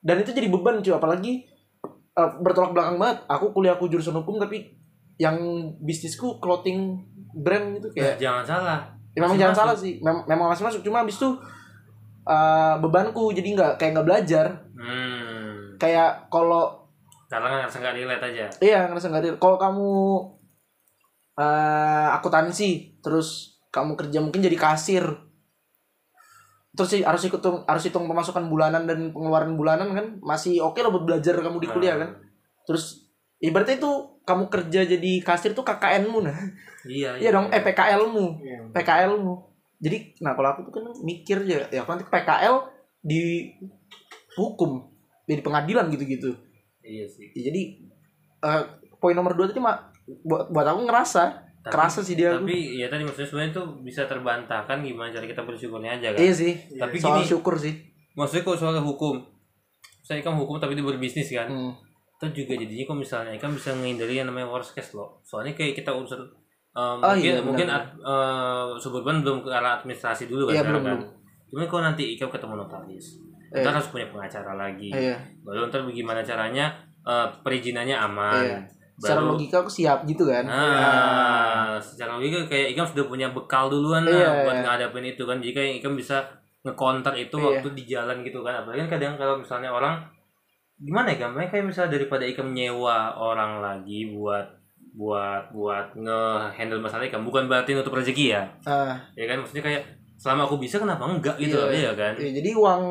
dan 0.00 0.16
itu 0.20 0.30
jadi 0.32 0.48
beban 0.48 0.80
cuy. 0.80 0.92
Apalagi 0.92 1.32
uh, 2.16 2.30
bertolak 2.40 2.72
belakang 2.72 2.96
banget. 2.96 3.24
Aku 3.28 3.52
kuliah 3.52 3.76
aku 3.76 3.88
jurusan 3.88 4.16
hukum 4.16 4.40
tapi 4.40 4.76
yang 5.20 5.36
bisnisku 5.84 6.40
clothing 6.40 7.04
brand 7.36 7.76
gitu 7.76 7.92
ya, 7.92 8.16
kayak 8.16 8.16
jangan 8.18 8.44
salah. 8.44 8.80
Ya, 9.12 9.20
memang 9.20 9.36
Masih 9.36 9.40
jangan 9.44 9.54
masuk. 9.54 9.62
salah 9.62 9.76
sih. 9.76 9.92
Mem- 10.00 10.26
memang 10.26 10.46
masih 10.50 10.64
masuk. 10.64 10.80
Cuma 10.80 11.04
abis 11.04 11.16
itu 11.20 11.28
uh, 12.24 12.74
bebanku. 12.80 13.30
Jadi 13.36 13.48
nggak 13.52 13.72
kayak 13.76 13.92
nggak 13.96 14.06
belajar. 14.08 14.46
Hmm. 14.74 15.76
Kayak 15.76 16.28
kalau 16.32 16.88
karena 17.30 17.46
ngerasa 17.62 17.76
nggak 17.78 17.96
relate 18.00 18.24
aja. 18.32 18.46
Iya 18.58 18.80
ngerasa 18.90 19.06
nggak 19.12 19.22
real. 19.22 19.36
kalau 19.38 19.56
kamu 19.60 19.90
uh, 21.38 22.08
akuntansi 22.18 23.00
terus 23.00 23.60
kamu 23.70 23.94
kerja 23.94 24.18
mungkin 24.18 24.42
jadi 24.42 24.56
kasir 24.58 25.04
terus 26.70 26.88
sih 26.94 27.02
harus 27.02 27.22
ikut 27.26 27.42
hitung- 27.42 27.64
harus 27.66 27.82
hitung 27.82 28.06
pemasukan 28.06 28.46
bulanan 28.46 28.86
dan 28.86 29.10
pengeluaran 29.10 29.58
bulanan 29.58 29.88
kan. 29.92 30.06
Masih 30.22 30.62
oke 30.62 30.78
lah 30.78 30.90
buat 30.90 31.04
belajar 31.06 31.34
kamu 31.38 31.58
di 31.58 31.68
kuliah 31.68 31.96
kan. 31.98 32.10
Terus 32.66 33.10
ibaratnya 33.40 33.80
itu 33.80 33.90
kamu 34.22 34.46
kerja 34.52 34.80
jadi 34.86 35.12
kasir 35.24 35.56
tuh 35.56 35.66
KKN-mu 35.66 36.22
nah. 36.22 36.36
Iya 36.88 37.20
iya 37.20 37.28
dong 37.28 37.52
eh 37.52 37.60
PKL-mu 37.60 38.40
Iya. 38.40 38.58
PKL-mu 38.72 39.34
jadi 39.80 40.16
nah 40.24 40.32
kalau 40.32 40.48
aku 40.52 40.68
tuh 40.68 40.72
kan 40.80 40.84
mikir 41.04 41.44
ya 41.44 41.64
ya 41.68 41.84
nanti 41.84 42.08
PKL 42.08 42.56
di 43.04 43.52
hukum 44.36 44.88
di 45.24 45.40
pengadilan 45.40 45.88
gitu-gitu. 45.88 46.36
Iya 46.80 47.04
sih. 47.08 47.32
Ya, 47.36 47.52
jadi 47.52 47.60
eh, 48.44 48.62
poin 48.96 49.16
nomor 49.16 49.36
dua 49.36 49.48
tadi 49.48 49.60
mak 49.60 49.92
buat, 50.24 50.48
buat 50.52 50.66
aku 50.68 50.88
ngerasa 50.88 51.49
Tapi- 51.60 51.70
kerasa 51.70 52.00
sih 52.00 52.14
dia 52.14 52.32
tapi 52.32 52.56
ya 52.74 52.86
tadi 52.86 53.02
maksudnya 53.02 53.26
sebenarnya 53.26 53.52
itu 53.52 53.62
bisa 53.82 54.02
terbantahkan 54.04 54.80
gimana 54.80 55.08
cara 55.08 55.24
kita 55.24 55.42
bersyukurnya 55.42 55.96
aja 55.96 56.08
kan? 56.10 56.18
Iya 56.18 56.32
sih. 56.32 56.52
Tapi 56.72 56.96
soal 56.96 57.18
gini 57.18 57.28
syukur 57.28 57.54
sih. 57.54 57.74
maksudnya 58.10 58.42
kalau 58.42 58.58
soal 58.58 58.74
hukum 58.76 59.16
saya 60.00 60.18
kan 60.18 60.34
hukum 60.34 60.56
tapi 60.56 60.72
dia 60.72 60.82
berbisnis 60.82 61.28
kan? 61.30 61.46
Hmm. 61.46 61.72
itu 62.18 62.44
juga 62.44 62.52
jadinya 62.54 62.84
kalau 62.86 62.98
misalnya 62.98 63.32
kan 63.34 63.48
bisa 63.50 63.72
menghindari 63.72 64.12
yang 64.14 64.28
namanya 64.28 64.44
worst 64.46 64.72
case 64.72 64.92
loh. 64.92 65.20
Soalnya 65.22 65.52
kayak 65.52 65.72
kita 65.74 65.88
urusan 65.90 66.20
um, 66.70 67.00
Oh, 67.00 67.10
mungkin 67.10 67.20
iya, 67.22 67.32
benar. 67.34 67.46
mungkin 67.46 67.66
ad, 67.66 67.84
uh, 67.98 68.76
suburban 68.76 69.20
belum 69.20 69.40
ke 69.40 69.48
arah 69.48 69.78
administrasi 69.78 70.26
dulu 70.26 70.44
kan 70.44 70.52
Iya, 70.52 70.62
belum, 70.62 70.82
kan? 70.82 70.98
cuman 71.46 71.64
kalau 71.66 71.82
nanti 71.82 72.04
ikam 72.10 72.28
ketemu 72.28 72.54
notaris 72.58 73.16
Eh. 73.48 73.58
ntar 73.58 73.72
harus 73.72 73.88
punya 73.88 74.06
pengacara 74.06 74.52
lagi. 74.54 74.88
Iya. 74.88 75.16
Baru 75.40 75.66
ntar 75.66 75.82
bagaimana 75.82 76.20
caranya 76.20 76.70
uh, 77.02 77.26
perizinannya 77.40 77.96
aman. 77.96 78.44
Iya. 78.44 78.58
Secara 79.00 79.18
baru 79.18 79.32
logika 79.32 79.56
aku 79.58 79.70
siap 79.72 80.04
gitu 80.04 80.24
kan 80.24 80.44
Nah, 80.44 81.80
secara 81.80 82.14
logika 82.14 82.44
kayak 82.46 82.76
Ikam 82.76 82.84
sudah 82.84 83.04
punya 83.04 83.32
bekal 83.32 83.66
duluan 83.66 84.04
lah 84.04 84.12
Iya, 84.12 84.30
buat 84.44 84.56
iya. 84.56 84.62
ngadapin 84.62 85.04
itu 85.06 85.22
kan. 85.24 85.40
Jika 85.40 85.58
Ikam 85.58 85.96
bisa 85.96 86.20
nge-counter 86.60 87.16
itu 87.16 87.34
Iya. 87.34 87.46
waktu 87.48 87.68
di 87.72 87.82
jalan 87.84 88.20
gitu 88.20 88.40
kan. 88.40 88.60
Apalagi 88.60 88.84
kan 88.84 88.90
kadang 88.94 89.14
kalau 89.16 89.34
misalnya 89.36 89.70
orang 89.70 90.04
gimana 90.76 91.10
ya 91.10 91.16
Ikam? 91.16 91.32
Kayak 91.34 91.64
misalnya 91.66 91.96
daripada 91.96 92.24
Ikam 92.24 92.52
nyewa 92.52 93.16
orang 93.16 93.58
lagi 93.58 94.12
buat 94.12 94.46
buat 94.90 95.48
buat 95.50 95.94
nge-handle 95.94 96.78
masalah 96.78 97.06
Ikam 97.06 97.22
bukan 97.22 97.46
berarti 97.46 97.72
nutup 97.72 97.94
rezeki 97.94 98.36
ya. 98.36 98.42
Ah, 98.64 99.00
Ya 99.16 99.24
kan 99.24 99.40
maksudnya 99.40 99.64
kayak 99.64 99.82
selama 100.20 100.44
aku 100.44 100.60
bisa 100.60 100.76
kenapa 100.76 101.08
enggak 101.08 101.40
gitu 101.40 101.56
Iya, 101.56 101.64
loh 101.64 101.72
iya. 101.72 101.82
ya 101.88 101.92
kan. 101.96 102.12
iya, 102.20 102.30
jadi 102.36 102.50
uang 102.52 102.82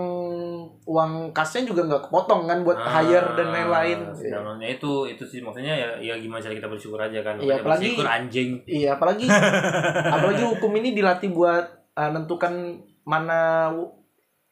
uang 0.90 1.12
kasnya 1.30 1.70
juga 1.70 1.86
nggak 1.86 2.10
kepotong 2.10 2.50
kan 2.50 2.66
buat 2.66 2.74
Ah, 2.76 2.98
hire 3.00 3.38
dan 3.38 3.54
lain-lain 3.54 4.00
Iya. 4.10 4.42
ya 4.42 4.70
itu 4.72 5.06
itu 5.06 5.22
sih 5.22 5.40
maksudnya 5.40 5.70
ya 5.72 5.90
ya 6.02 6.18
gimana 6.18 6.42
cara 6.42 6.52
kita 6.52 6.66
bersyukur 6.66 6.98
aja 6.98 7.22
kan. 7.22 7.38
Iya, 7.38 7.62
apalagi- 7.62 7.94
bersyukur 7.94 8.08
anjing. 8.10 8.50
Iya, 8.66 8.90
apalagi 8.98 9.26
apalagi 10.18 10.44
hukum 10.44 10.72
ini 10.76 10.92
dilatih 10.92 11.30
buat 11.30 11.66
uh, 11.94 12.10
nentukan 12.10 12.82
mana 13.04 13.70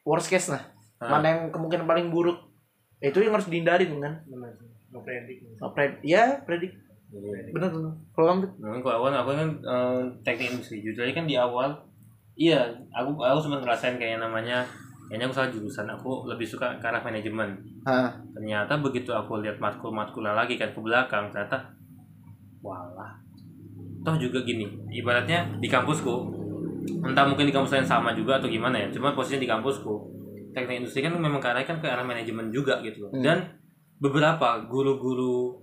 worst 0.02 0.28
case 0.28 0.48
nah, 0.48 0.62
Ah. 0.98 1.10
mana 1.12 1.26
yang 1.28 1.40
kemungkinan 1.48 1.84
paling 1.84 2.06
buruk. 2.08 2.38
Itu 2.98 3.18
yang 3.18 3.30
harus 3.32 3.46
dihindarin 3.46 3.98
kan. 3.98 4.22
Benar. 4.24 4.50
No 4.88 5.02
predik. 5.02 5.42
Oh, 5.58 5.70
pred 5.70 5.98
ya, 6.00 6.42
predik. 6.42 6.70
Iya. 7.08 7.50
Bener 7.50 7.70
bener. 7.70 7.92
Kalau 8.10 8.26
kamu 8.28 8.40
Mungkin 8.58 8.80
kalau 8.80 8.94
awal 9.00 9.10
aku 9.12 9.30
kan 9.32 9.50
eh, 9.56 10.00
teknik 10.22 10.52
industri 10.52 10.80
jujur 10.80 11.02
aja 11.02 11.14
kan 11.14 11.24
di 11.24 11.34
awal 11.34 11.70
iya 12.34 12.62
aku 12.88 13.16
aku 13.16 13.38
sempat 13.40 13.62
ngerasain 13.62 13.96
kayak 13.96 14.18
namanya 14.18 14.62
kayaknya 15.08 15.24
aku 15.28 15.34
salah 15.34 15.50
jurusan 15.50 15.88
aku 15.88 16.10
lebih 16.28 16.44
suka 16.44 16.76
ke 16.76 16.84
arah 16.84 17.00
manajemen. 17.00 17.56
Ah, 17.88 18.12
ternyata 18.36 18.76
begitu 18.78 19.10
aku 19.10 19.40
lihat 19.40 19.56
matkul 19.56 19.90
matkulnya 19.90 20.36
lagi 20.36 20.60
kan 20.60 20.70
ke 20.70 20.80
belakang 20.80 21.32
ternyata 21.32 21.72
walah. 22.60 23.16
Toh 24.04 24.14
juga 24.20 24.44
gini 24.44 24.68
ibaratnya 24.92 25.58
di 25.58 25.66
kampusku 25.66 26.38
entah 27.04 27.24
mungkin 27.28 27.48
di 27.48 27.54
kampus 27.54 27.74
lain 27.74 27.88
sama 27.88 28.14
juga 28.16 28.40
atau 28.40 28.48
gimana 28.48 28.76
ya 28.78 28.88
cuma 28.92 29.12
posisinya 29.12 29.44
di 29.44 29.50
kampusku 29.50 29.94
teknik 30.56 30.84
industri 30.84 31.04
kan 31.04 31.12
memang 31.12 31.40
ke 31.42 31.48
arah 31.48 31.62
kan 31.64 31.78
ke 31.78 31.86
arah 31.86 32.04
manajemen 32.04 32.48
juga 32.48 32.80
gitu 32.80 33.06
loh. 33.06 33.10
Hmm. 33.12 33.22
dan 33.22 33.38
beberapa 33.98 34.64
guru-guru 34.70 35.58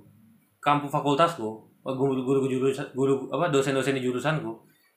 kampus 0.62 0.92
fakultasku 0.92 1.48
oh, 1.86 1.96
guru-guru 1.96 2.46
jurusan 2.46 2.92
guru 2.94 3.30
apa 3.32 3.50
dosen-dosen 3.50 3.98
di 3.98 4.04
jurusanku 4.04 4.52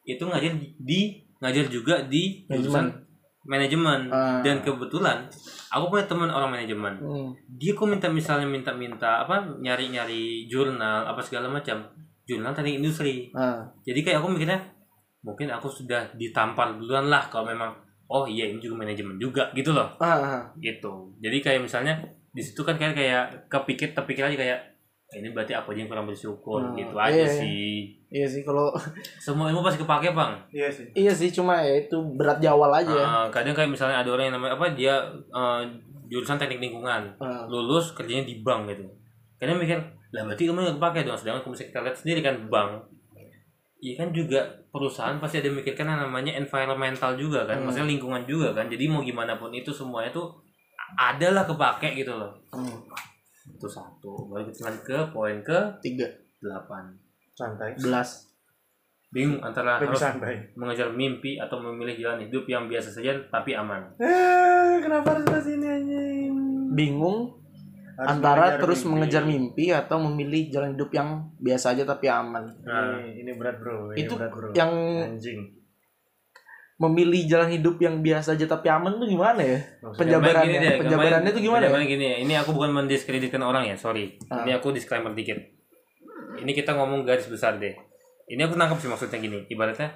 itu 0.05 0.25
ngajar 0.25 0.53
di 0.81 1.23
ngajar 1.39 1.67
juga 1.71 2.03
di 2.09 2.45
jurusan 2.51 2.91
manajemen. 3.49 4.13
Ah. 4.13 4.45
dan 4.45 4.61
kebetulan 4.61 5.27
aku 5.73 5.85
punya 5.89 6.05
teman 6.05 6.29
orang 6.29 6.53
manajemen. 6.53 6.95
Hmm, 7.01 7.29
dia 7.57 7.73
kok 7.73 7.89
minta 7.89 8.07
misalnya 8.13 8.45
minta-minta 8.45 9.25
apa 9.25 9.49
nyari-nyari 9.59 10.47
jurnal 10.47 11.09
apa 11.09 11.21
segala 11.25 11.49
macam. 11.49 11.89
Jurnal 12.29 12.53
teknik 12.53 12.85
industri. 12.85 13.33
Ah, 13.33 13.65
jadi 13.83 14.05
kayak 14.05 14.21
aku 14.21 14.37
mikirnya 14.37 14.61
mungkin 15.25 15.49
aku 15.49 15.73
sudah 15.73 16.13
ditampar 16.15 16.77
duluan 16.77 17.09
lah 17.09 17.27
kalau 17.33 17.49
memang 17.49 17.73
oh 18.09 18.25
iya 18.29 18.49
ini 18.49 18.61
juga 18.61 18.85
manajemen 18.85 19.17
juga 19.17 19.49
gitu 19.57 19.73
loh. 19.73 19.97
Ah. 19.99 20.45
gitu. 20.61 21.17
Jadi 21.19 21.41
kayak 21.41 21.65
misalnya 21.65 21.97
di 22.29 22.45
situ 22.45 22.61
kan 22.61 22.77
kayak 22.77 22.95
kayak 22.95 23.25
kepikir 23.49 23.97
terpikir 23.97 24.29
aja 24.29 24.37
kayak 24.37 24.61
ini 25.11 25.29
berarti 25.31 25.53
aku 25.53 25.73
aja 25.73 25.81
yang 25.81 25.89
kurang 25.89 26.05
bersyukur 26.05 26.61
Hmm, 26.61 26.75
gitu 26.75 26.93
iya, 26.95 27.07
aja 27.07 27.17
iya. 27.19 27.29
sih 27.31 27.71
iya 28.07 28.27
sih 28.27 28.43
kalau 28.43 28.69
semua 29.19 29.49
ilmu 29.49 29.61
pasti 29.61 29.81
kepake 29.81 30.13
bang 30.13 30.33
Iya 30.51 30.69
sih. 30.69 30.85
iya 30.95 31.09
sih 31.11 31.29
cuma 31.31 31.57
ya 31.59 31.79
itu 31.79 31.97
berat 32.13 32.37
di 32.37 32.47
awal 32.47 32.69
aja 32.71 32.93
Ah, 32.99 33.27
kadang 33.29 33.53
kayak 33.53 33.69
misalnya 33.69 33.99
ada 33.99 34.11
orang 34.11 34.29
yang 34.29 34.37
namanya 34.37 34.55
apa 34.55 34.69
dia 34.71 35.01
eh, 35.31 35.61
jurusan 36.07 36.37
teknik 36.37 36.61
lingkungan 36.63 37.09
Ah. 37.17 37.45
lulus 37.47 37.93
kerjanya 37.93 38.23
di 38.23 38.39
bank 38.39 38.69
gitu 38.69 38.85
kadang 39.37 39.57
mikir 39.57 39.81
lah 40.09 40.25
berarti 40.25 40.45
ilmu 40.45 40.59
nggak 40.59 40.77
kepake 40.77 41.01
dong 41.03 41.17
sedangkan 41.17 41.41
kalau 41.41 41.53
misalnya 41.53 41.69
kita 41.71 41.81
lihat 41.83 41.97
sendiri 41.97 42.21
kan 42.21 42.37
bank 42.47 42.73
Iya 43.79 43.95
kan 43.97 44.11
juga 44.11 44.43
perusahaan 44.69 45.15
pasti 45.17 45.39
ada 45.39 45.47
mikirkan 45.49 45.87
yang 45.87 46.03
namanya 46.03 46.35
environmental 46.35 47.15
juga 47.15 47.47
kan, 47.47 47.55
Hmm. 47.57 47.71
maksudnya 47.71 47.87
lingkungan 47.89 48.27
juga 48.27 48.51
kan. 48.51 48.67
Jadi 48.67 48.91
mau 48.91 48.99
gimana 49.01 49.39
pun 49.39 49.55
itu 49.55 49.71
semuanya 49.71 50.11
tuh 50.11 50.35
adalah 50.97 51.47
kepake 51.47 51.95
gitu 51.97 52.11
loh. 52.11 52.27
Hmm, 52.51 52.75
Itu 53.51 53.67
satu. 53.67 54.27
Baru 54.27 54.45
kita 54.45 54.67
lanjut 54.67 54.83
ke 54.83 54.99
poin 55.09 55.37
ke 55.41 55.59
tiga 55.81 56.07
8. 56.39 56.93
Santai. 57.33 57.71
belas 57.75 58.27
Bingung 59.09 59.41
antara 59.41 59.79
Lebih 59.79 59.89
harus 59.89 60.03
santai. 60.03 60.35
mengejar 60.53 60.89
mimpi 60.91 61.37
atau 61.37 61.57
memilih 61.63 61.97
jalan 61.97 62.21
hidup 62.21 62.45
yang 62.45 62.67
biasa 62.67 62.93
saja 62.93 63.17
tapi 63.25 63.53
aman. 63.53 63.89
Eh, 63.97 64.75
kenapa 64.79 65.15
harus 65.15 65.25
ke 65.25 65.39
sini 65.43 65.65
anjing? 65.67 66.33
bingung 66.71 67.33
Harus 67.97 68.11
antara 68.13 68.45
mengejar 68.45 68.61
terus 68.61 68.81
mimpi. 68.81 68.93
mengejar 68.93 69.23
mimpi 69.25 69.65
atau 69.71 69.97
memilih 69.99 70.43
jalan 70.49 70.71
hidup 70.71 70.91
yang 70.93 71.09
biasa 71.35 71.67
aja 71.73 71.83
tapi 71.85 72.07
aman 72.07 72.45
Nah, 72.63 73.01
Ini, 73.01 73.19
ini 73.19 73.31
berat 73.33 73.57
bro. 73.57 73.91
Ini 73.91 73.99
itu 73.99 74.13
berat 74.15 74.31
bro. 74.31 74.49
yang 74.53 74.73
anjing. 75.09 75.41
Memilih 76.79 77.27
jalan 77.27 77.51
hidup 77.51 77.75
yang 77.83 77.99
biasa 77.99 78.39
aja 78.39 78.47
tapi 78.47 78.71
aman 78.71 78.95
tuh 78.97 79.11
gimana 79.11 79.43
ya 79.43 79.59
Maksudnya 79.83 79.99
penjabarannya 79.99 80.47
gini 80.47 80.57
deh, 80.63 80.75
penjabarannya 80.79 81.31
tuh 81.35 81.43
gimana 81.43 81.63
ya 81.67 81.75
gini, 81.83 82.07
ini 82.23 82.35
aku 82.39 82.51
bukan 82.55 82.71
mendiskreditkan 82.71 83.43
orang 83.43 83.67
ya, 83.67 83.75
sorry. 83.75 84.15
Ah. 84.31 84.47
Ini 84.47 84.63
aku 84.63 84.71
disclaimer 84.71 85.11
dikit. 85.11 85.35
Ini 86.39 86.51
kita 86.55 86.79
ngomong 86.79 87.03
garis 87.03 87.27
besar 87.27 87.59
deh. 87.59 87.75
Ini 88.31 88.47
aku 88.47 88.55
nangkap 88.55 88.79
sih 88.79 88.87
maksudnya 88.87 89.19
gini, 89.19 89.43
ibaratnya 89.51 89.91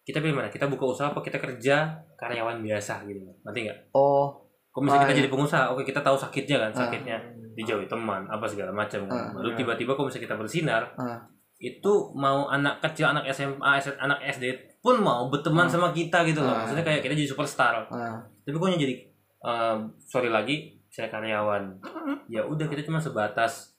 kita 0.00 0.24
pilih 0.24 0.36
mana? 0.36 0.48
Kita 0.48 0.68
buka 0.68 0.84
usaha 0.88 1.12
apa 1.12 1.20
kita 1.20 1.36
kerja 1.36 1.76
karyawan 2.16 2.64
biasa 2.64 3.04
gitu. 3.04 3.20
Nanti 3.44 3.68
nggak? 3.68 3.92
oh 3.92 4.40
Kalau 4.72 4.90
misalnya 4.90 5.00
Ah, 5.00 5.06
kita 5.06 5.14
iya. 5.14 5.20
jadi 5.22 5.30
pengusaha, 5.30 5.64
oke 5.70 5.82
kita 5.84 6.00
tahu 6.00 6.16
sakitnya 6.18 6.56
kan, 6.58 6.70
Ah. 6.72 6.78
sakitnya 6.82 7.16
dijauhi 7.54 7.86
teman, 7.86 8.26
apa 8.26 8.42
segala 8.48 8.74
macam 8.74 9.06
kan. 9.06 9.14
Ah, 9.14 9.30
Baru 9.30 9.52
iya. 9.52 9.58
tiba-tiba 9.60 9.92
kalau 9.92 10.08
misalnya 10.08 10.26
kita 10.26 10.36
bersinar, 10.40 10.82
ah, 10.96 11.20
itu 11.60 11.92
mau 12.16 12.48
anak 12.48 12.82
kecil, 12.82 13.06
anak 13.06 13.28
SMA, 13.30 13.70
anak 13.78 14.18
SD 14.26 14.73
pun 14.84 15.00
mau 15.00 15.26
berteman 15.26 15.64
Ah. 15.64 15.70
sama 15.70 15.88
kita 15.90 16.20
gitu 16.22 16.38
loh. 16.38 16.52
Ah. 16.52 16.60
Maksudnya 16.62 16.84
kayak 16.84 17.00
kita 17.00 17.16
jadi 17.16 17.24
superstar 17.26 17.88
ah. 17.88 18.20
tapi 18.44 18.52
kok 18.52 18.68
jadi 18.76 18.94
eh, 19.40 19.76
sorry 19.98 20.28
lagi 20.28 20.76
saya 20.86 21.08
karyawan 21.08 21.80
ya 22.26 22.44
udah 22.44 22.68
kita 22.68 22.84
cuma 22.84 23.00
sebatas 23.00 23.72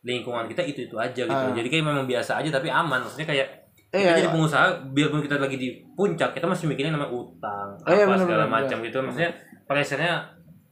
lingkungan 0.00 0.44
kita 0.46 0.60
itu 0.62 0.84
itu 0.84 0.96
aja 0.96 1.24
gitu 1.24 1.32
Ah. 1.32 1.50
jadi 1.50 1.64
kayak 1.66 1.82
memang 1.82 2.04
biasa 2.04 2.38
aja 2.38 2.48
tapi 2.50 2.68
aman 2.68 3.00
maksudnya 3.00 3.24
kayak 3.26 3.48
Eh, 3.90 3.98
kita 3.98 4.06
iya, 4.06 4.22
jadi 4.22 4.30
pengusaha 4.30 4.66
biarpun 4.94 5.18
kita 5.18 5.34
lagi 5.34 5.58
di 5.58 5.68
puncak 5.98 6.30
kita 6.30 6.46
masih 6.46 6.70
mikirin 6.70 6.94
namanya 6.94 7.10
utang 7.10 7.74
Oh, 7.82 7.90
iya, 7.90 8.06
apa 8.06 8.14
bener, 8.14 8.22
segala 8.22 8.44
macam 8.46 8.76
gitu 8.80 8.96
maksudnya 9.02 9.34
pressure-nya 9.66 10.14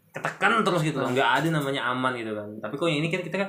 ketekan 0.09 0.63
terus 0.63 0.83
gitu 0.87 1.03
loh 1.03 1.11
nggak 1.11 1.27
ada 1.43 1.49
namanya 1.51 1.83
aman 1.91 2.15
gitu 2.15 2.31
kan 2.31 2.47
tapi 2.63 2.75
kok 2.75 2.87
yang 2.87 3.03
ini 3.03 3.11
kan 3.11 3.21
kita 3.21 3.37
kan 3.37 3.49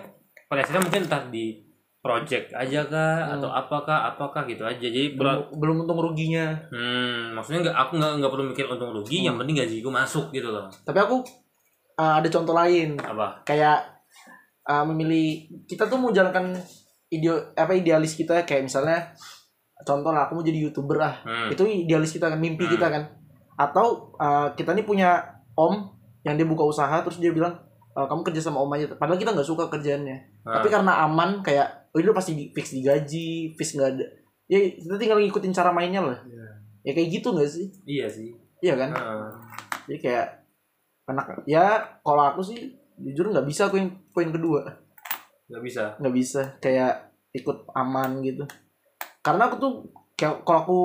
pressure-nya 0.50 0.82
mungkin 0.82 1.02
entah 1.06 1.22
di 1.30 1.62
project 2.10 2.50
aja 2.52 2.82
kah 2.84 3.16
Hmm. 3.22 3.34
atau 3.38 3.50
apakah 3.52 4.10
apakah 4.10 4.42
gitu 4.44 4.66
aja 4.66 4.82
jadi 4.82 5.14
belum, 5.14 5.54
belum 5.54 5.76
untung 5.86 6.02
ruginya 6.02 6.58
hmm 6.68 7.32
maksudnya 7.32 7.62
nggak 7.64 7.78
aku 7.78 7.92
nggak 7.96 8.12
nggak 8.18 8.32
perlu 8.32 8.46
mikir 8.48 8.66
untung 8.66 8.90
rugi 8.90 9.22
yang 9.22 9.38
Hmm. 9.38 9.46
penting 9.46 9.62
gaji 9.62 9.76
gue 9.78 9.94
masuk 9.94 10.26
gitu 10.32 10.50
loh 10.50 10.66
tapi 10.82 10.98
aku 10.98 11.22
ah, 11.96 12.18
ada 12.18 12.26
contoh 12.28 12.52
lain 12.52 12.98
apa 12.98 13.46
kayak 13.46 13.78
ah, 14.64 14.82
memilih 14.84 15.28
kita 15.64 15.86
tuh 15.86 15.96
mau 15.96 16.10
jalankan 16.10 16.58
ide 17.08 17.30
apa 17.54 17.72
idealis 17.72 18.14
kita 18.14 18.42
kayak 18.44 18.66
misalnya 18.66 19.14
contoh 19.80 20.10
lah 20.10 20.26
aku 20.26 20.36
mau 20.36 20.44
jadi 20.44 20.60
youtuber 20.62 20.98
ah 21.00 21.16
Hmm. 21.22 21.50
itu 21.50 21.62
idealis 21.64 22.10
kita 22.12 22.28
kan 22.28 22.38
mimpi 22.38 22.66
Hmm. 22.66 22.74
kita 22.74 22.88
kan 22.90 23.04
atau 23.56 24.16
uh, 24.16 24.48
kita 24.54 24.72
nih 24.72 24.84
punya 24.84 25.20
om 25.54 25.88
yang 26.22 26.34
dia 26.34 26.44
buka 26.44 26.64
usaha 26.64 27.00
terus 27.00 27.20
dia 27.20 27.30
bilang 27.30 27.56
"Uh, 27.92 28.04
kamu 28.06 28.24
kerja 28.24 28.40
sama 28.42 28.60
om 28.60 28.68
aja 28.70 28.88
padahal 28.90 29.16
kita 29.16 29.32
nggak 29.32 29.44
suka 29.46 29.68
kerjaannya 29.68 30.16
Ah. 30.42 30.56
tapi 30.56 30.68
karena 30.70 31.04
aman 31.04 31.40
kayak 31.40 31.68
oh 31.90 31.98
udah 31.98 32.14
pasti 32.14 32.32
di, 32.34 32.44
fix 32.52 32.72
digaji 32.72 33.30
fix 33.54 33.74
nggak 33.74 33.90
ada 33.92 34.06
ya 34.46 34.58
kita 34.76 34.96
tinggal 34.96 35.18
ngikutin 35.18 35.52
cara 35.52 35.70
mainnya 35.70 36.02
lah 36.02 36.20
Iya. 36.24 36.48
ya 36.82 36.92
kayak 36.94 37.10
gitu 37.12 37.28
nggak 37.32 37.48
sih 37.48 37.68
Iya 37.84 38.06
sih. 38.08 38.30
iya 38.60 38.74
kan 38.76 38.90
Heeh. 38.92 39.30
jadi 39.86 39.98
kayak 40.00 40.28
anak 41.06 41.26
ya 41.44 41.66
kalau 42.00 42.24
aku 42.28 42.42
sih 42.42 42.58
jujur 42.98 43.28
nggak 43.28 43.44
bisa 43.44 43.66
aku 43.66 43.78
yang 43.78 43.90
poin 44.10 44.30
kedua 44.30 44.62
Gak 45.48 45.62
bisa. 45.62 45.98
nggak 45.98 46.14
bisa 46.14 46.42
kayak 46.60 47.10
ikut 47.32 47.66
aman 47.72 48.22
gitu 48.22 48.46
karena 49.20 49.46
aku 49.46 49.56
tuh 49.58 49.74
kayak 50.14 50.42
kalau 50.44 50.60
aku 50.62 50.78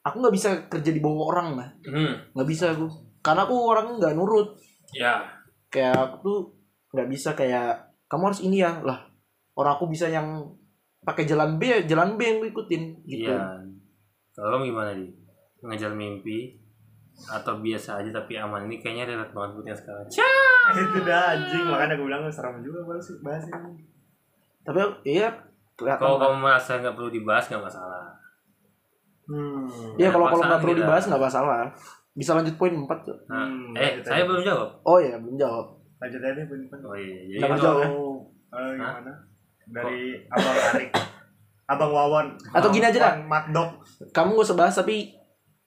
aku 0.00 0.16
nggak 0.18 0.34
bisa 0.34 0.48
kerja 0.66 0.90
di 0.90 1.00
bawah 1.00 1.28
orang 1.30 1.48
lah 1.54 1.68
Hmm. 1.84 2.16
nggak 2.32 2.48
bisa 2.48 2.72
aku 2.72 2.88
karena 3.20 3.44
aku 3.44 3.54
orangnya 3.56 3.94
nggak 3.98 4.14
nurut 4.14 4.56
Ya. 4.90 5.20
kayak 5.68 5.96
aku 5.96 6.16
tuh 6.20 6.38
nggak 6.90 7.08
bisa 7.08 7.32
kayak 7.32 7.76
kamu 8.06 8.22
harus 8.26 8.40
ini 8.40 8.60
ya 8.60 8.78
lah 8.80 9.04
orang 9.54 9.72
aku 9.72 9.86
bisa 9.86 10.06
yang 10.06 10.42
pakai 11.00 11.24
jalan 11.24 11.56
B 11.56 11.62
ya 11.64 11.78
jalan 11.84 12.14
B 12.14 12.20
yang 12.22 12.36
gue 12.38 12.50
ikutin 12.50 12.82
gitu 13.04 13.28
Iya. 13.28 13.60
Kalau 14.30 14.48
kamu 14.52 14.64
gimana 14.66 14.90
nih? 14.92 15.10
Mengejar 15.60 15.90
mimpi 15.90 16.58
atau 17.24 17.56
biasa 17.56 17.96
aja 17.96 18.10
tapi 18.10 18.34
aman 18.34 18.64
ini 18.64 18.76
kayaknya 18.76 19.06
relate 19.08 19.30
banget 19.30 19.50
buat 19.52 19.66
yang 19.66 19.78
sekarang. 19.78 20.06
itu 20.74 20.98
dah 21.00 21.22
anjing 21.30 21.64
makanya 21.64 21.94
gue 21.94 22.04
bilang 22.04 22.26
serem 22.26 22.58
juga 22.58 22.82
bahas 22.84 23.06
bahas 23.20 23.44
ini. 23.44 23.84
tapi 24.60 24.80
iya 25.04 25.28
Kalau 25.76 26.16
kamu 26.16 26.36
merasa 26.40 26.78
nggak 26.78 26.92
perlu 26.92 27.10
dibahas 27.10 27.44
nggak 27.46 27.62
masalah. 27.62 28.04
Hmm. 29.24 29.64
Iya 29.94 30.08
kalau 30.10 30.26
kalau 30.26 30.42
nggak 30.42 30.60
perlu 30.60 30.74
dibahas 30.76 31.04
nggak 31.04 31.22
masalah 31.22 31.62
bisa 32.12 32.30
lanjut 32.32 32.54
poin 32.54 32.70
4 32.70 32.86
tuh 33.02 33.18
Nah, 33.24 33.42
Hmm, 33.44 33.74
eh, 33.74 33.98
saya 34.00 34.22
aja. 34.22 34.24
belum 34.24 34.42
jawab. 34.42 34.68
oh 34.82 34.98
ya 34.98 35.14
belum 35.16 35.34
jawab 35.34 35.66
Lanjut 35.96 36.20
aja 36.20 36.34
nih, 36.34 36.44
Bun. 36.44 36.60
Oh 36.82 36.94
iya, 36.94 37.18
jadi 37.24 37.40
kalau- 37.40 37.56
jawab. 37.56 37.88
Kalau 38.50 38.66
eh, 38.66 38.74
gimana? 38.76 39.12
Dari 39.68 40.28
Abang 40.28 40.58
Arik. 40.72 40.90
Abang 41.64 41.92
Wawan. 41.92 42.26
Atau 42.52 42.68
gini 42.68 42.84
aja. 42.84 43.00
Wawan 43.14 43.24
Madok. 43.28 43.70
kamu 44.12 44.36
gak 44.36 44.46
usah 44.46 44.58
bahas 44.58 44.74
tapi 44.76 45.16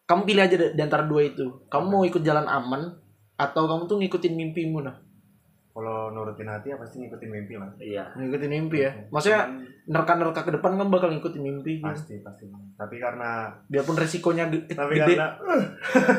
kamu 0.08 0.22
pilih 0.24 0.44
aja 0.48 0.56
di 0.72 0.82
antara 0.82 1.04
dua 1.04 1.28
itu 1.28 1.68
kamu 1.68 1.86
mau 1.92 2.04
ikut 2.08 2.24
jalan 2.24 2.48
aman 2.48 2.96
atau 3.36 3.68
kamu 3.68 3.86
tuh 3.86 3.98
ngikutin 4.00 4.34
mimpimu 4.34 4.80
nah 4.82 4.96
Kalau 5.78 6.10
nurutin 6.10 6.48
hati 6.48 6.68
ya 6.68 6.76
pasti 6.76 6.98
ngikutin 6.98 7.30
mimpi 7.30 7.54
lah. 7.54 7.70
Iya. 7.78 8.10
ngikutin 8.12 8.50
mimpi 8.50 8.78
ya 8.82 8.92
maksudnya 9.08 9.46
Cuman 9.46 9.62
nerka-nerka 9.88 10.42
ke 10.42 10.52
depan 10.52 10.74
kan 10.74 10.90
bakal 10.90 11.08
ngikutin 11.10 11.38
mimpi 11.40 11.78
gitu. 11.78 11.86
pasti 11.86 12.18
pasti. 12.20 12.50
Tapi 12.74 12.96
karena 12.98 13.46
biarpun 13.64 13.94
resikonya 13.94 14.50
ge- 14.50 14.66
tapi 14.68 14.98
gede 14.98 15.14
karena 15.14 15.28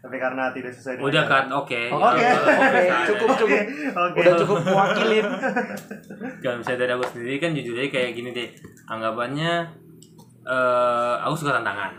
tapi 0.00 0.16
karena 0.16 0.44
tidak 0.50 0.70
sesuai 0.70 0.94
dengan 0.96 1.08
Udah 1.10 1.24
kan, 1.24 1.44
oke. 1.50 1.80
Oke, 1.90 2.16
Ya, 2.18 2.30
kalau 2.30 2.46
oke, 2.46 2.60
misalnya- 2.70 3.06
cukup 3.06 3.28
cukup 3.34 3.60
Oke. 3.96 4.18
udah 4.20 4.34
cukup 4.36 4.56
mewakilin 4.62 5.26
Kalau 6.38 6.56
misalnya 6.60 6.78
dari 6.78 6.92
aku 6.92 7.04
sendiri 7.08 7.36
kan 7.38 7.50
jujur 7.52 7.74
aja 7.74 7.88
kayak 7.90 8.10
gini 8.12 8.30
deh. 8.30 8.48
Anggapannya 8.86 9.52
eh 10.44 11.14
aku 11.18 11.34
suka 11.34 11.50
tantangan. 11.52 11.92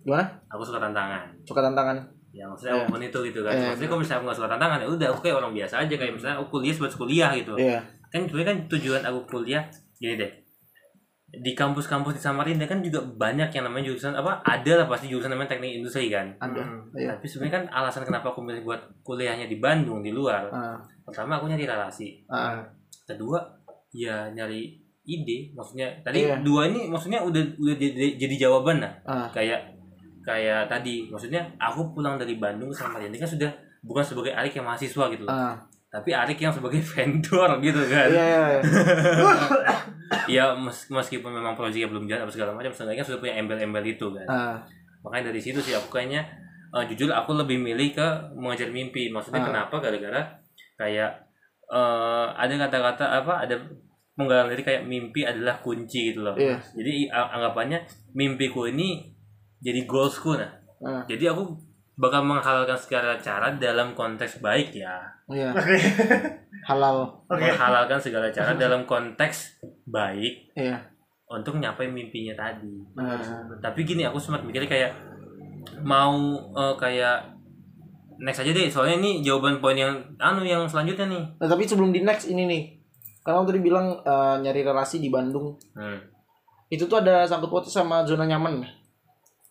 gimana 0.00 0.24
Aku 0.48 0.62
suka 0.62 0.80
tantangan. 0.80 1.28
suka 1.42 1.60
tantangan 1.60 1.98
Ya 2.30 2.46
maksudnya 2.46 2.72
Iya. 2.72 2.80
apa 2.80 2.90
pun 2.90 3.00
itu 3.00 3.18
gitu 3.24 3.40
kan. 3.40 3.52
Iya, 3.52 3.66
maksudnya 3.68 3.88
kalau 3.88 4.00
misalnya 4.00 4.18
aku 4.18 4.26
gak 4.26 4.38
suka 4.38 4.48
tantangan 4.48 4.78
ya 4.78 4.86
udah 4.88 5.08
aku 5.08 5.20
kayak 5.20 5.36
orang 5.36 5.52
biasa 5.52 5.74
aja 5.78 5.94
kayak 5.94 6.12
misalnya 6.14 6.36
aku 6.36 6.46
kuliah 6.52 6.72
sebatas 6.72 6.96
kuliah 6.96 7.30
gitu. 7.34 7.52
iya 7.56 7.78
Kan 8.06 8.20
sebenarnya 8.24 8.48
kan 8.48 8.58
tujuan 8.68 9.02
aku 9.04 9.18
kuliah 9.28 9.62
gini 9.96 10.14
deh. 10.14 10.30
Di 11.32 11.52
kampus-kampus 11.52 12.12
di 12.12 12.20
Samarinda 12.20 12.66
kan 12.66 12.78
juga 12.80 12.98
banyak 13.00 13.48
yang 13.48 13.62
namanya 13.64 13.86
jurusan 13.86 14.12
apa? 14.12 14.42
Ada 14.42 14.72
lah 14.76 14.86
pasti 14.86 15.06
jurusan 15.06 15.30
namanya 15.30 15.46
teknik 15.48 15.74
industri 15.76 16.06
kan. 16.08 16.26
ada 16.36 16.58
Hmm. 16.58 16.90
iya 16.92 17.14
Tapi 17.14 17.22
sebenarnya 17.24 17.54
kan 17.56 17.64
alasan 17.72 18.02
kenapa 18.02 18.26
aku 18.28 18.42
milih 18.42 18.62
buat 18.64 18.82
kuliahnya 19.00 19.46
di 19.46 19.56
Bandung 19.56 20.00
di 20.00 20.10
luar. 20.10 20.50
Ah, 20.50 20.74
Pertama 21.00 21.34
aku 21.36 21.46
nyari 21.46 21.62
relasi. 21.64 22.26
ah, 22.26 22.58
Kedua 23.04 23.38
ya 23.92 24.26
nyari 24.28 24.74
ide. 25.04 25.50
Maksudnya 25.52 25.86
tadi 26.00 26.22
Iya. 26.24 26.38
dua 26.40 26.66
ini 26.66 26.86
maksudnya 26.86 27.18
udah 27.20 27.42
udah 27.56 27.74
jadi, 27.74 28.14
jadi 28.16 28.34
jawaban 28.40 28.78
lah. 28.78 28.90
ah. 29.04 29.26
Kayak 29.28 29.69
kayak 30.20 30.66
tadi 30.66 31.06
maksudnya 31.06 31.40
aku 31.56 31.90
pulang 31.90 32.14
dari 32.14 32.36
Bandung 32.36 32.68
ke 32.68 32.76
Samarinda 32.76 33.16
kan 33.16 33.26
sudah 33.26 33.50
bukan 33.80 34.02
sebagai 34.02 34.32
Arik 34.32 34.52
yang 34.52 34.66
mahasiswa 34.66 35.04
gitu 35.08 35.24
loh. 35.24 35.30
ah. 35.30 35.56
Tapi 35.88 36.12
Arik 36.12 36.38
yang 36.38 36.50
sebagai 36.50 36.78
vendor 36.90 37.50
gitu 37.58 37.80
kan. 37.84 38.06
iya 38.06 38.24
iya 38.24 38.42
iya. 38.52 38.60
Ya 40.26 40.44
mes- 40.54 40.86
meskipun 40.88 41.30
memang 41.30 41.54
proyeknya 41.54 41.86
belum 41.86 42.04
jalan 42.04 42.22
apa 42.22 42.32
segala 42.32 42.50
macam, 42.52 42.70
seenggaknya 42.70 43.02
sudah 43.02 43.18
punya 43.18 43.34
embel-embel 43.36 43.82
itu 43.84 44.06
kan. 44.10 44.26
Ah, 44.26 44.56
Makanya 45.00 45.30
dari 45.30 45.40
situ 45.40 45.58
sih 45.58 45.72
aku 45.72 45.86
kayaknya 45.88 46.22
eh, 46.70 46.84
jujur 46.84 47.10
aku 47.10 47.34
lebih 47.34 47.58
milih 47.58 47.94
ke 47.94 48.06
mengejar 48.32 48.70
mimpi. 48.70 49.06
Maksudnya 49.08 49.40
Ah. 49.40 49.46
kenapa? 49.48 49.76
Gara-gara 49.78 50.22
kayak 50.76 51.10
eh, 51.66 52.26
ada 52.28 52.54
kata-kata 52.60 53.04
apa? 53.16 53.34
Ada 53.42 53.54
penggalan 54.12 54.50
diri 54.50 54.62
kayak 54.62 54.82
mimpi 54.84 55.22
adalah 55.22 55.58
kunci 55.58 56.12
gitu 56.12 56.20
loh. 56.20 56.34
iya 56.34 56.58
Jadi 56.74 57.06
anggapannya 57.08 57.78
mimpiku 58.12 58.66
ini 58.66 59.14
jadi 59.60 59.84
goalsku 59.84 60.34
nah. 60.34 60.50
ah. 60.80 61.02
Jadi 61.04 61.28
aku 61.28 61.44
bakal 61.94 62.24
menghalalkan 62.24 62.74
segala 62.74 63.20
cara 63.20 63.52
dalam 63.54 63.92
konteks 63.92 64.40
baik 64.40 64.72
ya 64.72 64.96
Iya, 65.28 65.52
Oke. 65.52 65.76
halal. 66.72 67.04
Oke. 67.28 67.38
menghalalkan 67.38 68.00
segala 68.00 68.32
cara 68.32 68.56
dalam 68.56 68.82
konteks 68.82 69.60
baik 69.86 70.48
Iya. 70.56 70.80
untuk 71.28 71.60
nyapai 71.60 71.86
mimpinya 71.86 72.32
tadi 72.32 72.72
Nah, 72.96 73.20
tapi 73.60 73.84
gini 73.84 74.02
aku 74.02 74.16
sempat 74.16 74.40
mikirnya 74.42 74.66
kayak 74.66 74.92
mau 75.84 76.16
eh, 76.50 76.74
kayak 76.74 77.36
next 78.16 78.40
aja 78.40 78.50
deh 78.50 78.68
soalnya 78.68 78.96
ini 78.98 79.20
jawaban 79.20 79.60
poin 79.60 79.72
yang 79.72 79.92
anu 80.16 80.40
yang 80.42 80.64
selanjutnya 80.64 81.04
nih 81.06 81.24
nah, 81.36 81.48
tapi 81.48 81.64
sebelum 81.64 81.88
di 81.88 82.00
next 82.00 82.28
ini 82.28 82.44
nih. 82.44 82.62
Karena 83.20 83.44
tadi 83.44 83.60
bilang 83.60 84.00
eh, 84.00 84.36
nyari 84.40 84.64
relasi 84.64 84.96
di 84.96 85.12
Bandung. 85.12 85.52
hmm. 85.76 86.00
Itu 86.72 86.88
tuh 86.88 87.04
ada 87.04 87.28
sangkut 87.28 87.52
pautnya 87.52 87.68
sama 87.68 88.00
zona 88.02 88.24
nyaman. 88.24 88.64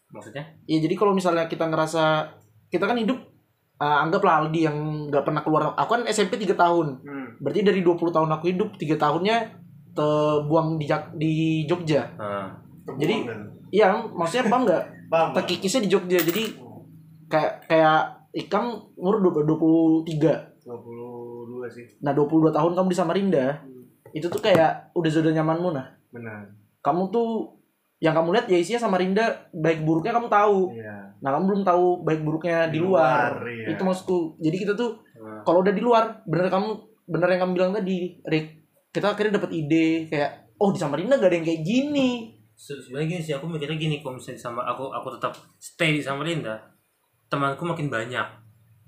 Maksudnya 0.10 0.44
Ya 0.66 0.78
jadi 0.78 0.94
kalau 0.94 1.14
misalnya 1.14 1.46
kita 1.46 1.66
ngerasa 1.66 2.34
kita 2.68 2.86
kan 2.86 2.98
hidup 2.98 3.18
eh, 3.78 3.98
anggaplah 4.04 4.44
Aldi 4.44 4.60
yang 4.62 4.78
nggak 5.08 5.24
pernah 5.24 5.42
keluar. 5.42 5.62
Aku 5.74 5.96
kan 5.96 6.04
SMP 6.06 6.36
3 6.36 6.54
tahun. 6.54 7.00
Hmm. 7.00 7.28
Berarti 7.40 7.64
dari 7.64 7.80
20 7.80 8.12
tahun 8.12 8.30
aku 8.30 8.46
hidup, 8.52 8.76
3 8.76 9.00
tahunnya 9.00 9.38
terbuang 9.96 10.76
di 10.76 10.86
Jak- 10.86 11.16
di 11.16 11.34
Jogja. 11.64 12.04
Nah, 12.16 12.52
Jadi- 12.96 13.24
dan- 13.26 13.48
Iya, 13.70 13.86
maksudnya 14.10 14.50
paham 14.50 14.66
nggak? 14.66 14.84
Bang. 15.14 15.30
Terkikisnya 15.34 15.86
di 15.86 15.90
Jogja. 15.90 16.20
Jadi 16.20 16.44
kayak 17.28 17.70
kayak 17.70 18.02
Ikam 18.30 18.94
umur 18.94 19.22
23. 19.22 20.60
22 20.62 21.66
sih. 21.68 21.86
Nah, 22.02 22.14
22 22.14 22.50
tahun 22.50 22.74
kamu 22.74 22.88
di 22.90 22.98
Samarinda. 22.98 23.46
Itu 24.10 24.30
tuh 24.30 24.38
kayak 24.38 24.94
udah 24.94 25.10
zona 25.10 25.30
nyamanmu 25.32 25.70
nah. 25.70 25.86
Benar. 26.10 26.50
Kamu 26.82 27.10
tuh 27.10 27.59
yang 28.00 28.16
kamu 28.16 28.32
lihat 28.32 28.48
ya 28.48 28.56
isinya 28.56 28.80
Samarinda 28.80 29.26
baik 29.52 29.84
buruknya 29.84 30.12
kamu 30.12 30.28
tahu. 30.28 30.72
Iya. 30.72 31.20
Nah, 31.20 31.30
kamu 31.36 31.44
belum 31.46 31.62
tahu 31.64 31.86
baik 32.02 32.22
buruknya 32.24 32.68
di, 32.68 32.76
Di 32.76 32.80
luar. 32.80 33.36
luar, 33.36 33.52
iya. 33.52 33.76
Itu 33.76 33.84
maksudku. 33.84 34.40
Jadi 34.40 34.56
kita 34.58 34.74
tuh 34.74 35.04
nah. 35.16 35.44
kalau 35.44 35.60
udah 35.60 35.74
di 35.76 35.84
luar, 35.84 36.24
bener 36.24 36.48
kamu 36.48 36.70
bener 37.06 37.28
yang 37.30 37.42
kamu 37.44 37.52
bilang 37.54 37.72
tadi, 37.72 38.16
Rick. 38.24 38.48
Kita 38.90 39.14
akhirnya 39.14 39.38
dapat 39.38 39.52
ide 39.52 40.08
kayak 40.08 40.32
oh 40.58 40.72
di 40.72 40.80
Samarinda 40.80 41.16
gak 41.16 41.28
ada 41.28 41.36
yang 41.36 41.46
kayak 41.46 41.62
gini. 41.62 42.10
Se- 42.56 42.76
sebenarnya 42.76 43.08
gini 43.10 43.22
sih 43.22 43.32
aku 43.32 43.48
mikirnya 43.48 43.76
gini 43.76 44.00
kalau 44.00 44.16
misalnya 44.16 44.36
sama 44.42 44.60
aku 44.64 44.90
aku 44.90 45.16
tetap 45.16 45.32
stay 45.56 45.96
di 45.96 46.04
Samarinda 46.04 46.60
temanku 47.28 47.64
makin 47.64 47.88
banyak 47.88 48.28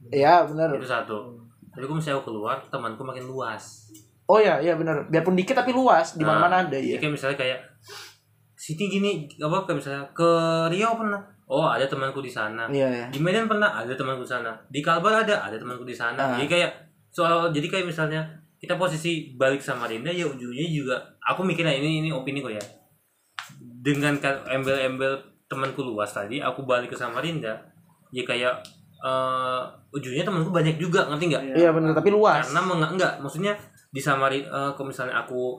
Iya, 0.10 0.44
bener. 0.44 0.76
itu 0.76 0.84
satu 0.84 1.40
tapi 1.70 1.88
kalau 1.88 1.96
misalnya 1.96 2.20
aku 2.20 2.28
keluar 2.28 2.60
temanku 2.68 3.00
makin 3.00 3.24
luas 3.24 3.88
Oh 4.28 4.36
ya, 4.36 4.60
iya 4.60 4.76
bener. 4.76 5.08
Biarpun 5.08 5.36
dikit 5.36 5.54
tapi 5.54 5.72
luas, 5.72 6.16
di 6.16 6.24
mana-mana 6.24 6.64
ada 6.64 6.72
Jadi 6.74 6.96
ya. 6.96 6.98
kayak 6.98 7.12
misalnya 7.12 7.38
kayak 7.38 7.60
Siti 8.62 8.86
gini 8.86 9.10
apa 9.36 9.66
kayak 9.66 9.74
misalnya 9.76 10.04
ke 10.12 10.30
Riau 10.70 10.94
pernah 10.94 11.18
oh 11.48 11.66
ada 11.66 11.84
temanku 11.84 12.22
di 12.22 12.30
sana 12.30 12.70
Iya, 12.70 12.88
iya. 12.88 13.06
di 13.10 13.18
Medan 13.18 13.46
pernah 13.46 13.74
ada 13.74 13.90
temanku 13.92 14.22
di 14.22 14.30
sana 14.30 14.54
di 14.68 14.80
Kalbar 14.80 15.26
ada 15.26 15.42
ada 15.42 15.58
temanku 15.58 15.82
di 15.82 15.92
sana 15.92 16.14
Ah. 16.16 16.38
jadi 16.38 16.46
kayak 16.48 16.72
soal 17.10 17.50
jadi 17.50 17.66
kayak 17.68 17.86
misalnya 17.88 18.22
kita 18.56 18.78
posisi 18.78 19.34
balik 19.34 19.60
Samarinda 19.60 20.08
ya 20.10 20.24
ujungnya 20.24 20.62
juga 20.64 20.96
aku 21.20 21.42
mikirnya 21.42 21.74
ini 21.74 22.00
ini 22.00 22.10
opini 22.10 22.40
kok 22.40 22.54
ya 22.54 22.62
dengan 23.82 24.14
embel-embel 24.48 25.18
temanku 25.48 25.82
luas 25.82 26.08
tadi 26.10 26.38
aku 26.38 26.62
balik 26.62 26.88
ke 26.88 26.96
Samarinda 26.96 27.58
ya 28.10 28.22
kayak 28.22 28.62
eh, 29.02 29.62
ujungnya 29.90 30.22
temanku 30.22 30.54
banyak 30.54 30.78
juga 30.78 31.10
ngerti 31.10 31.26
nggak 31.28 31.44
Iya 31.58 31.74
bener, 31.74 31.92
tapi 31.92 32.14
luas. 32.14 32.46
karena 32.46 32.62
menga- 32.62 32.92
enggak 32.92 33.14
maksudnya 33.18 33.58
di 33.90 33.98
Samarinda 33.98 34.46
eh, 34.48 34.72
kalau 34.72 34.88
misalnya 34.88 35.18
aku 35.20 35.58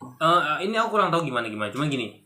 eh, 0.00 0.56
ini 0.62 0.74
aku 0.74 0.88
kurang 0.90 1.08
tahu 1.08 1.22
gimana 1.22 1.46
gimana 1.46 1.68
cuma 1.68 1.84
gini 1.86 2.16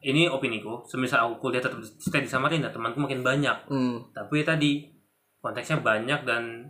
ini 0.00 0.26
opiniku 0.26 0.82
semisal 0.84 1.24
aku 1.24 1.38
kuliah 1.40 1.58
tetap 1.58 1.78
stay 1.80 2.18
di 2.18 2.26
Samarinda 2.26 2.68
temanku 2.68 2.98
makin 2.98 3.20
banyak 3.20 3.54
Hmm. 3.66 3.98
tapi 4.10 4.42
ya 4.42 4.48
tadi 4.48 4.90
konteksnya 5.38 5.78
banyak 5.80 6.22
dan 6.22 6.66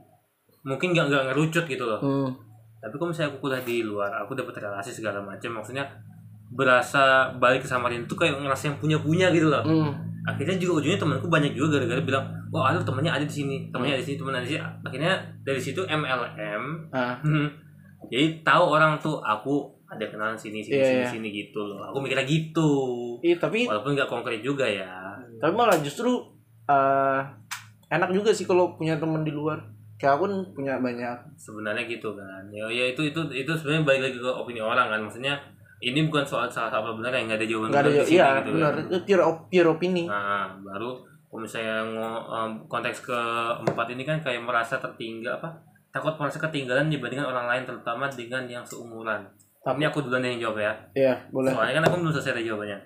mungkin 0.63 0.93
nggak 0.93 1.07
nggak 1.07 1.25
ngerucut 1.29 1.65
gitu 1.67 1.83
loh 1.83 1.99
Hmm. 1.99 2.29
tapi 2.79 2.95
kalau 2.95 3.09
misalnya 3.09 3.31
aku 3.31 3.41
kuliah 3.41 3.61
di 3.61 3.81
luar 3.81 4.13
aku 4.15 4.33
dapat 4.35 4.55
relasi 4.59 4.91
segala 4.91 5.21
macam 5.21 5.53
maksudnya 5.55 5.85
berasa 6.51 7.03
balik 7.35 7.65
ke 7.65 7.69
Samarinda 7.69 8.05
tuh 8.05 8.15
kayak 8.15 8.37
ngerasa 8.37 8.69
yang 8.69 8.79
punya 8.79 8.99
punya 8.99 9.27
gitu 9.31 9.49
loh 9.49 9.65
Hmm. 9.65 9.93
akhirnya 10.23 10.55
juga 10.55 10.79
ujungnya 10.79 11.01
temanku 11.01 11.27
banyak 11.27 11.53
juga 11.53 11.75
gara-gara 11.75 11.99
bilang 12.01 12.25
wah 12.49 12.69
ada 12.69 12.79
temannya 12.79 13.11
ada 13.11 13.25
di 13.25 13.35
sini 13.35 13.57
temannya 13.69 13.97
ada 13.97 14.01
di 14.01 14.07
sini 14.07 14.17
temannya 14.19 14.39
ada 14.39 14.47
di 14.47 14.53
sini 14.53 14.63
akhirnya 14.85 15.13
dari 15.43 15.61
situ 15.61 15.81
MLM 15.83 16.63
Ah. 16.93 17.17
Hmm. 17.19 17.49
Jadi 18.05 18.43
tahu 18.43 18.65
orang 18.69 18.99
tuh 18.99 19.19
aku 19.19 19.82
ada 19.93 20.05
kenalan 20.07 20.33
sini 20.35 20.65
sini 20.65 20.75
Iya, 20.75 20.85
sini, 20.87 20.99
iya. 20.99 21.09
sini 21.13 21.29
gitu 21.31 21.61
loh. 21.61 21.85
Aku 21.85 22.01
mikirnya 22.01 22.25
gitu. 22.25 22.71
Iya, 23.21 23.37
tapi 23.37 23.69
Walaupun 23.69 23.93
nggak 23.93 24.09
konkret 24.09 24.41
juga 24.41 24.65
ya. 24.65 25.13
tapi 25.37 25.53
malah 25.53 25.77
justru 25.77 26.09
eh, 26.65 27.21
enak 27.89 28.09
juga 28.11 28.33
sih 28.33 28.45
kalau 28.45 28.73
punya 28.73 28.97
temen 28.97 29.21
di 29.21 29.31
luar. 29.31 29.61
Kayak 29.99 30.17
aku 30.17 30.25
punya 30.51 30.79
banyak. 30.79 31.37
Sebenarnya 31.37 31.85
gitu 31.85 32.17
kan. 32.17 32.43
Ya, 32.49 32.65
ya 32.67 32.89
itu 32.89 33.05
itu 33.05 33.21
itu 33.31 33.53
sebenarnya 33.53 33.85
balik 33.85 34.03
lagi 34.03 34.19
ke 34.19 34.31
opini 34.33 34.59
orang 34.59 34.89
kan. 34.89 34.99
Maksudnya 34.99 35.37
ini 35.79 36.07
bukan 36.07 36.23
soal 36.23 36.49
salah 36.49 36.73
apa 36.73 36.95
benar 36.95 37.13
yang 37.13 37.27
nggak 37.27 37.39
ada 37.39 37.47
jawaban 37.47 37.69
Enggak 37.69 37.83
ada 37.83 37.91
sini 38.03 38.17
iya, 38.17 38.27
gitu 38.41 38.51
benar. 38.55 38.73
kan. 38.73 38.85
Itu 38.89 38.99
pure 39.05 39.23
op- 39.23 39.47
pure 39.47 39.69
opini. 39.69 40.03
Nah, 40.07 40.57
baru 40.59 40.91
kalau 41.27 41.41
misalnya 41.43 41.77
em, 42.23 42.51
konteks 42.67 42.99
keempat 43.03 43.87
ini 43.91 44.03
kan 44.03 44.19
kayak 44.19 44.43
merasa 44.43 44.79
tertinggal 44.79 45.37
apa? 45.37 45.51
Takut 45.93 46.17
merasa 46.17 46.41
ketinggalan 46.41 46.89
dibandingkan 46.89 47.29
orang 47.29 47.47
lain 47.47 47.63
terutama 47.63 48.09
dengan 48.09 48.43
yang 48.47 48.65
seumuran. 48.65 49.21
Ini 49.63 49.85
aku 49.87 50.03
duluan 50.03 50.27
yang 50.27 50.43
jawab 50.43 50.59
ya. 50.59 50.73
Iya, 50.99 51.15
boleh. 51.31 51.55
Soalnya 51.55 51.75
kan 51.79 51.85
aku 51.87 51.95
belum 52.03 52.11
selesai 52.11 52.35
ada 52.35 52.43
jawabannya. 52.43 52.79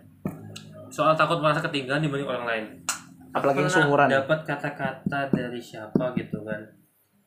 Soal 0.92 1.12
takut 1.16 1.40
merasa 1.40 1.64
ketinggalan 1.64 2.04
dibanding 2.04 2.28
orang 2.28 2.44
lain. 2.44 2.64
Apalagi 3.32 3.64
yang 3.64 3.72
seumuran. 3.72 4.08
dapat 4.08 4.38
kata-kata 4.44 5.20
dari 5.32 5.60
siapa 5.60 6.12
gitu 6.16 6.44
kan. 6.44 6.60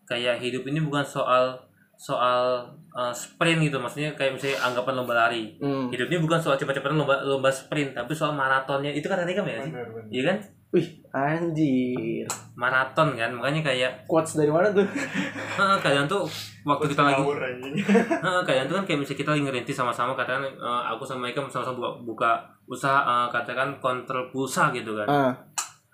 Kayak 0.06 0.42
hidup 0.42 0.66
ini 0.70 0.82
bukan 0.82 1.02
soal 1.06 1.58
soal 2.00 2.64
uh, 2.96 3.12
sprint 3.12 3.60
gitu 3.60 3.76
maksudnya 3.76 4.16
kayak 4.16 4.38
misalnya 4.38 4.58
anggapan 4.70 4.94
lomba 5.02 5.14
lari. 5.18 5.58
Hmm. 5.58 5.90
Hidup 5.90 6.08
ini 6.14 6.22
bukan 6.22 6.40
soal 6.42 6.56
cepat-cepatan 6.58 6.98
lomba 6.98 7.22
lomba 7.26 7.50
sprint 7.50 7.98
tapi 7.98 8.14
soal 8.14 8.38
maratonnya. 8.38 8.94
Itu 8.94 9.10
kata 9.10 9.26
Rika 9.26 9.42
ya 9.46 9.66
sih? 9.66 9.74
Iya 10.14 10.24
kan? 10.30 10.38
Wih, 10.70 10.86
anjir. 11.10 12.30
Maraton 12.54 13.18
kan. 13.18 13.34
Makanya 13.34 13.66
kayak 13.66 13.92
Quotes 14.06 14.38
dari 14.38 14.54
mana 14.54 14.70
tuh? 14.70 14.86
Heeh, 14.86 15.78
kadang 15.82 16.06
tuh 16.06 16.30
waktu 16.62 16.86
kita 16.88 17.02
lagi. 17.02 17.22
Heeh, 17.26 18.42
kadang 18.46 18.66
tuh 18.66 18.76
kan 18.78 18.86
kayak 18.86 19.00
misalnya 19.02 19.18
kita 19.18 19.30
lagi 19.34 19.44
ngerintis 19.44 19.74
sama-sama 19.74 20.14
katakan 20.14 20.46
eh, 20.46 20.82
aku 20.88 21.02
sama 21.04 21.26
Ika 21.26 21.42
sama-sama 21.44 21.74
buka, 21.76 21.90
buka 22.06 22.32
usaha 22.66 23.02
eh, 23.02 23.28
katakan 23.30 23.82
kontrol 23.82 24.30
pulsa 24.30 24.70
gitu 24.70 24.94
kan. 24.96 25.08
Ah. 25.08 25.34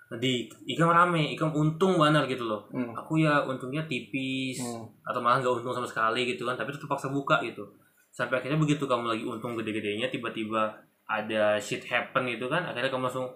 di 0.06 0.46
ikam 0.70 0.86
rame 0.86 1.34
ikam 1.34 1.50
untung 1.50 1.98
banget 1.98 2.30
gitu 2.30 2.46
loh 2.46 2.62
Hmm. 2.70 2.94
aku 2.94 3.18
ya 3.18 3.42
untungnya 3.42 3.82
tipis 3.84 4.54
Hmm. 4.54 4.86
atau 5.02 5.18
malah 5.18 5.42
nggak 5.42 5.50
untung 5.50 5.74
sama 5.74 5.82
sekali 5.82 6.22
gitu 6.24 6.46
kan 6.46 6.54
tapi 6.54 6.70
tetap 6.70 6.86
paksa 6.86 7.10
buka 7.10 7.42
gitu 7.42 7.66
sampai 8.14 8.38
akhirnya 8.38 8.54
begitu 8.54 8.86
kamu 8.86 9.02
lagi 9.02 9.26
untung 9.26 9.58
gede-gedenya 9.58 10.06
tiba-tiba 10.06 10.70
ada 11.02 11.58
shit 11.58 11.82
happen 11.82 12.22
gitu 12.30 12.46
kan 12.46 12.62
akhirnya 12.62 12.86
kamu 12.86 13.10
langsung 13.10 13.26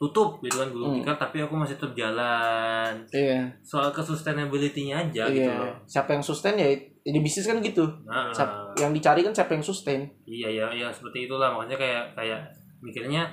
tutup 0.00 0.40
gitu 0.40 0.56
kan 0.56 0.68
gulung 0.70 0.90
Hmm. 0.90 0.98
tikar 0.98 1.16
tapi 1.20 1.36
aku 1.38 1.52
masih 1.54 1.76
tetap 1.76 1.92
jalan 1.92 2.92
Iya. 3.10 3.52
soal 3.60 3.92
kesustainability-nya 3.92 4.96
aja 4.98 5.28
gitu 5.28 5.44
Iya. 5.44 5.60
loh 5.60 5.76
Siapa 5.84 6.16
yang 6.16 6.24
sustain 6.24 6.56
ya 6.56 6.64
di 7.02 7.20
bisnis 7.20 7.44
kan 7.44 7.60
gitu. 7.60 7.84
nah, 8.02 8.32
Siap- 8.32 8.72
yang 8.76 8.90
dicari 8.90 9.20
kan 9.20 9.28
siapa 9.30 9.52
yang 9.52 9.60
sustain. 9.62 10.08
iya 10.24 10.48
ya 10.48 10.66
ya 10.70 10.88
seperti 10.88 11.28
itulah 11.28 11.52
makanya 11.52 11.76
kayak 11.76 12.04
kayak 12.14 12.40
mikirnya 12.80 13.28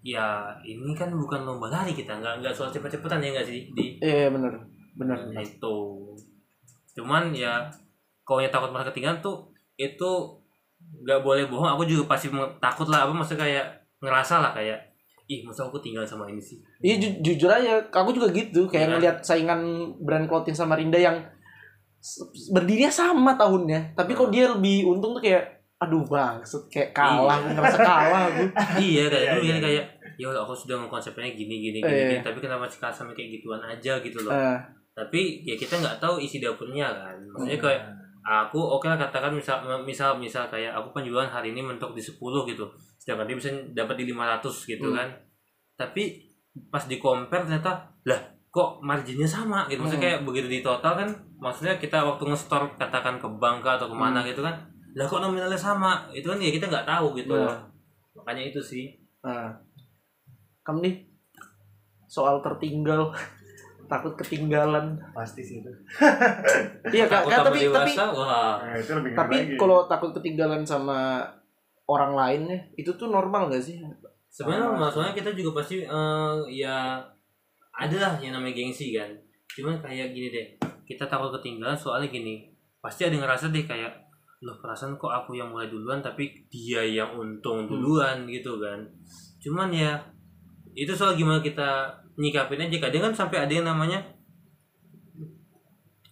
ya 0.00 0.46
ini 0.62 0.94
kan 0.94 1.10
bukan 1.10 1.42
lomba 1.42 1.66
lari 1.66 1.90
kita 1.90 2.14
nggak 2.14 2.38
nggak 2.38 2.54
soal 2.54 2.70
cepet-cepetan 2.70 3.18
ya 3.18 3.30
nggak 3.32 3.44
sih 3.44 3.66
di 3.72 3.98
Iya, 3.98 4.30
bener. 4.30 4.54
Bener. 4.94 5.18
Nah, 5.28 5.42
itu 5.42 5.76
cuman 6.94 7.28
ya 7.30 7.66
kalau 8.22 8.38
yang 8.38 8.48
takut 8.48 8.70
merasa 8.70 8.88
ketinggalan 8.88 9.18
tuh 9.18 9.50
itu 9.74 10.10
nggak 11.02 11.20
boleh 11.20 11.44
bohong 11.44 11.66
aku 11.68 11.82
juga 11.84 12.06
pasti 12.08 12.30
takut 12.56 12.86
lah 12.86 13.02
apa 13.02 13.12
maksudnya 13.12 13.42
kayak 13.42 13.66
ngerasa 13.98 14.38
lah 14.40 14.54
kayak 14.54 14.78
ih 15.26 15.42
masa 15.42 15.66
aku 15.66 15.78
tinggal 15.78 16.02
sama 16.02 16.24
ini 16.24 16.38
sih 16.38 16.58
Iya 16.78 16.94
ju- 16.96 17.18
jujur 17.20 17.50
aja, 17.50 17.82
aku 17.84 18.10
juga 18.10 18.30
gitu. 18.30 18.66
Kayak 18.66 18.78
Iya. 18.80 18.92
ngelihat 18.94 19.16
saingan 19.20 19.60
brand 19.98 20.24
clothing 20.24 20.54
sama 20.54 20.74
Rinda 20.74 20.96
yang 20.96 21.18
berdirinya 22.48 22.86
sama 22.88 23.34
tahunnya, 23.34 23.92
tapi 23.92 24.14
kok 24.14 24.30
Hmm. 24.30 24.34
dia 24.34 24.46
lebih 24.48 24.86
untung 24.86 25.12
tuh 25.12 25.20
kayak 25.20 25.42
aduh 25.76 26.00
bang, 26.02 26.38
kayak 26.70 26.90
kalah, 26.90 27.36
Iya. 27.36 27.52
ngerasa 27.52 27.78
kalah 27.78 28.22
aku. 28.28 28.44
iya 28.86 29.04
kayak 29.06 29.20
Iya, 29.20 29.28
iya. 29.28 29.34
mikirnya 29.36 29.62
kayak 29.62 29.84
ya 30.16 30.26
aku 30.32 30.54
sudah 30.54 30.76
ngekonsepnya 30.78 31.28
gini 31.28 31.54
gini 31.60 31.78
gini, 31.78 31.84
Iya. 31.84 32.08
gini, 32.08 32.22
tapi 32.22 32.38
kenapa 32.38 32.64
sekarang 32.64 32.96
sampai 32.96 33.12
kayak 33.12 33.30
gituan 33.36 33.60
aja 33.60 33.92
gitu 33.98 34.18
loh 34.22 34.32
Eh, 34.32 34.56
tapi 34.94 35.42
ya 35.42 35.52
kita 35.52 35.76
nggak 35.76 35.98
tahu 35.98 36.16
isi 36.16 36.38
dapurnya 36.38 36.88
kan 36.88 37.18
maksudnya 37.26 37.58
kayak 37.58 37.82
aku 38.26 38.58
oke 38.58 38.84
lah 38.84 38.98
katakan 38.98 39.30
misal 39.30 39.62
misal 39.80 40.18
misal 40.18 40.50
kayak 40.50 40.74
aku 40.74 40.90
penjualan 40.92 41.26
hari 41.26 41.54
ini 41.54 41.62
mentok 41.62 41.94
di 41.94 42.02
10 42.02 42.18
gitu 42.50 42.66
sedangkan 42.98 43.24
dia 43.24 43.36
bisa 43.38 43.48
dapat 43.70 43.94
di 43.96 44.10
500 44.10 44.42
gitu 44.66 44.88
Hmm. 44.90 44.98
kan 44.98 45.08
tapi 45.74 46.26
pas 46.66 46.82
di 46.82 46.98
compare 46.98 47.46
ternyata 47.46 47.86
lah 48.02 48.18
kok 48.48 48.80
marginnya 48.80 49.28
sama 49.28 49.68
gitu 49.68 49.78
maksudnya 49.78 50.00
Hmm. 50.00 50.08
kayak 50.10 50.20
begitu 50.26 50.46
di 50.48 50.60
total 50.60 50.92
kan 50.96 51.08
maksudnya 51.36 51.76
kita 51.76 52.02
waktu 52.02 52.26
nge-store 52.26 52.74
katakan 52.74 53.20
ke 53.20 53.28
bank 53.38 53.62
atau 53.62 53.86
ke 53.86 53.94
mana 53.94 54.20
Hmm. 54.20 54.28
gitu 54.28 54.42
kan 54.42 54.56
lah 54.96 55.06
kok 55.06 55.20
nominalnya 55.20 55.60
sama 55.60 56.08
itu 56.10 56.26
kan 56.26 56.40
ya 56.40 56.50
kita 56.50 56.66
nggak 56.66 56.88
tahu 56.88 57.14
gitu 57.14 57.30
Nah. 57.30 57.62
makanya 58.16 58.50
itu 58.50 58.58
sih 58.58 58.96
nah. 59.22 59.54
Kamu 60.62 60.82
nih 60.82 60.98
soal 62.06 62.42
tertinggal 62.42 63.14
takut 63.86 64.14
ketinggalan 64.18 64.98
pasti 65.14 65.42
sih 65.42 65.62
itu 65.62 65.72
iya 66.96 67.06
kak 67.06 67.26
tambah 67.26 67.54
tapi 67.54 67.70
tapi 67.70 67.92
dewasa, 67.94 68.04
wah. 68.12 68.58
nah, 68.62 68.76
itu 68.78 68.92
lebih 68.94 69.10
ngeri 69.14 69.18
tapi 69.18 69.36
kalau 69.58 69.78
takut 69.86 70.10
ketinggalan 70.14 70.62
sama 70.66 71.26
orang 71.86 72.12
lain 72.18 72.40
ya 72.50 72.58
itu 72.82 72.90
tuh 72.98 73.08
normal 73.08 73.50
gak 73.50 73.62
sih 73.62 73.78
Sebenarnya 74.36 74.68
Sama. 74.68 74.80
maksudnya 74.84 75.12
kita 75.16 75.30
juga 75.32 75.64
pasti 75.64 75.80
eh, 75.80 76.36
ya 76.52 77.00
ada 77.72 77.96
lah 77.96 78.14
yang 78.20 78.36
namanya 78.36 78.52
gengsi 78.52 78.92
kan. 78.92 79.08
Cuman 79.48 79.80
kayak 79.80 80.12
gini 80.12 80.28
deh, 80.28 80.46
kita 80.84 81.08
takut 81.08 81.32
ketinggalan 81.40 81.72
soalnya 81.72 82.12
gini, 82.12 82.52
pasti 82.76 83.08
ada 83.08 83.16
yang 83.16 83.24
ngerasa 83.24 83.48
deh 83.48 83.64
kayak 83.64 83.96
loh 84.44 84.60
perasaan 84.60 85.00
kok 85.00 85.08
aku 85.08 85.40
yang 85.40 85.48
mulai 85.48 85.72
duluan 85.72 86.04
tapi 86.04 86.44
dia 86.52 86.84
yang 86.84 87.16
untung 87.16 87.64
duluan 87.64 88.28
gitu 88.28 88.60
kan. 88.60 88.84
Cuman 89.40 89.72
ya 89.72 89.96
itu 90.76 90.92
soal 90.92 91.16
gimana 91.16 91.40
kita 91.40 91.88
nyikapin 92.16 92.60
aja 92.60 92.76
kadang 92.80 93.02
kan 93.06 93.14
sampai 93.14 93.44
ada 93.44 93.52
yang 93.52 93.64
namanya 93.64 94.00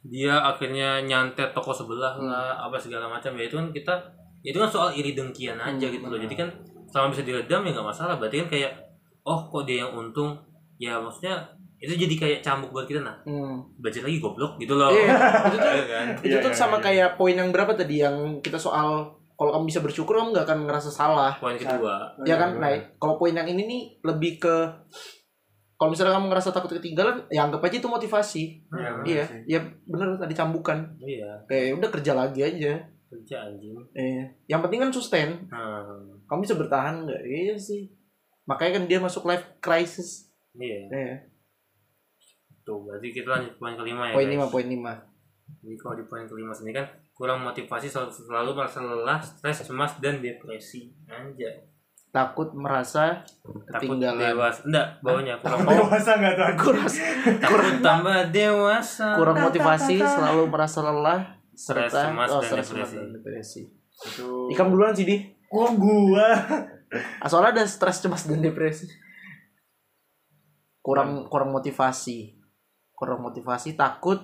dia 0.05 0.37
akhirnya 0.37 1.01
nyantet 1.01 1.57
toko 1.57 1.73
sebelah 1.73 2.21
lah 2.21 2.61
apa 2.61 2.77
segala 2.77 3.09
macam. 3.09 3.33
Ya 3.35 3.49
itu 3.49 3.57
kan 3.57 3.73
kita 3.73 3.95
itu 4.45 4.53
kan 4.55 4.69
soal 4.69 4.93
iri 4.93 5.17
dengkian 5.17 5.57
aja 5.57 5.73
Hmm. 5.81 5.95
gitu 5.97 6.05
loh. 6.05 6.21
Jadi 6.21 6.35
kan 6.37 6.49
selama 6.87 7.09
bisa 7.11 7.25
diredam 7.25 7.65
ya 7.65 7.73
nggak 7.73 7.89
masalah. 7.89 8.21
Berarti 8.21 8.45
kan 8.45 8.49
kayak 8.53 8.73
oh 9.25 9.49
kok 9.49 9.65
dia 9.65 9.83
yang 9.83 9.97
untung? 9.97 10.37
Ya 10.77 11.01
maksudnya 11.01 11.41
itu 11.81 11.97
jadi 11.97 12.15
kayak 12.17 12.39
cambuk 12.41 12.71
buat 12.71 12.85
kita 12.85 13.01
nah. 13.01 13.17
Hmm. 13.25 13.65
baca 13.81 13.97
lagi 13.99 14.21
goblok 14.21 14.61
gitu 14.61 14.77
loh. 14.77 14.93
Iya, 14.93 15.09
itu 15.49 15.57
tuh 15.57 15.73
kan? 15.89 16.07
itu 16.21 16.37
Iya, 16.37 16.45
tuh 16.45 16.53
iya, 16.53 16.57
sama 16.57 16.77
iya. 16.79 16.85
kayak 16.85 17.09
poin 17.17 17.33
yang 17.35 17.49
berapa 17.49 17.73
tadi? 17.73 18.05
Yang 18.05 18.17
kita 18.41 18.61
soal 18.61 19.09
kalau 19.35 19.51
kamu 19.51 19.65
bisa 19.67 19.81
bersyukur 19.81 20.15
kamu 20.15 20.37
nggak 20.37 20.47
akan 20.47 20.59
ngerasa 20.69 20.91
salah. 20.93 21.33
Poin 21.41 21.57
kedua. 21.57 22.13
Ya 22.29 22.37
kan 22.37 22.61
nah 22.61 22.69
kalau 23.01 23.17
poin 23.17 23.33
yang 23.33 23.49
ini 23.49 23.65
nih 23.65 23.83
lebih 24.05 24.37
ke 24.37 24.57
kalau 25.85 25.93
misalnya 25.93 26.17
kamu 26.17 26.33
ngerasa 26.33 26.49
takut 26.57 26.73
ketinggalan 26.81 27.29
ya 27.29 27.45
anggap 27.45 27.61
aja 27.61 27.77
itu 27.77 27.85
motivasi. 27.93 28.65
Iya, 28.73 28.91
bener 28.97 29.05
iya 29.05 29.25
sih. 29.29 29.41
ya 29.45 29.61
bener 29.85 30.17
tadi 30.17 30.33
cambukan. 30.33 30.79
Iya. 30.97 31.45
Kayak 31.45 31.77
udah 31.77 31.91
kerja 31.93 32.13
lagi 32.17 32.41
aja. 32.41 32.73
Kerja 33.13 33.37
anjing. 33.53 33.77
Eh 33.93 34.25
yang 34.49 34.65
penting 34.65 34.81
kan 34.81 34.89
sustain. 34.89 35.45
Nah, 35.53 35.85
kamu 36.25 36.49
bisa 36.49 36.57
bertahan 36.57 37.05
nggak? 37.05 37.21
Iya 37.21 37.61
sih. 37.61 37.93
Makanya 38.49 38.81
kan 38.81 38.85
dia 38.89 38.97
masuk 38.97 39.29
life 39.29 39.45
crisis. 39.61 40.33
Iya. 40.57 40.89
Eh, 40.89 41.15
tuh 42.65 42.81
berarti 42.81 43.13
kita 43.13 43.29
lanjut 43.29 43.61
poin 43.61 43.77
kelima 43.77 44.09
ya 44.09 44.17
poin 44.17 44.25
guys. 44.25 44.33
lima 44.41 44.47
poin 44.49 44.65
lima. 44.65 44.93
Jadi 45.61 45.77
kalau 45.77 46.01
di 46.01 46.09
poin 46.09 46.25
kelima 46.25 46.57
sini 46.57 46.73
kan 46.73 46.89
kurang 47.13 47.45
motivasi 47.45 47.93
selalu, 47.93 48.09
selalu 48.09 48.51
merasa 48.57 48.81
lelah 48.81 49.21
stres 49.21 49.69
cemas 49.69 50.01
dan 50.01 50.25
depresi. 50.25 50.97
Anjay 51.05 51.74
takut 52.15 52.55
merasa 52.55 53.27
takut 53.67 53.99
ketinggalan. 53.99 54.23
dewasa. 54.31 54.61
Enggak 54.63 54.87
bawahnya 55.03 55.35
kurang 55.43 55.61
dewasa 55.67 56.11
nggak 56.15 56.35
tuh? 56.39 56.47
Kurang. 56.63 56.89
Takut 57.43 57.63
tambah 57.83 58.19
dewasa. 58.31 59.09
Kurang 59.19 59.39
motivasi 59.43 59.99
selalu 59.99 60.43
merasa 60.47 60.79
lelah 60.87 61.21
Stres, 61.55 61.91
serta 61.91 62.11
cemas, 62.11 62.31
oh, 62.31 62.43
dan 62.43 62.51
stres, 62.51 62.67
depresi. 62.71 62.71
cemas, 62.71 62.91
dan 62.95 63.11
depresi. 63.15 63.63
Itu 64.15 64.27
ikam 64.55 64.71
duluan 64.71 64.95
sih 64.95 65.03
di. 65.03 65.17
Oh 65.51 65.71
gua. 65.75 66.31
Ah, 67.19 67.27
soalnya 67.27 67.59
ada 67.59 67.65
stres 67.67 67.99
cemas 67.99 68.31
dan 68.31 68.39
depresi. 68.39 68.87
Kurang 70.79 71.27
kurang 71.27 71.51
motivasi. 71.51 72.39
Kurang 72.95 73.27
motivasi 73.27 73.75
takut 73.75 74.23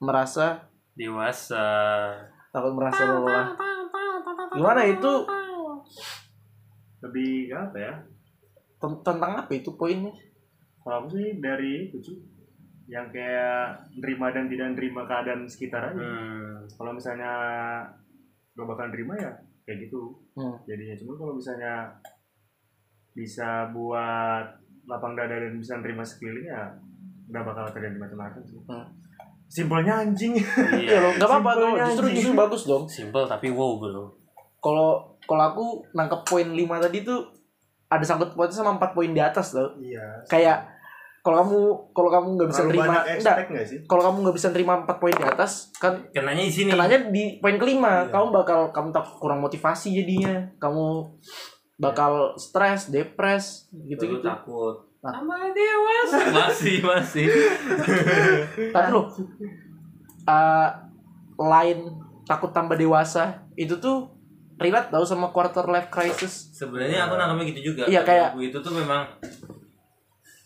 merasa 0.00 0.64
dewasa. 0.96 1.68
takut 2.52 2.72
merasa 2.72 3.04
lelah. 3.04 3.52
Gimana 4.52 4.84
itu 4.84 5.12
lebih 7.02 7.30
apa 7.50 7.76
ya? 7.76 7.92
Ten- 8.76 9.02
tentang 9.02 9.32
apa 9.36 9.50
itu 9.50 9.70
poinnya? 9.72 10.10
Kalau 10.78 10.96
aku 11.00 11.08
sih 11.12 11.38
dari 11.38 11.86
itu 11.86 11.98
cuy 11.98 12.18
yang 12.84 13.06
kayak 13.08 13.62
nerima 13.94 14.28
dan 14.28 14.46
tidak 14.46 14.74
nerima 14.74 15.02
keadaan 15.02 15.44
sekitar 15.44 15.80
aja. 15.86 15.98
Hmm. 15.98 16.66
kalau 16.72 16.92
misalnya 16.92 17.32
gak 18.52 18.66
bakal 18.66 18.86
nerima 18.88 19.14
ya 19.16 19.32
kayak 19.62 19.86
gitu. 19.86 20.12
Hmm. 20.32 20.58
jadinya 20.62 20.94
cuma 20.94 21.14
kalau 21.14 21.32
misalnya 21.32 21.94
bisa 23.12 23.48
buat 23.70 24.44
lapang 24.82 25.14
dada 25.14 25.36
dan 25.36 25.54
bisa 25.54 25.78
nerima 25.78 26.02
sekeliling 26.02 26.48
ya 26.48 26.64
nggak 27.24 27.44
bakal 27.44 27.64
terjadi 27.70 27.96
macam-macam 27.96 28.42
sih 28.42 28.58
Hmm. 28.64 28.86
simpelnya 29.46 30.02
anjing. 30.02 30.32
Iya 30.74 30.96
loh 30.98 31.12
nggak 31.14 31.28
apa-apa 31.30 31.50
tuh. 31.52 31.60
Simpelnya 31.62 31.86
justru 31.86 32.04
anjing. 32.04 32.16
justru 32.18 32.32
bagus 32.34 32.62
dong. 32.64 32.84
Simple 32.86 33.24
tapi 33.26 33.46
wow 33.48 33.72
bro. 33.76 34.04
Kalau 34.58 35.11
kalau 35.28 35.44
aku 35.52 35.66
nangkep 35.94 36.20
poin 36.26 36.48
5 36.48 36.84
tadi 36.88 36.98
tuh 37.06 37.20
ada 37.92 38.04
sangkut 38.04 38.32
pautnya 38.32 38.56
sama 38.56 38.80
empat 38.80 38.96
poin 38.96 39.12
di 39.12 39.20
atas 39.20 39.52
loh 39.52 39.76
iya 39.78 40.24
kayak 40.26 40.72
kalau 41.22 41.38
kamu 41.38 41.58
kalau 41.94 42.10
kamu 42.10 42.28
nggak 42.34 42.50
bisa 42.50 42.62
banyak 42.66 43.04
enggak 43.22 43.36
sih? 43.62 43.78
kalau 43.86 44.02
kamu 44.10 44.16
nggak 44.26 44.36
bisa 44.42 44.48
nerima 44.50 44.82
empat 44.82 44.98
poin 44.98 45.14
di 45.14 45.22
atas 45.22 45.70
kan 45.78 46.02
kenanya 46.10 46.42
di 46.42 46.50
sini. 46.50 46.74
kenanya 46.74 46.98
di 47.14 47.38
poin 47.38 47.54
kelima. 47.62 48.10
Iya. 48.10 48.10
kamu 48.10 48.26
bakal 48.34 48.60
kamu 48.74 48.90
tak 48.90 49.06
kurang 49.22 49.38
motivasi 49.38 49.94
jadinya. 49.94 50.50
Kamu 50.58 51.14
bakal 51.78 52.34
stres 52.34 52.90
depres 52.90 53.70
gitu 53.86 54.02
Baru 54.02 54.14
gitu 54.18 54.26
takut. 54.26 54.76
Nah. 55.02 55.18
sama 55.18 55.38
dewasa 55.54 56.18
masih 56.30 56.76
masih. 56.82 57.26
Tapi 58.74 58.88
loh 58.90 59.06
eh, 60.26 60.68
lain 61.38 61.78
takut 62.26 62.50
tambah 62.50 62.74
dewasa 62.74 63.46
itu 63.54 63.78
tuh 63.78 64.10
relate 64.56 64.88
tau 64.88 65.02
sama 65.02 65.28
quarter 65.28 65.64
life 65.64 65.88
crisis? 65.88 66.52
Sebenarnya 66.52 67.06
aku 67.06 67.14
nangkapnya 67.14 67.44
gitu 67.48 67.60
juga. 67.68 67.82
Iya, 67.84 68.00
kayak- 68.02 68.30
Aku 68.30 68.40
itu 68.42 68.58
tuh 68.58 68.72
memang 68.72 69.06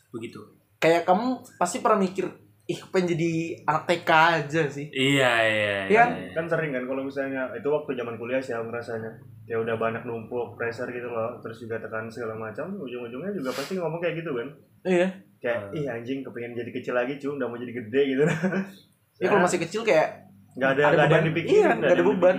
begitu. 0.08 0.40
Kayak 0.76 1.04
kamu 1.04 1.26
pasti 1.56 1.78
pernah 1.78 1.98
mikir 1.98 2.28
ih 2.66 2.80
pengen 2.84 3.14
jadi 3.14 3.30
anak 3.64 3.86
TK 3.86 4.10
aja 4.10 4.62
sih. 4.66 4.86
Iya 4.88 5.32
iya 5.40 5.76
Iya. 5.86 6.04
kan? 6.34 6.46
sering 6.46 6.70
kan 6.70 6.82
kalau 6.82 7.00
misalnya 7.00 7.46
itu 7.52 7.64
waktu 7.64 7.94
zaman 7.94 8.14
kuliah 8.16 8.38
sih 8.38 8.52
aku 8.52 8.68
ngerasanya. 8.68 9.10
Ya 9.46 9.56
udah 9.56 9.74
banyak 9.74 10.02
numpuk 10.02 10.54
pressure 10.54 10.90
gitu 10.90 11.06
loh 11.06 11.38
terus 11.38 11.60
juga 11.60 11.78
tekan 11.78 12.10
segala 12.10 12.34
macam 12.34 12.74
ujung-ujungnya 12.76 13.30
juga 13.32 13.54
pasti 13.54 13.74
ngomong 13.74 13.98
kayak 13.98 14.18
gitu 14.18 14.34
kan. 14.34 14.48
Iya. 14.82 15.08
Kayak 15.38 15.58
Hmm. 15.64 15.76
ih 15.76 15.86
anjing 15.86 16.18
kepengen 16.20 16.52
jadi 16.54 16.70
kecil 16.72 16.94
lagi 16.94 17.14
cuy 17.16 17.30
udah 17.32 17.46
mau 17.46 17.54
jadi 17.56 17.72
gede 17.76 18.02
gitu. 18.08 18.22
Ya 19.16 19.26
kalau 19.26 19.40
masih 19.40 19.56
kecil 19.58 19.80
kayak 19.80 20.26
nggak 20.52 20.70
ada 20.72 20.82
ada 20.82 20.88
nggak 20.88 20.90
ada 20.90 20.98
beban. 20.98 21.14
yang 21.14 21.26
dipikirin 21.26 21.56
Iya, 21.56 21.68
nggak 21.70 21.86
ada 21.86 21.96
yang 21.96 22.10
beban. 22.10 22.34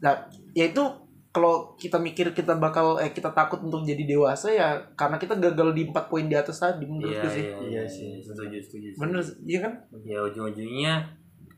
nah 0.00 0.14
ya 0.52 0.66
itu 0.66 0.82
kalau 1.30 1.78
kita 1.78 1.94
mikir 1.94 2.34
kita 2.34 2.58
bakal 2.58 2.98
eh 2.98 3.14
kita 3.14 3.30
takut 3.30 3.62
untuk 3.62 3.86
jadi 3.86 4.02
dewasa 4.02 4.50
ya 4.50 4.68
karena 4.98 5.14
kita 5.14 5.38
gagal 5.38 5.70
di 5.72 5.86
empat 5.86 6.10
poin 6.10 6.26
di 6.26 6.34
atas 6.34 6.58
tadi 6.58 6.82
iya 6.82 6.90
menurutku 6.90 7.26
sih. 7.30 7.44
iya 7.46 7.56
Iya 7.62 7.82
sih. 7.86 8.18
setuju 8.18 8.58
setuju 8.58 8.86
bener 8.98 9.22
iya 9.46 9.58
kan? 9.62 9.72
Ya 10.02 10.18
ujung-ujungnya 10.20 11.06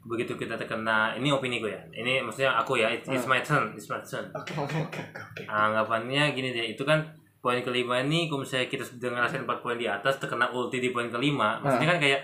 begitu 0.02 0.34
kita 0.34 0.58
terkena 0.58 1.14
ini 1.14 1.32
opini 1.32 1.56
gue 1.56 1.72
ya. 1.72 1.80
Ini 1.88 2.20
maksudnya 2.20 2.52
aku 2.54 2.76
ya 2.76 2.92
it's, 2.92 3.08
it's 3.08 3.24
my 3.24 3.40
turn 3.40 3.72
it's 3.72 3.88
my 3.88 3.96
turn. 4.02 4.28
Oke 4.36 4.52
oke 4.54 4.76
oke 4.76 5.00
anggapannya 5.46 6.32
gini 6.32 6.52
deh 6.52 6.76
itu 6.76 6.84
kan 6.84 7.00
poin 7.40 7.58
kelima 7.58 7.98
ini 7.98 8.28
kalau 8.28 8.44
misalnya 8.44 8.68
kita 8.68 8.84
sudah 8.84 9.08
ngerasain 9.10 9.42
4 9.42 9.64
poin 9.64 9.74
di 9.74 9.88
atas 9.88 10.14
terkena 10.16 10.46
ulti 10.52 10.78
di 10.78 10.94
poin 10.94 11.10
kelima 11.10 11.58
maksudnya 11.58 11.90
kan 11.90 11.98
kayak 11.98 12.20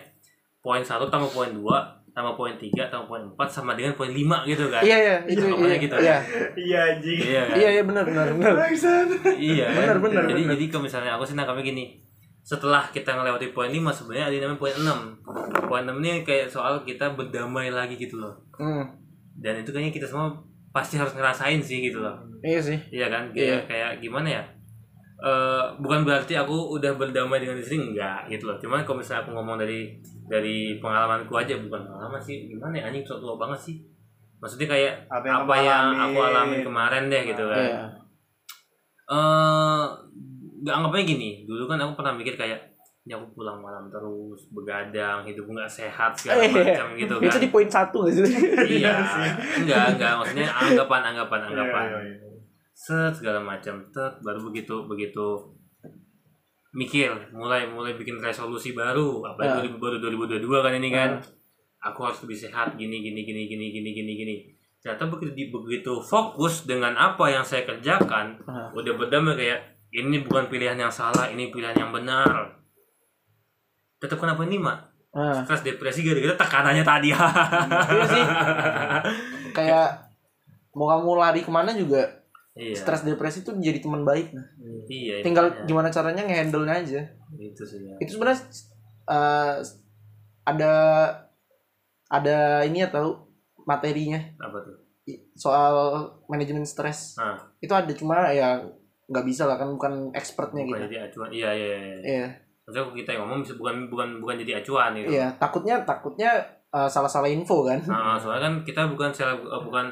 poin 0.58 0.78
satu 0.78 1.10
tambah 1.10 1.26
poin 1.28 1.50
dua 1.50 1.97
tambah 2.18 2.34
poin 2.34 2.58
tiga 2.58 2.90
tambah 2.90 3.06
poin 3.06 3.22
empat 3.22 3.46
sama 3.46 3.78
dengan 3.78 3.94
poin 3.94 4.10
lima 4.10 4.42
gitu 4.42 4.66
kan. 4.66 4.82
Iya 4.82 4.96
iya 4.98 5.16
itu 5.30 5.46
Ngomongnya 5.46 5.78
iya. 5.78 5.84
gitu. 5.86 5.94
iya. 6.02 6.18
iya 6.58 6.78
anjing. 6.90 7.18
Iya 7.22 7.42
kan? 7.46 7.54
Iya 7.54 7.68
iya 7.70 7.82
benar 7.86 8.04
benar 8.10 8.26
benar. 8.34 8.54
Iya 9.38 9.66
kan? 9.70 9.78
Bener, 9.78 9.96
bener, 10.02 10.22
jadi 10.26 10.42
bener. 10.42 10.52
jadi 10.58 10.64
kalau 10.66 10.82
misalnya 10.90 11.10
aku 11.14 11.22
sih 11.22 11.38
nangkapnya 11.38 11.62
gini 11.62 11.84
setelah 12.42 12.82
kita 12.90 13.14
ngelewati 13.14 13.54
poin 13.54 13.70
5 13.70 13.78
sebenarnya 13.94 14.26
ada 14.34 14.36
namanya 14.50 14.58
poin 14.58 14.74
6 14.74 15.70
poin 15.70 15.84
6 15.86 15.94
ini 16.02 16.26
kayak 16.26 16.50
soal 16.50 16.82
kita 16.82 17.14
berdamai 17.14 17.70
lagi 17.70 17.94
gitu 17.94 18.18
loh. 18.18 18.34
Hmm, 18.58 18.82
dan 19.38 19.62
itu 19.62 19.70
kayaknya 19.70 19.94
kita 19.94 20.10
semua 20.10 20.34
pasti 20.74 20.98
harus 20.98 21.14
ngerasain 21.14 21.62
sih 21.62 21.86
gitu 21.86 22.02
loh. 22.02 22.18
Iya 22.42 22.58
sih. 22.58 22.78
Iya 22.90 23.06
kan? 23.06 23.30
Iya. 23.30 23.62
kayak 23.70 24.02
gimana 24.02 24.26
ya 24.26 24.42
Eh 25.18 25.64
bukan 25.76 26.06
berarti 26.06 26.32
aku 26.32 26.54
udah 26.72 26.94
berdamai 26.94 27.38
dengan 27.38 27.56
diri 27.56 27.74
enggak 27.74 28.28
gitu 28.28 28.46
loh. 28.46 28.56
Cuman 28.56 28.82
kalau 28.82 28.98
misalnya 28.98 29.22
aku 29.22 29.34
ngomong 29.34 29.58
dari 29.58 29.98
dari 30.24 30.78
pengalamanku 30.78 31.34
aja 31.34 31.58
bukan 31.58 31.82
pengalaman 31.82 32.20
sih. 32.20 32.46
Gimana 32.46 32.74
ya 32.74 32.86
anjing 32.86 33.02
tua 33.02 33.18
tua 33.18 33.34
banget 33.34 33.58
sih. 33.58 33.76
Maksudnya 34.38 34.68
kayak 34.68 34.92
Apa 35.08 35.24
yang 35.24 35.36
apa 35.36 35.50
kamu 35.50 35.64
yang 35.64 35.86
alamin. 35.90 35.98
aku 36.06 36.18
alamin 36.22 36.60
kemarin 36.62 37.02
deh 37.08 37.22
gitu 37.26 37.44
kan. 37.44 37.58
Iya. 37.58 37.82
Eh 39.08 39.84
nggak 40.58 40.74
anggapnya 40.76 41.04
gini. 41.04 41.30
Dulu 41.42 41.66
kan 41.66 41.78
aku 41.80 41.92
pernah 41.94 42.12
mikir 42.12 42.34
kayak 42.34 42.60
ini 43.02 43.16
aku 43.16 43.26
pulang 43.32 43.58
malam 43.58 43.88
terus 43.88 44.52
begadang 44.52 45.24
hidupku 45.24 45.50
nggak 45.50 45.66
sehat 45.66 46.12
segala 46.12 46.44
Iya. 46.44 46.76
macam 46.76 46.86
gitu 46.94 47.14
kan. 47.16 47.24
itu 47.26 47.38
di 47.40 47.48
poin 47.48 47.66
satu 47.66 48.04
nggak 48.04 48.14
sih? 48.14 48.24
Iya. 48.78 48.94
Enggak 49.58 49.84
enggak. 49.96 50.12
Maksudnya 50.14 50.46
anggapan 50.52 51.00
anggapan 51.08 51.38
Iya, 51.40 51.48
anggapan. 51.50 51.84
iya, 51.84 51.98
iya. 52.04 52.16
Set 52.78 53.10
segala 53.18 53.42
macam. 53.42 53.82
Tet 53.90 54.22
baru 54.22 54.46
begitu 54.46 54.86
begitu 54.86 55.50
mikir 56.70 57.10
mulai 57.34 57.66
mulai 57.66 57.98
bikin 57.98 58.22
resolusi 58.22 58.70
baru. 58.70 59.26
Ya. 59.26 59.34
apa 59.34 59.66
2000 59.66 59.82
baru 59.82 59.96
2022 59.98 60.46
kan 60.62 60.72
ini 60.78 60.88
kan. 60.94 61.10
Aku 61.82 62.06
harus 62.06 62.22
lebih 62.22 62.38
sehat 62.38 62.78
gini 62.78 63.02
gini 63.02 63.26
gini 63.26 63.50
gini 63.50 63.66
gini 63.74 63.90
gini 63.90 64.12
gini. 64.14 64.36
Ternyata 64.78 65.10
begitu 65.10 65.50
begitu 65.50 65.98
fokus 65.98 66.62
dengan 66.70 66.94
apa 66.94 67.26
yang 67.26 67.42
saya 67.42 67.66
kerjakan 67.66 68.38
Ah. 68.46 68.70
udah 68.70 68.94
berdamai 68.94 69.34
kayak 69.34 69.58
ini 69.90 70.22
bukan 70.22 70.46
pilihan 70.46 70.78
yang 70.78 70.92
salah 70.92 71.26
ini 71.26 71.50
pilihan 71.50 71.74
yang 71.74 71.90
benar. 71.90 72.54
Tetap 73.98 74.22
kenapa 74.22 74.46
ini 74.46 74.62
mak? 74.62 74.78
Nah, 75.10 75.42
stres 75.42 75.66
depresi 75.66 76.06
gara-gara 76.06 76.36
tekanannya 76.38 76.84
tadi. 76.86 77.10
Iya 77.10 78.06
sih. 78.06 78.24
Kayak 79.56 80.14
mau 80.70 80.86
kamu 80.94 81.10
lari 81.18 81.40
ke 81.42 81.50
mana 81.50 81.74
juga 81.74 82.17
iya 82.58 82.74
stres 82.74 83.06
depresi 83.06 83.40
itu 83.40 83.54
jadi 83.54 83.78
teman 83.78 84.02
baik. 84.02 84.34
Nah. 84.34 84.46
iya 84.90 85.22
Tinggal 85.22 85.46
makanya. 85.48 85.64
gimana 85.64 85.88
caranya 85.88 86.22
ngehandle-nya 86.26 86.74
aja. 86.74 87.00
itu 87.38 87.62
sih 87.62 87.86
ya. 87.86 87.94
Itu 88.02 88.18
sebenarnya 88.18 88.42
eh, 89.06 89.54
ada 90.42 90.72
ada 92.08 92.64
ini 92.64 92.82
ya 92.82 92.88
tahu 92.90 93.14
materinya 93.62 94.18
apa 94.40 94.58
tuh 94.64 94.76
soal 95.32 95.72
manajemen 96.28 96.64
stres. 96.64 97.16
nah 97.16 97.36
Itu 97.60 97.72
ada 97.72 97.88
cuma 97.96 98.28
ya 98.28 98.60
nggak 99.08 99.24
bisa 99.24 99.48
lah 99.48 99.56
kan 99.56 99.72
bukan 99.72 100.12
expertnya 100.12 100.68
bukan 100.68 100.84
gitu. 100.84 100.86
jadi 100.92 100.96
acuan 101.08 101.28
iya 101.32 101.50
iya 101.56 101.66
iya 101.72 101.96
Iya, 102.04 102.26
maksudnya 102.68 102.92
kita 102.92 103.10
yang 103.16 103.22
ngomong 103.24 103.40
bisa 103.40 103.54
bukan 103.56 103.88
bukan 103.88 104.08
bukan 104.20 104.36
jadi 104.44 104.60
acuan 104.60 104.92
gitu 105.00 105.08
iya. 105.08 105.32
Takutnya 105.40 105.80
takutnya 105.88 106.30
eh, 106.68 106.88
salah-salah 106.88 107.28
info 107.32 107.64
kan. 107.64 107.80
Nah, 107.88 108.20
soalnya 108.20 108.52
kan 108.52 108.54
kita 108.68 108.84
bukan 108.92 109.08
seleb 109.08 109.40
eh, 109.40 109.62
bukan 109.64 109.88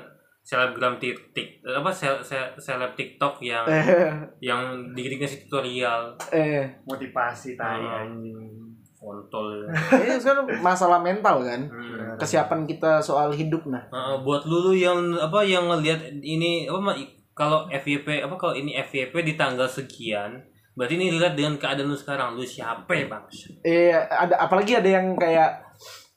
selebgram 0.47 1.03
tik, 1.03 1.35
tik 1.35 1.59
eh, 1.67 1.75
apa 1.75 1.91
sel, 1.91 2.23
sel, 2.23 2.55
seleb 2.55 2.95
TikTok 2.95 3.43
yang 3.43 3.67
Eh, 3.67 4.15
yang 4.39 4.95
dikit 4.95 5.19
ngasih 5.19 5.51
tutorial 5.51 6.15
eh, 6.31 6.63
motivasi 6.87 7.59
tai 7.59 7.83
anjing 7.83 8.55
kontol. 8.95 9.67
ini 10.07 10.15
sekarang 10.23 10.47
masalah 10.63 11.03
mental 11.03 11.43
kan. 11.43 11.67
Hmm. 11.67 12.15
Kesiapan 12.15 12.63
kita 12.65 13.03
soal 13.03 13.35
hidup 13.35 13.67
nah. 13.67 13.83
Eh, 13.91 14.17
buat 14.23 14.47
lulu 14.47 14.71
yang 14.71 15.19
apa 15.19 15.43
yang 15.43 15.67
ngelihat 15.67 16.15
ini 16.23 16.71
apa 16.71 16.95
kalau 17.35 17.67
FYP 17.69 18.23
apa 18.23 18.35
kalau 18.39 18.55
ini 18.55 18.79
FYP 18.79 19.27
di 19.27 19.35
tanggal 19.35 19.67
sekian 19.67 20.41
berarti 20.77 20.95
ini 20.97 21.13
lihat 21.13 21.37
dengan 21.37 21.57
keadaan 21.57 21.89
lu 21.89 21.97
sekarang 21.97 22.37
lu 22.37 22.45
siapa 22.45 22.89
ya 22.93 23.09
bang 23.09 23.25
Iya, 23.65 23.99
ada 24.09 24.35
apalagi 24.45 24.77
ada 24.77 24.89
yang 24.89 25.17
kayak 25.17 25.65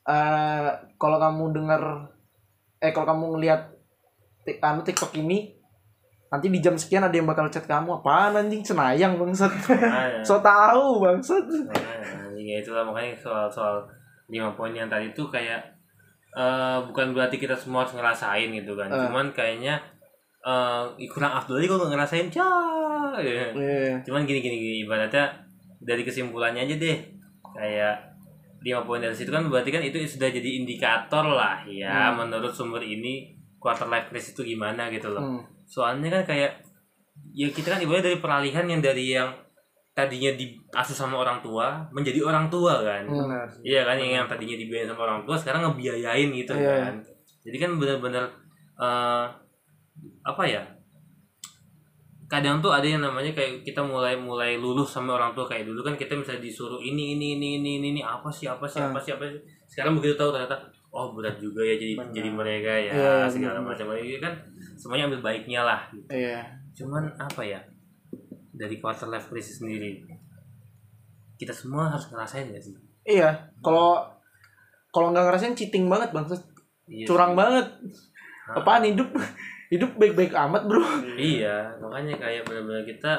eh 0.07 0.67
kalau 0.99 1.19
kamu 1.19 1.43
dengar 1.55 1.81
eh 2.79 2.91
kalau 2.91 3.07
kamu 3.15 3.25
ngelihat 3.35 3.78
anu 4.57 4.81
TikTok 4.81 5.13
ini 5.15 5.53
nanti 6.29 6.47
di 6.47 6.57
jam 6.57 6.73
sekian 6.73 7.01
ada 7.01 7.13
yang 7.13 7.25
bakal 7.25 7.49
chat 7.49 7.65
kamu 7.65 8.01
apaan 8.01 8.37
anjing 8.37 8.61
cenayang 8.61 9.17
bangsat. 9.17 9.49
Nah, 9.49 10.21
so 10.27 10.37
tahu 10.39 11.01
bangsat. 11.01 11.41
Nah, 11.45 12.33
ya 12.33 12.61
itulah 12.61 12.85
makanya 12.85 13.13
soal 13.13 13.45
soal 13.49 13.85
lima 14.29 14.53
poin 14.53 14.69
yang 14.69 14.85
tadi 14.85 15.09
tuh 15.11 15.29
kayak 15.29 15.57
eh 16.29 16.77
bukan 16.85 17.17
berarti 17.17 17.41
kita 17.41 17.57
semua 17.57 17.81
harus 17.81 17.97
ngerasain 17.97 18.49
gitu 18.53 18.77
kan. 18.77 18.85
Eh. 18.87 18.97
Cuman 19.09 19.33
kayaknya 19.33 19.81
eh 20.39 20.85
kurang 21.09 21.33
afdol 21.33 21.61
kalau 21.61 21.89
ngerasain 21.89 22.29
cah. 22.29 23.17
gitu. 23.17 23.57
Iya. 23.57 23.97
Cuman 24.05 24.29
gini 24.29 24.39
gini 24.39 24.55
gini 24.55 24.77
ibaratnya 24.85 25.33
dari 25.81 26.05
kesimpulannya 26.05 26.69
aja 26.69 26.75
deh 26.77 26.97
kayak 27.49 27.95
lima 28.59 28.83
poin 28.83 28.99
dari 28.99 29.15
situ 29.15 29.31
kan 29.31 29.47
berarti 29.47 29.71
kan 29.71 29.79
itu 29.79 29.95
sudah 30.03 30.27
jadi 30.27 30.59
indikator 30.61 31.23
lah 31.23 31.63
ya 31.63 32.11
Hmm. 32.11 32.21
menurut 32.21 32.51
sumber 32.51 32.83
ini 32.83 33.38
quarter 33.59 33.85
life 33.85 34.07
crisis 34.07 34.31
itu 34.33 34.55
gimana 34.55 34.87
gitu 34.89 35.11
loh. 35.11 35.21
Hmm. 35.21 35.43
soalnya 35.63 36.09
kan 36.09 36.23
kayak 36.25 36.51
ya 37.29 37.45
kita 37.47 37.67
kan 37.69 37.79
ibaratnya 37.79 38.09
dari 38.09 38.17
peralihan 38.17 38.65
yang 38.65 38.81
dari 38.81 39.13
yang 39.13 39.29
tadinya 39.91 40.31
diasuh 40.31 40.95
sama 40.95 41.19
orang 41.19 41.43
tua 41.43 41.83
menjadi 41.91 42.23
orang 42.23 42.47
tua 42.47 42.79
kan. 42.79 43.03
Hmm. 43.03 43.27
benar 43.27 43.45
iya 43.61 43.83
kan 43.83 43.99
yang, 43.99 44.23
yang 44.23 44.27
tadinya 44.27 44.55
dibiayain 44.55 44.87
sama 44.87 45.03
orang 45.03 45.21
tua 45.21 45.35
sekarang 45.35 45.61
ngebiayain 45.67 46.29
gitu 46.31 46.55
Iya. 46.55 46.75
kan. 46.87 46.95
Jadi 47.39 47.57
kan 47.57 47.71
benar-benar 47.75 48.25
eh, 48.77 49.25
apa 50.23 50.43
ya 50.47 50.63
kadang 52.29 52.61
tuh 52.61 52.69
ada 52.69 52.85
yang 52.85 53.01
namanya 53.01 53.33
kayak 53.33 53.65
kita 53.65 53.81
mulai 53.81 54.13
mulai 54.13 54.53
lulus 54.55 54.93
sama 54.93 55.17
orang 55.17 55.33
tua. 55.33 55.49
Kayak 55.49 55.65
dulu 55.65 55.81
kan 55.81 55.97
kita 55.97 56.13
misalnya 56.13 56.39
disuruh 56.39 56.77
ini 56.79 57.17
ini 57.17 57.35
ini 57.35 57.57
ini 57.57 57.69
ini, 57.81 57.87
ini 57.97 58.01
apa 58.05 58.29
sih 58.29 58.45
apa 58.45 58.69
sih 58.69 58.77
apa 58.79 59.01
sih 59.01 59.11
apa 59.11 59.25
sih. 59.25 59.41
Sekarang 59.65 59.97
begitu 59.97 60.13
tahu 60.13 60.29
ternyata 60.29 60.55
oh 60.89 61.13
berat 61.13 61.37
juga 61.37 61.61
ya 61.61 61.75
jadi 61.75 61.93
Benar. 61.95 62.11
jadi 62.11 62.29
mereka 62.31 62.71
ya 62.73 62.91
Iya, 62.91 63.13
segala 63.25 63.61
macam 63.61 63.93
ini 63.93 64.17
kan 64.17 64.33
semuanya 64.73 65.05
ambil 65.07 65.21
baiknya 65.23 65.61
lah 65.61 65.81
Iya. 66.07 66.41
cuman 66.73 67.05
apa 67.15 67.41
ya 67.41 67.59
dari 68.51 68.77
quarter 68.77 69.07
life 69.07 69.27
crisis 69.27 69.59
sendiri 69.59 70.01
kita 71.35 71.51
semua 71.51 71.87
harus 71.87 72.07
ngerasain 72.07 72.49
gak 72.49 72.59
sih 72.59 72.75
Iya, 73.01 73.31
kalau 73.59 74.05
kalau 74.89 75.09
nggak 75.09 75.25
ngerasain 75.25 75.53
cheating 75.53 75.85
banget 75.85 76.09
bangsat. 76.09 76.37
Iya 76.85 77.05
Curang 77.05 77.33
sih. 77.33 77.37
banget. 77.37 77.67
Ah. 78.45 78.57
Apaan 78.57 78.85
hidup? 78.85 79.09
Hidup 79.69 79.93
baik-baik 79.95 80.33
amat, 80.33 80.65
Bro. 80.65 80.81
iya 81.13 81.69
makanya 81.77 82.17
kayak 82.17 82.41
benar-benar 82.41 82.81
kita 82.81 83.13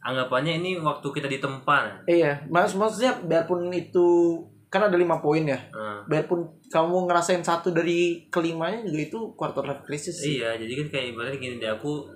anggapannya 0.00 0.60
ini 0.60 0.76
waktu 0.76 1.04
kita 1.06 1.28
ditempa 1.28 2.04
Iya, 2.04 2.44
maksudnya 2.48 3.12
biarpun 3.22 3.68
itu 3.68 4.36
kan 4.72 4.88
ada 4.88 4.96
lima 4.96 5.20
poin 5.20 5.44
ya. 5.44 5.60
nah, 5.68 6.00
biarpun 6.08 6.40
kamu 6.72 7.04
ngerasain 7.04 7.44
satu 7.44 7.70
dari 7.70 8.24
kelimanya 8.32 8.80
juga 8.80 9.00
itu 9.04 9.20
quarter 9.36 9.68
life 9.68 9.84
crisis 9.84 10.16
sih. 10.16 10.40
iya 10.40 10.56
jadi 10.56 10.72
kan 10.80 10.86
kayak 10.88 11.06
ibaratnya 11.12 11.36
gini 11.36 11.54
deh 11.60 11.68
aku 11.68 12.08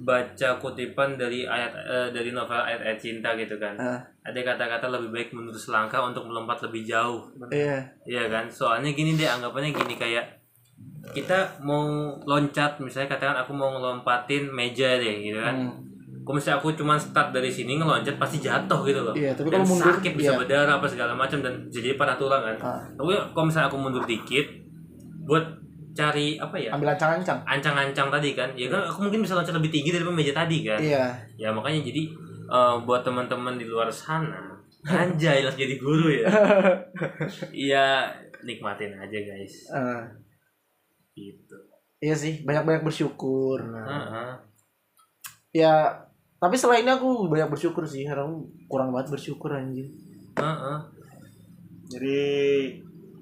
baca 0.00 0.56
kutipan 0.56 1.20
dari 1.20 1.44
ayat 1.44 1.72
eh, 1.76 2.08
dari 2.08 2.32
novel 2.32 2.56
ayat-ayat 2.56 2.96
cinta 2.96 3.36
gitu 3.36 3.60
kan 3.60 3.76
Ah, 3.76 4.00
ada 4.24 4.40
kata-kata 4.40 4.88
lebih 4.88 5.12
baik 5.12 5.28
menurut 5.36 5.60
selangkah 5.60 6.00
untuk 6.00 6.24
melompat 6.24 6.64
lebih 6.64 6.88
jauh 6.88 7.28
iya 7.52 7.84
Iya 8.08 8.24
kan, 8.32 8.48
soalnya 8.48 8.96
gini 8.96 9.20
deh 9.20 9.28
anggapannya 9.28 9.76
gini 9.76 9.94
kayak 9.94 10.40
kita 11.10 11.58
mau 11.60 12.16
loncat 12.22 12.78
misalnya 12.78 13.12
katakan 13.12 13.44
aku 13.44 13.52
mau 13.52 13.68
ngelompatin 13.74 14.48
meja 14.48 14.96
deh 14.96 15.16
gitu 15.20 15.36
kan. 15.36 15.56
Hmm. 15.58 15.89
Kalau 16.30 16.38
misalnya 16.38 16.62
aku 16.62 16.70
cuma 16.78 16.94
start 16.94 17.34
dari 17.34 17.50
sini 17.50 17.74
ngeloncat 17.74 18.14
pasti 18.14 18.38
jatuh 18.38 18.86
gitu 18.86 19.02
loh. 19.02 19.10
Iya, 19.18 19.34
tapi 19.34 19.50
dan 19.50 19.66
kalau 19.66 19.74
mundur, 19.74 19.98
sakit 19.98 20.12
bisa 20.14 20.30
iya. 20.30 20.38
berdarah 20.38 20.74
apa 20.78 20.86
segala 20.86 21.12
macam 21.18 21.42
dan 21.42 21.66
jadi 21.66 21.98
patah 21.98 22.14
tulang 22.14 22.46
kan. 22.46 22.56
Ah. 22.62 22.78
Tapi 22.94 23.10
kalau 23.34 23.50
misalnya 23.50 23.66
aku 23.66 23.78
mundur 23.82 24.06
dikit 24.06 24.46
buat 25.26 25.42
cari 25.90 26.38
apa 26.38 26.54
ya? 26.54 26.70
ambil 26.70 26.94
ancang-ancang 26.94 27.42
Ancang-ancang 27.42 28.08
tadi 28.14 28.38
kan. 28.38 28.46
Ya 28.54 28.70
kan 28.70 28.86
aku 28.86 29.10
mungkin 29.10 29.26
bisa 29.26 29.34
loncat 29.34 29.58
lebih 29.58 29.74
tinggi 29.74 29.90
daripada 29.90 30.14
meja 30.14 30.30
tadi 30.30 30.62
kan. 30.62 30.78
iya 30.78 31.10
Ya 31.34 31.50
makanya 31.50 31.82
jadi 31.82 32.06
eh, 32.46 32.74
buat 32.86 33.02
teman-teman 33.02 33.58
di 33.58 33.66
luar 33.66 33.90
sana 33.90 34.54
anjay 34.86 35.42
lah 35.42 35.50
jadi 35.50 35.74
guru 35.82 36.14
ya. 36.14 36.30
Iya, 37.66 38.06
nikmatin 38.46 38.94
aja 38.94 39.18
guys. 39.18 39.66
Ah, 39.74 40.06
Gitu. 41.10 41.58
iya 41.98 42.14
sih 42.14 42.46
banyak-banyak 42.46 42.86
bersyukur 42.86 43.60
Benar. 43.60 43.84
Heeh. 43.84 44.30
ya 45.52 45.90
tapi 46.40 46.56
selain 46.56 46.82
ini 46.82 46.90
aku 46.90 47.28
banyak 47.28 47.46
bersyukur 47.46 47.84
sih 47.84 48.02
karena 48.02 48.24
aku 48.24 48.36
kurang 48.66 48.90
banget 48.90 49.12
bersyukur 49.12 49.52
anjing. 49.52 49.92
Heeh. 50.32 50.78
jadi 51.86 52.18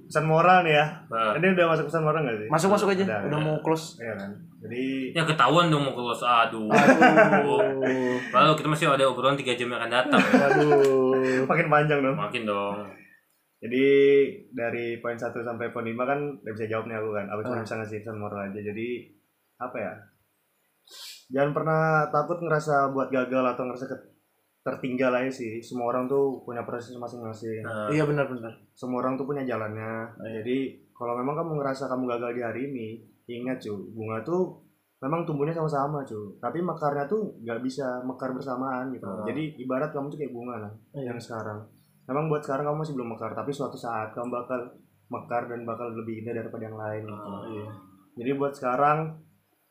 pesan 0.04 0.24
moral 0.24 0.60
nih 0.62 0.72
ya. 0.72 0.86
Nah, 1.06 1.36
ini 1.36 1.52
udah 1.52 1.66
masuk 1.68 1.88
pesan 1.88 2.00
moral 2.00 2.20
nggak 2.22 2.38
sih? 2.38 2.48
Masuk-masuk 2.48 2.88
aja 2.90 3.04
Udah, 3.04 3.20
udah. 3.26 3.40
mau 3.42 3.56
close. 3.58 3.96
Iya 3.98 4.12
kan? 4.14 4.30
Jadi 4.58 4.82
ya 5.12 5.22
ketahuan 5.22 5.68
dong 5.68 5.82
mau 5.82 5.92
kelos 5.92 6.20
aduh. 6.20 6.68
aduh. 6.68 8.16
Lalu 8.28 8.50
kita 8.56 8.68
masih 8.68 8.86
ada 8.88 9.04
obrolan 9.04 9.34
3 9.34 9.52
jam 9.54 9.68
yang 9.68 9.78
akan 9.78 9.90
datang. 9.90 10.20
aduh. 10.20 11.44
Makin 11.44 11.66
panjang 11.68 12.00
dong. 12.00 12.16
Makin 12.16 12.44
dong. 12.44 12.76
jadi 13.58 13.84
dari 14.48 15.02
poin 15.02 15.18
1 15.18 15.34
sampai 15.34 15.74
poin 15.74 15.82
5 15.82 15.98
kan 15.98 16.20
udah 16.38 16.52
bisa 16.54 16.66
jawab 16.66 16.86
nih 16.86 16.94
aku 16.94 17.10
kan. 17.10 17.26
Aku 17.28 17.40
cuma 17.42 17.56
Ah. 17.56 17.64
bisa 17.64 17.74
ngasih 17.74 17.98
pesan 18.00 18.16
moral 18.16 18.40
aja. 18.44 18.60
Jadi 18.62 18.88
apa 19.56 19.76
ya 19.76 19.92
jangan 21.28 21.50
pernah 21.52 21.82
takut 22.08 22.38
ngerasa 22.38 22.90
buat 22.90 23.08
gagal 23.08 23.44
atau 23.48 23.64
ngerasa 23.64 23.86
ke- 23.86 24.06
tertinggal 24.60 25.12
aja 25.14 25.30
sih 25.30 25.58
semua 25.58 25.88
orang 25.88 26.04
tuh 26.04 26.42
punya 26.42 26.60
proses 26.62 26.92
masing-masing 26.94 27.62
Nah, 27.62 27.88
iya 27.88 28.02
benar-benar 28.02 28.52
semua 28.70 29.00
orang 29.00 29.14
tuh 29.14 29.24
punya 29.24 29.40
jalannya 29.42 30.08
jadi 30.18 30.58
kalau 30.90 31.14
memang 31.14 31.34
kamu 31.34 31.56
ngerasa 31.56 31.86
kamu 31.86 32.04
gagal 32.06 32.30
di 32.32 32.42
hari 32.42 32.60
ini 32.66 32.88
ingat 33.26 33.60
cu 33.60 33.72
bunga 33.90 34.20
tuh 34.22 34.60
memang 34.98 35.22
tumbuhnya 35.22 35.52
sama-sama 35.52 36.02
cu 36.02 36.36
tapi 36.36 36.58
mekarnya 36.60 37.06
tuh 37.06 37.38
nggak 37.38 37.60
bisa 37.60 38.02
mekar 38.02 38.30
bersamaan 38.30 38.90
gitu 38.90 39.06
Ah. 39.06 39.24
jadi 39.24 39.56
ibarat 39.58 39.88
kamu 39.88 40.08
tuh 40.08 40.18
kayak 40.18 40.32
bunga 40.32 40.56
lah 40.58 40.72
Iya. 40.92 41.12
yang 41.12 41.18
sekarang 41.18 41.64
memang 42.04 42.26
buat 42.26 42.40
sekarang 42.40 42.64
kamu 42.66 42.78
masih 42.78 42.94
belum 42.94 43.08
mekar 43.10 43.32
tapi 43.32 43.50
suatu 43.50 43.76
saat 43.76 44.10
kamu 44.10 44.28
bakal 44.28 44.60
mekar 45.06 45.46
dan 45.46 45.62
bakal 45.62 45.88
lebih 45.94 46.20
indah 46.20 46.34
daripada 46.34 46.62
yang 46.62 46.76
lain 46.76 47.02
gitu. 47.04 47.32
Iya. 47.54 47.68
jadi 48.16 48.30
buat 48.34 48.52
sekarang 48.52 48.98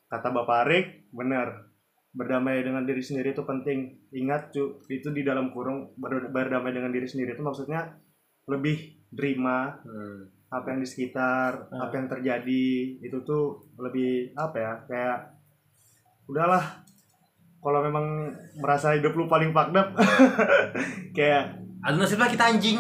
kata 0.08 0.28
Bapak 0.32 0.58
Arik 0.68 0.86
benar 1.12 1.68
berdamai 2.16 2.64
dengan 2.66 2.82
diri 2.82 3.04
sendiri 3.04 3.36
itu 3.36 3.44
penting 3.46 4.10
ingat 4.10 4.50
cu 4.50 4.82
itu 4.90 5.12
di 5.14 5.22
dalam 5.22 5.54
kurung 5.54 5.94
ber- 6.00 6.32
berdamai 6.34 6.74
dengan 6.74 6.90
diri 6.90 7.06
sendiri 7.06 7.38
itu 7.38 7.44
maksudnya 7.46 7.94
lebih 8.48 9.06
terima 9.14 9.78
hmm. 9.84 10.50
apa 10.50 10.66
yang 10.72 10.80
di 10.82 10.88
sekitar 10.88 11.68
Ah. 11.70 11.88
apa 11.88 11.94
yang 12.00 12.08
terjadi 12.08 12.66
itu 13.04 13.18
tuh 13.22 13.68
lebih 13.78 14.32
apa 14.34 14.58
ya 14.58 14.74
kayak 14.88 15.20
udahlah 16.26 16.64
kalau 17.60 17.84
memang 17.84 18.32
merasa 18.64 18.96
hidup 18.96 19.12
lu 19.14 19.28
paling 19.28 19.52
fucked 19.52 19.76
up 19.76 19.92
kayak 21.18 21.67
Aduh 21.80 21.98
nasiblah 21.98 22.26
kita 22.26 22.44
anjing. 22.48 22.78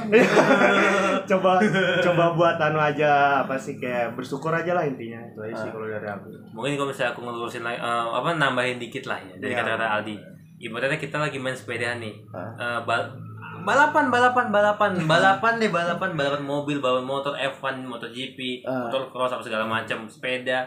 coba 1.29 1.59
coba 2.01 2.23
buat 2.33 2.57
anu 2.57 2.77
aja 2.77 3.09
apa 3.41 3.53
sih 3.53 3.75
kayak 3.75 4.13
bersyukur 4.13 4.49
aja 4.49 4.71
lah 4.71 4.81
intinya 4.81 5.19
itu 5.23 5.39
aja 5.41 5.53
sih 5.57 5.67
Ah. 5.67 5.71
kalau 5.71 5.85
dari 5.85 6.07
aku 6.07 6.27
Mungkin 6.51 6.71
kalau 6.73 6.87
misalnya 6.87 7.11
aku 7.11 7.21
ngelurusin 7.21 7.61
lagi 7.61 7.77
eh, 7.77 7.85
apa 8.09 8.29
nambahin 8.33 8.77
dikit 8.77 9.05
lah 9.05 9.19
ya 9.19 9.35
dari 9.35 9.51
Iya. 9.51 9.59
kata-kata 9.59 9.85
Aldi. 9.93 10.15
Ibaratnya 10.59 10.97
kita 10.97 11.17
lagi 11.19 11.37
main 11.37 11.53
sepeda 11.53 11.93
nih. 11.95 12.15
Ah. 12.29 12.55
Eh, 12.55 12.79
bal- 12.83 13.13
balapan 13.59 14.07
balapan 14.07 14.47
balapan 14.47 14.91
balapan 15.03 15.53
deh 15.57 15.67
balapan 15.67 16.09
balapan 16.13 16.41
mobil 16.41 16.79
balapan 16.79 17.03
motor 17.03 17.33
F1 17.35 17.83
MotoGP 17.83 18.63
Ah. 18.63 18.87
motor 18.87 19.09
cross 19.09 19.29
apa 19.29 19.41
segala 19.41 19.63
macam 19.63 20.07
sepeda 20.07 20.63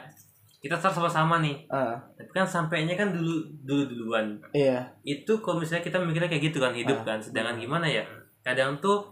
kita 0.60 0.76
start 0.76 0.92
sama-sama 0.92 1.40
nih. 1.40 1.64
Ah, 1.66 1.96
tapi 2.14 2.28
kan 2.30 2.44
sampainya 2.44 2.92
kan 2.92 3.10
dulu 3.10 3.40
dulu 3.64 3.82
duluan. 3.88 4.36
Iya. 4.52 4.84
Itu 5.02 5.40
kalau 5.40 5.58
misalnya 5.58 5.80
kita 5.82 5.96
mikirnya 5.98 6.28
kayak 6.28 6.52
gitu 6.52 6.60
kan 6.60 6.76
hidup 6.76 7.00
kan. 7.02 7.16
Sedangkan 7.16 7.56
gimana 7.56 7.88
ya? 7.88 8.04
Kadang 8.40 8.76
tuh 8.78 9.08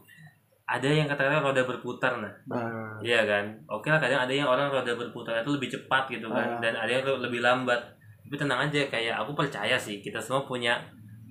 ada 0.68 0.84
yang 0.84 1.08
kata-kata 1.08 1.40
roda 1.40 1.64
berputar 1.64 2.20
nah. 2.20 2.28
Ah, 2.52 2.92
Iya 3.00 3.24
kan, 3.24 3.44
oke 3.64 3.88
lah 3.88 3.96
kadang 3.96 4.20
ada 4.20 4.32
yang 4.32 4.44
orang 4.44 4.68
roda 4.68 4.92
berputar 4.92 5.40
itu 5.40 5.56
lebih 5.56 5.72
cepat 5.72 6.12
gitu 6.12 6.28
kan, 6.28 6.60
dan 6.60 6.76
ada 6.76 6.92
yang 6.92 7.00
lebih 7.16 7.40
lambat. 7.40 7.80
Tapi 8.20 8.36
tenang 8.36 8.68
aja, 8.68 8.84
kayak 8.84 9.16
aku 9.16 9.32
percaya 9.32 9.80
sih 9.80 10.04
kita 10.04 10.20
semua 10.20 10.44
punya 10.44 10.76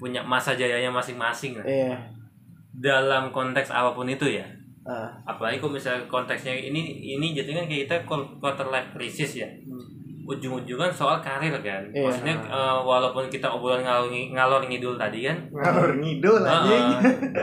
punya 0.01 0.25
masa 0.25 0.57
jayanya 0.57 0.89
masing-masing 0.89 1.61
lah. 1.61 1.65
iya. 1.69 1.93
Dalam 2.73 3.29
konteks 3.29 3.69
apa 3.69 3.93
pun 3.93 4.05
itu 4.05 4.25
ya. 4.25 4.45
Ah, 4.81 5.09
Apalagi 5.25 5.61
kalau 5.61 5.77
misalnya 5.77 6.09
konteksnya 6.09 6.57
ini 6.57 6.81
ini 7.05 7.37
jadinya 7.37 7.61
kayak 7.61 7.85
kita 7.85 7.95
quarter 8.41 8.65
life 8.69 8.89
crisis 8.93 9.37
ya. 9.37 9.49
Ujung-ujungan 10.27 10.91
soal 10.91 11.17
karir 11.17 11.55
kan. 11.57 11.87
Iya. 11.89 12.03
Maksudnya 12.03 12.35
eh, 12.35 12.77
walaupun 12.81 13.25
kita 13.27 13.47
obrolan 13.47 13.79
ngalor, 13.79 14.11
ngalor 14.11 14.61
ngidul 14.61 14.95
tadi 14.95 15.23
kan, 15.23 15.37
ngalor 15.49 15.95
ngidul 15.95 16.43
Ah, 16.43 16.61
anjing 16.61 16.99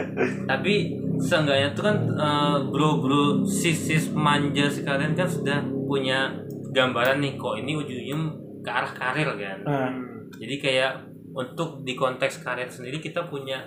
tapi 0.51 0.75
seenggaknya 1.17 1.73
tuh 1.73 1.83
kan 1.83 1.97
eh, 2.07 2.57
bro-bro 2.67 3.25
sis-sis 3.43 4.13
manja 4.13 4.69
sekalian 4.69 5.13
kan 5.13 5.25
sudah 5.25 5.59
punya 5.83 6.29
gambaran 6.71 7.19
nih 7.19 7.35
kok 7.35 7.57
ini 7.57 7.73
ujungnya 7.73 8.17
ke 8.61 8.71
arah 8.71 8.93
karir 8.93 9.29
kan. 9.35 9.59
ah, 9.65 9.91
Jadi 10.35 10.55
kayak 10.59 10.93
untuk 11.31 11.83
di 11.83 11.95
konteks 11.95 12.41
karir 12.41 12.67
sendiri 12.67 12.99
kita 12.99 13.25
punya 13.25 13.59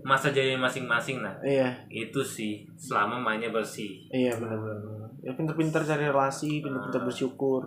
masa 0.00 0.28
jaya 0.28 0.52
masing-masing 0.54 1.20
nah. 1.20 1.32
iya 1.40 1.72
Itu 1.86 2.20
sih 2.20 2.66
selama 2.74 3.16
mainnya 3.16 3.48
bersih. 3.48 4.04
iya 4.10 4.34
benar-benar 4.34 5.08
ya 5.18 5.32
pinter-pinter 5.32 5.80
cari 5.80 6.04
relasi 6.04 6.60
pinter-pinter 6.60 7.00
bersyukur 7.02 7.64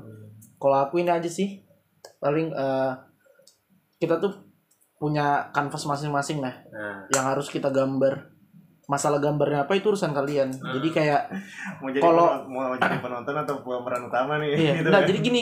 kalau 0.57 0.77
aku 0.79 0.97
ini 0.97 1.09
aja 1.09 1.27
sih 1.27 1.61
paling 2.17 2.49
eh, 2.49 2.91
kita 3.97 4.17
tuh 4.17 4.33
punya 4.95 5.49
kanvas 5.49 5.85
masing-masing 5.85 6.41
nah 6.41 6.53
Nah, 6.67 7.05
yang 7.09 7.25
harus 7.27 7.47
kita 7.47 7.69
gambar. 7.69 8.33
Masalah 8.87 9.19
gambarnya 9.19 9.67
apa 9.67 9.75
itu 9.75 9.91
urusan 9.91 10.09
kalian. 10.09 10.47
Jadi 10.47 10.87
kayak 10.89 11.27
mau 11.81 11.89
jadi 11.89 11.99
Kalau- 11.99 12.47
penonton, 12.47 12.49
mau 12.49 12.73
jadi 12.73 12.97
penonton 12.97 13.35
atau 13.35 13.55
pemeran 13.59 14.01
utama 14.05 14.39
nih 14.39 14.49
iya 14.55 14.71
gitu 14.79 14.87
nah, 14.87 15.01
kan. 15.01 15.09
jadi 15.11 15.19
gini 15.19 15.41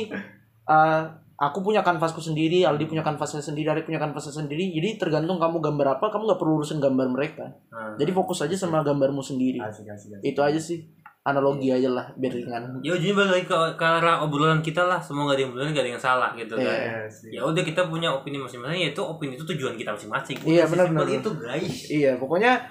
eh, 0.66 1.02
aku 1.36 1.62
punya 1.62 1.86
kanvasku 1.86 2.20
sendiri 2.20 2.64
Aldi 2.64 2.88
punya 2.88 3.04
kanvasnya 3.04 3.44
sendiri 3.44 3.68
Arif 3.70 3.86
punya 3.86 4.00
kanvasnya 4.00 4.34
sendiri 4.34 4.72
jadi 4.72 4.98
tergantung 4.98 5.38
kamu 5.38 5.60
gambar 5.62 6.00
apa 6.00 6.08
kamu 6.10 6.26
nggak 6.26 6.40
perlu 6.42 6.54
urusin 6.58 6.80
gambar 6.82 7.08
mereka. 7.08 7.46
Nah. 7.70 7.94
jadi 7.96 8.12
fokus 8.12 8.42
aja 8.42 8.56
sama 8.58 8.82
gambarmu 8.82 9.22
sendiri. 9.22 9.62
Asik 9.62 9.88
asik 9.88 10.18
asik. 10.18 10.26
Itu 10.26 10.42
aja 10.42 10.58
sih 10.58 10.90
analogi 11.26 11.74
aja 11.74 11.90
lah 11.90 12.06
biar 12.22 12.30
ringan 12.38 12.86
Ya 12.86 12.94
ujungnya 12.94 13.18
balik 13.18 13.32
lagi 13.34 13.46
ke, 13.50 13.58
ke 13.82 13.86
arah 13.86 14.22
obrolan 14.22 14.62
kita 14.62 14.86
lah. 14.86 15.02
Semua 15.02 15.26
gak 15.26 15.42
ada 15.42 15.44
yang 15.50 15.52
benar, 15.58 15.74
gak 15.74 15.82
ada 15.82 15.92
yang 15.98 16.04
salah 16.06 16.30
gitu 16.38 16.54
kan. 16.54 16.70
Iya. 16.70 17.10
Iya. 17.10 17.30
Ya 17.34 17.42
udah 17.42 17.64
kita 17.66 17.82
punya 17.90 18.14
opini 18.14 18.38
masing-masing. 18.38 18.86
Ya 18.86 18.90
itu 18.94 19.02
opini 19.02 19.34
itu 19.34 19.42
tujuan 19.42 19.74
kita 19.74 19.98
masing-masing. 19.98 20.38
Iya, 20.46 20.70
benar, 20.70 20.86
benar. 20.94 21.10
itu 21.10 21.30
guys. 21.34 21.90
iya 21.90 22.12
pokoknya 22.22 22.70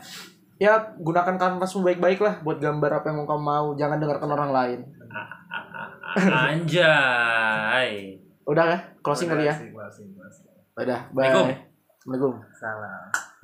ya 0.54 0.78
gunakan 1.02 1.34
kanvasmu 1.34 1.82
baik-baik 1.82 2.22
lah 2.22 2.38
buat 2.46 2.62
gambar 2.62 3.02
apa 3.02 3.10
yang 3.10 3.26
kamu 3.26 3.42
mau 3.42 3.66
jangan 3.74 3.98
dengarkan 3.98 4.30
orang 4.30 4.50
lain 4.54 4.80
Anjay. 6.14 7.90
udah 8.46 8.64
kah 8.70 8.80
closing 9.02 9.26
kali 9.26 9.50
ya 9.50 9.54
Asik, 9.56 9.74
asik, 9.74 10.06
asik. 10.14 10.46
udah 10.78 11.00
bye 11.10 11.26
Assalamualaikum. 11.26 11.58
Assalamualaikum 12.06 12.32
salam 12.54 13.23